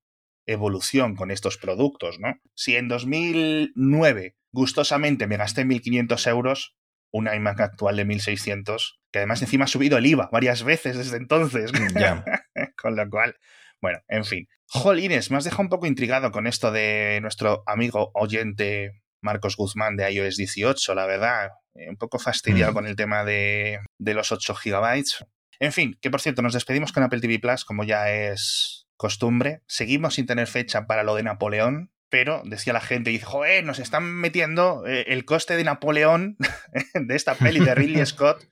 evolución 0.52 1.16
con 1.16 1.32
estos 1.32 1.58
productos, 1.58 2.20
¿no? 2.20 2.36
Si 2.56 2.76
en 2.76 2.88
2009 2.88 4.36
gustosamente 4.52 5.28
me 5.28 5.38
gasté 5.38 5.64
1.500 5.64 6.28
euros, 6.30 6.76
una 7.12 7.36
iMac 7.36 7.60
actual 7.62 7.96
de 7.96 8.06
1.600, 8.06 9.00
que 9.12 9.20
además 9.20 9.42
encima 9.42 9.66
ha 9.66 9.68
subido 9.68 9.98
el 9.98 10.06
IVA 10.06 10.30
varias 10.32 10.64
veces 10.64 10.98
desde 10.98 11.18
entonces. 11.18 11.72
con 12.82 12.96
lo 12.96 13.10
cual, 13.10 13.36
bueno, 13.82 14.00
en 14.08 14.26
fin. 14.26 14.48
Jolines, 14.68 15.32
me 15.32 15.38
has 15.38 15.44
dejado 15.44 15.64
un 15.64 15.70
poco 15.70 15.88
intrigado 15.88 16.32
con 16.32 16.46
esto 16.46 16.72
de 16.72 17.20
nuestro 17.22 17.64
amigo 17.66 18.12
oyente 18.14 19.02
Marcos 19.22 19.56
Guzmán 19.56 19.98
de 19.98 20.12
iOS 20.12 20.38
18, 20.38 20.96
la 20.96 21.06
verdad. 21.06 21.50
Eh, 21.76 21.90
un 21.90 21.98
poco 21.98 22.20
fastidiado 22.20 22.72
mm. 22.72 22.76
con 22.76 22.88
el 22.88 22.96
tema 22.96 23.24
de, 23.24 23.80
de 23.98 24.14
los 24.14 24.32
8 24.32 24.56
gigabytes. 24.56 25.26
En 25.60 25.74
fin, 25.74 25.98
que 26.02 26.10
por 26.10 26.22
cierto, 26.22 26.42
nos 26.42 26.54
despedimos 26.54 26.94
con 26.94 27.04
Apple 27.04 27.20
TV 27.20 27.40
Plus, 27.40 27.66
como 27.66 27.84
ya 27.84 28.12
es 28.12 28.88
costumbre. 29.00 29.64
Seguimos 29.66 30.16
sin 30.16 30.26
tener 30.26 30.46
fecha 30.46 30.86
para 30.86 31.04
lo 31.04 31.16
de 31.16 31.24
Napoleón, 31.24 31.90
pero 32.10 32.42
decía 32.44 32.74
la 32.74 32.82
gente, 32.82 33.10
dice, 33.12 33.26
joder, 33.26 33.64
nos 33.64 33.80
están 33.80 34.04
metiendo 34.04 34.86
eh, 34.86 35.06
el 35.08 35.24
coste 35.24 35.56
de 35.56 35.64
Napoleón 35.64 36.36
de 36.94 37.16
esta 37.16 37.34
peli 37.36 37.62
de 37.62 37.74
Ridley 37.74 38.06
Scott, 38.06 38.44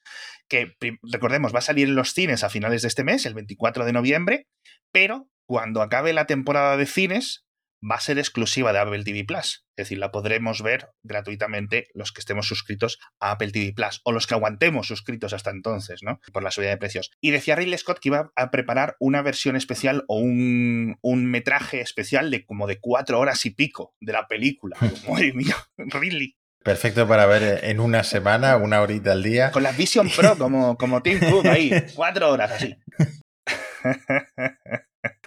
que 0.47 0.77
recordemos 1.03 1.53
va 1.53 1.59
a 1.59 1.63
salir 1.63 1.89
en 1.89 1.95
los 1.95 2.13
cines 2.13 2.45
a 2.45 2.49
finales 2.49 2.81
de 2.81 2.87
este 2.87 3.03
mes, 3.03 3.25
el 3.25 3.33
24 3.33 3.83
de 3.83 3.91
noviembre, 3.91 4.47
pero 4.93 5.29
cuando 5.45 5.81
acabe 5.81 6.13
la 6.13 6.25
temporada 6.27 6.77
de 6.77 6.85
cines 6.85 7.45
va 7.83 7.95
a 7.95 7.99
ser 7.99 8.17
exclusiva 8.17 8.73
de 8.73 8.79
Apple 8.79 9.03
TV 9.03 9.23
Plus. 9.25 9.65
Es 9.75 9.85
decir, 9.85 9.99
la 9.99 10.11
podremos 10.11 10.61
ver 10.61 10.89
gratuitamente 11.03 11.87
los 11.93 12.11
que 12.11 12.19
estemos 12.19 12.47
suscritos 12.47 12.99
a 13.19 13.31
Apple 13.31 13.51
TV 13.51 13.73
Plus 13.73 14.01
o 14.03 14.11
los 14.11 14.25
que 14.25 14.33
aguantemos 14.33 14.87
suscritos 14.87 15.33
hasta 15.33 15.51
entonces, 15.51 16.01
¿no? 16.03 16.19
Por 16.33 16.43
la 16.43 16.51
subida 16.51 16.69
de 16.69 16.77
precios. 16.77 17.11
Y 17.21 17.31
decía 17.31 17.55
Ridley 17.55 17.77
Scott 17.77 17.99
que 17.99 18.09
iba 18.09 18.31
a 18.35 18.51
preparar 18.51 18.95
una 18.99 19.21
versión 19.21 19.55
especial 19.55 20.03
o 20.07 20.17
un, 20.19 20.97
metraje 21.03 21.81
especial 21.81 22.31
de 22.31 22.45
como 22.45 22.67
de 22.67 22.79
cuatro 22.79 23.19
horas 23.19 23.45
y 23.45 23.51
pico 23.51 23.95
de 23.99 24.13
la 24.13 24.27
película. 24.27 24.77
Madre 25.09 25.33
mía, 25.33 25.55
Ridley. 25.77 26.35
Perfecto 26.63 27.07
para 27.07 27.25
ver 27.27 27.63
en 27.63 27.79
una 27.79 28.03
semana, 28.03 28.57
una 28.57 28.81
horita 28.81 29.11
al 29.11 29.23
día. 29.23 29.51
Con 29.51 29.63
la 29.63 29.71
Vision 29.71 30.09
Pro, 30.09 30.37
como, 30.37 30.77
como 30.77 31.01
Tim 31.01 31.19
Cook 31.19 31.45
ahí, 31.45 31.71
cuatro 31.95 32.31
horas 32.31 32.51
así. 32.51 32.75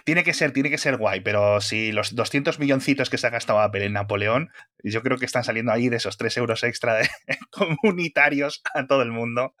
Tiene 0.03 0.23
que 0.23 0.33
ser, 0.33 0.51
tiene 0.51 0.69
que 0.69 0.77
ser 0.77 0.97
guay, 0.97 1.21
pero 1.21 1.61
si 1.61 1.91
los 1.91 2.15
200 2.15 2.59
milloncitos 2.59 3.09
que 3.09 3.17
se 3.17 3.27
ha 3.27 3.29
gastado 3.29 3.59
Apple 3.59 3.85
en 3.85 3.93
Napoleón, 3.93 4.49
yo 4.83 5.01
creo 5.01 5.17
que 5.17 5.25
están 5.25 5.43
saliendo 5.43 5.71
ahí 5.71 5.89
de 5.89 5.97
esos 5.97 6.17
3 6.17 6.37
euros 6.37 6.63
extra 6.63 6.95
de 6.95 7.09
comunitarios 7.51 8.61
a 8.73 8.87
todo 8.87 9.01
el 9.01 9.11
mundo. 9.11 9.55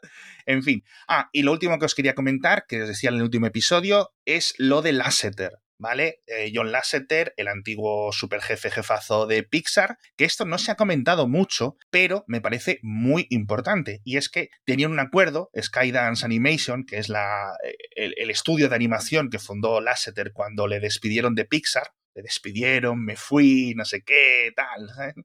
En 0.45 0.63
fin. 0.63 0.83
Ah, 1.07 1.29
y 1.31 1.43
lo 1.43 1.51
último 1.51 1.79
que 1.79 1.85
os 1.85 1.95
quería 1.95 2.15
comentar, 2.15 2.65
que 2.67 2.81
os 2.83 2.87
decía 2.87 3.09
en 3.09 3.17
el 3.17 3.23
último 3.23 3.47
episodio, 3.47 4.11
es 4.25 4.53
lo 4.57 4.81
de 4.81 4.93
Lasseter. 4.93 5.60
¿Vale? 5.81 6.21
Eh, 6.27 6.51
John 6.53 6.71
Lasseter, 6.71 7.33
el 7.37 7.47
antiguo 7.47 8.13
superjefe 8.13 8.69
jefazo 8.69 9.25
de 9.25 9.41
Pixar, 9.41 9.97
que 10.15 10.25
esto 10.25 10.45
no 10.45 10.59
se 10.59 10.71
ha 10.71 10.75
comentado 10.75 11.27
mucho, 11.27 11.75
pero 11.89 12.23
me 12.27 12.39
parece 12.39 12.79
muy 12.83 13.25
importante. 13.31 13.99
Y 14.03 14.17
es 14.17 14.29
que 14.29 14.51
tenían 14.63 14.91
un 14.91 14.99
acuerdo, 14.99 15.49
Skydance 15.59 16.23
Animation, 16.23 16.85
que 16.85 16.99
es 16.99 17.09
la, 17.09 17.55
eh, 17.65 18.13
el, 18.15 18.29
estudio 18.29 18.69
de 18.69 18.75
animación 18.75 19.31
que 19.31 19.39
fundó 19.39 19.81
Lasseter 19.81 20.33
cuando 20.33 20.67
le 20.67 20.79
despidieron 20.79 21.33
de 21.33 21.45
Pixar, 21.45 21.89
le 22.13 22.21
despidieron, 22.21 23.03
me 23.03 23.15
fui, 23.15 23.73
no 23.75 23.83
sé 23.83 24.03
qué, 24.03 24.51
tal. 24.55 25.15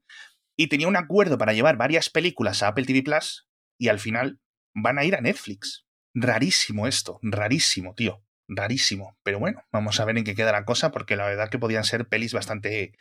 Y 0.57 0.69
tenía 0.69 0.89
un 0.89 0.97
acuerdo 0.97 1.37
para 1.37 1.53
llevar 1.53 1.77
varias 1.77 2.09
películas 2.09 2.63
a 2.63 2.69
Apple 2.69 2.87
TV 2.87 3.03
Plus 3.03 3.47
y 3.79 3.89
al 3.89 3.99
final 3.99 4.41
van 4.75 4.99
a 4.99 5.05
ir 5.05 5.17
a 5.17 5.21
Netflix. 5.21 5.85
Rarísimo 6.15 6.87
esto, 6.87 7.19
rarísimo, 7.21 7.95
tío 7.95 8.26
rarísimo. 8.49 9.17
Pero 9.23 9.39
bueno, 9.39 9.63
vamos 9.73 10.01
a 10.01 10.05
ver 10.05 10.19
en 10.19 10.25
qué 10.25 10.35
queda 10.35 10.53
la 10.53 10.65
cosa, 10.65 10.91
porque 10.91 11.17
la 11.17 11.27
verdad 11.27 11.49
que 11.49 11.59
podían 11.59 11.85
ser 11.85 12.09
pelis 12.09 12.33
bastante, 12.33 12.93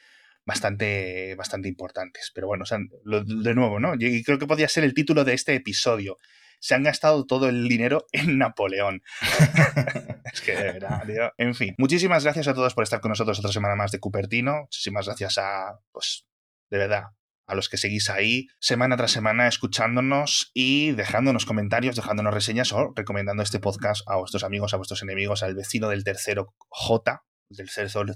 bastante, 0.45 1.35
bastante 1.35 1.67
importantes. 1.67 2.31
Pero 2.33 2.47
bueno, 2.47 2.65
de 3.03 3.55
nuevo, 3.55 3.79
¿no? 3.79 3.93
Y 3.97 4.23
creo 4.23 4.39
que 4.39 4.47
podía 4.47 4.67
ser 4.67 4.83
el 4.83 4.93
título 4.93 5.23
de 5.23 5.33
este 5.33 5.55
episodio. 5.55 6.17
Se 6.59 6.73
han 6.73 6.83
gastado 6.83 7.25
todo 7.25 7.49
el 7.49 7.67
dinero 7.67 8.05
en 8.11 8.37
Napoleón. 8.37 9.01
es 10.33 10.41
que 10.41 10.55
de 10.55 10.63
verdad, 10.63 11.03
tío. 11.05 11.33
En 11.37 11.55
fin, 11.55 11.75
muchísimas 11.77 12.23
gracias 12.23 12.47
a 12.47 12.53
todos 12.53 12.73
por 12.73 12.83
estar 12.83 13.01
con 13.01 13.09
nosotros 13.09 13.39
otra 13.39 13.51
semana 13.51 13.75
más 13.75 13.91
de 13.91 13.99
Cupertino. 13.99 14.61
Muchísimas 14.61 15.05
gracias 15.05 15.37
a, 15.37 15.79
pues, 15.91 16.25
de 16.69 16.77
verdad, 16.77 17.03
a 17.47 17.55
los 17.55 17.69
que 17.69 17.77
seguís 17.77 18.09
ahí 18.09 18.47
semana 18.59 18.97
tras 18.97 19.11
semana 19.11 19.47
escuchándonos 19.47 20.51
y 20.53 20.91
dejándonos 20.91 21.45
comentarios, 21.45 21.95
dejándonos 21.95 22.33
reseñas 22.33 22.71
o 22.73 22.93
recomendando 22.95 23.43
este 23.43 23.59
podcast 23.59 24.01
a 24.07 24.17
vuestros 24.17 24.43
amigos, 24.43 24.73
a 24.73 24.77
vuestros 24.77 25.01
enemigos, 25.03 25.43
al 25.43 25.55
vecino 25.55 25.89
del 25.89 26.03
tercero 26.03 26.53
J, 26.69 27.23
del 27.49 27.69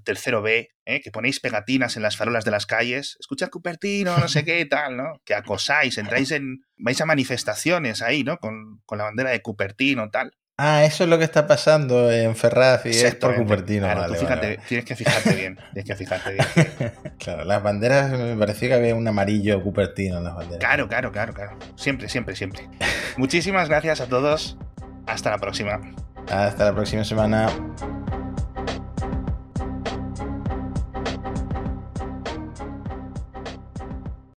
tercero, 0.04 0.42
B, 0.42 0.70
¿eh? 0.86 1.02
que 1.02 1.12
ponéis 1.12 1.40
pegatinas 1.40 1.96
en 1.96 2.04
las 2.04 2.18
farolas 2.18 2.46
de 2.46 2.52
las 2.52 2.66
calles, 2.66 3.16
escuchad 3.20 3.50
Cupertino, 3.50 4.18
no 4.18 4.28
sé 4.28 4.44
qué, 4.44 4.66
tal, 4.66 4.98
¿no? 4.98 5.22
Que 5.24 5.36
acosáis, 5.36 5.98
entráis 5.98 6.32
en, 6.32 6.62
vais 6.78 7.00
a 7.00 7.06
manifestaciones 7.06 8.02
ahí, 8.02 8.24
¿no? 8.24 8.38
Con, 8.38 8.82
con 8.86 8.98
la 8.98 9.06
bandera 9.06 9.30
de 9.30 9.42
Cupertino, 9.42 10.10
tal. 10.10 10.34
Ah, 10.62 10.84
eso 10.84 11.06
es 11.06 11.10
lo 11.10 11.18
que 11.18 11.24
está 11.24 11.48
pasando 11.48 12.12
en 12.12 12.36
Ferraz 12.36 12.86
y 12.86 12.90
es 12.90 13.16
por 13.16 13.34
Cupertino. 13.34 13.86
Claro, 13.90 14.14
fíjate, 14.14 14.60
tienes 14.68 14.86
que 14.86 14.94
fijarte 14.94 15.34
bien. 15.34 15.58
Tienes 15.72 15.86
que 15.86 15.96
fijarte 15.96 16.34
bien. 16.34 16.92
claro, 17.18 17.46
las 17.46 17.64
banderas 17.64 18.12
me 18.12 18.36
parecía 18.36 18.68
que 18.68 18.74
había 18.74 18.94
un 18.94 19.08
amarillo 19.08 19.64
Cupertino 19.64 20.18
en 20.18 20.26
las 20.26 20.36
banderas. 20.36 20.60
Claro, 20.60 20.90
claro, 20.90 21.14
claro, 21.14 21.34
claro. 21.34 21.58
Siempre, 21.78 22.10
siempre, 22.10 22.36
siempre. 22.36 22.68
Muchísimas 23.16 23.70
gracias 23.70 24.02
a 24.02 24.08
todos. 24.08 24.58
Hasta 25.08 25.30
la 25.30 25.38
próxima. 25.38 25.80
Hasta 26.30 26.66
la 26.66 26.76
próxima 26.76 27.06
semana. 27.06 27.48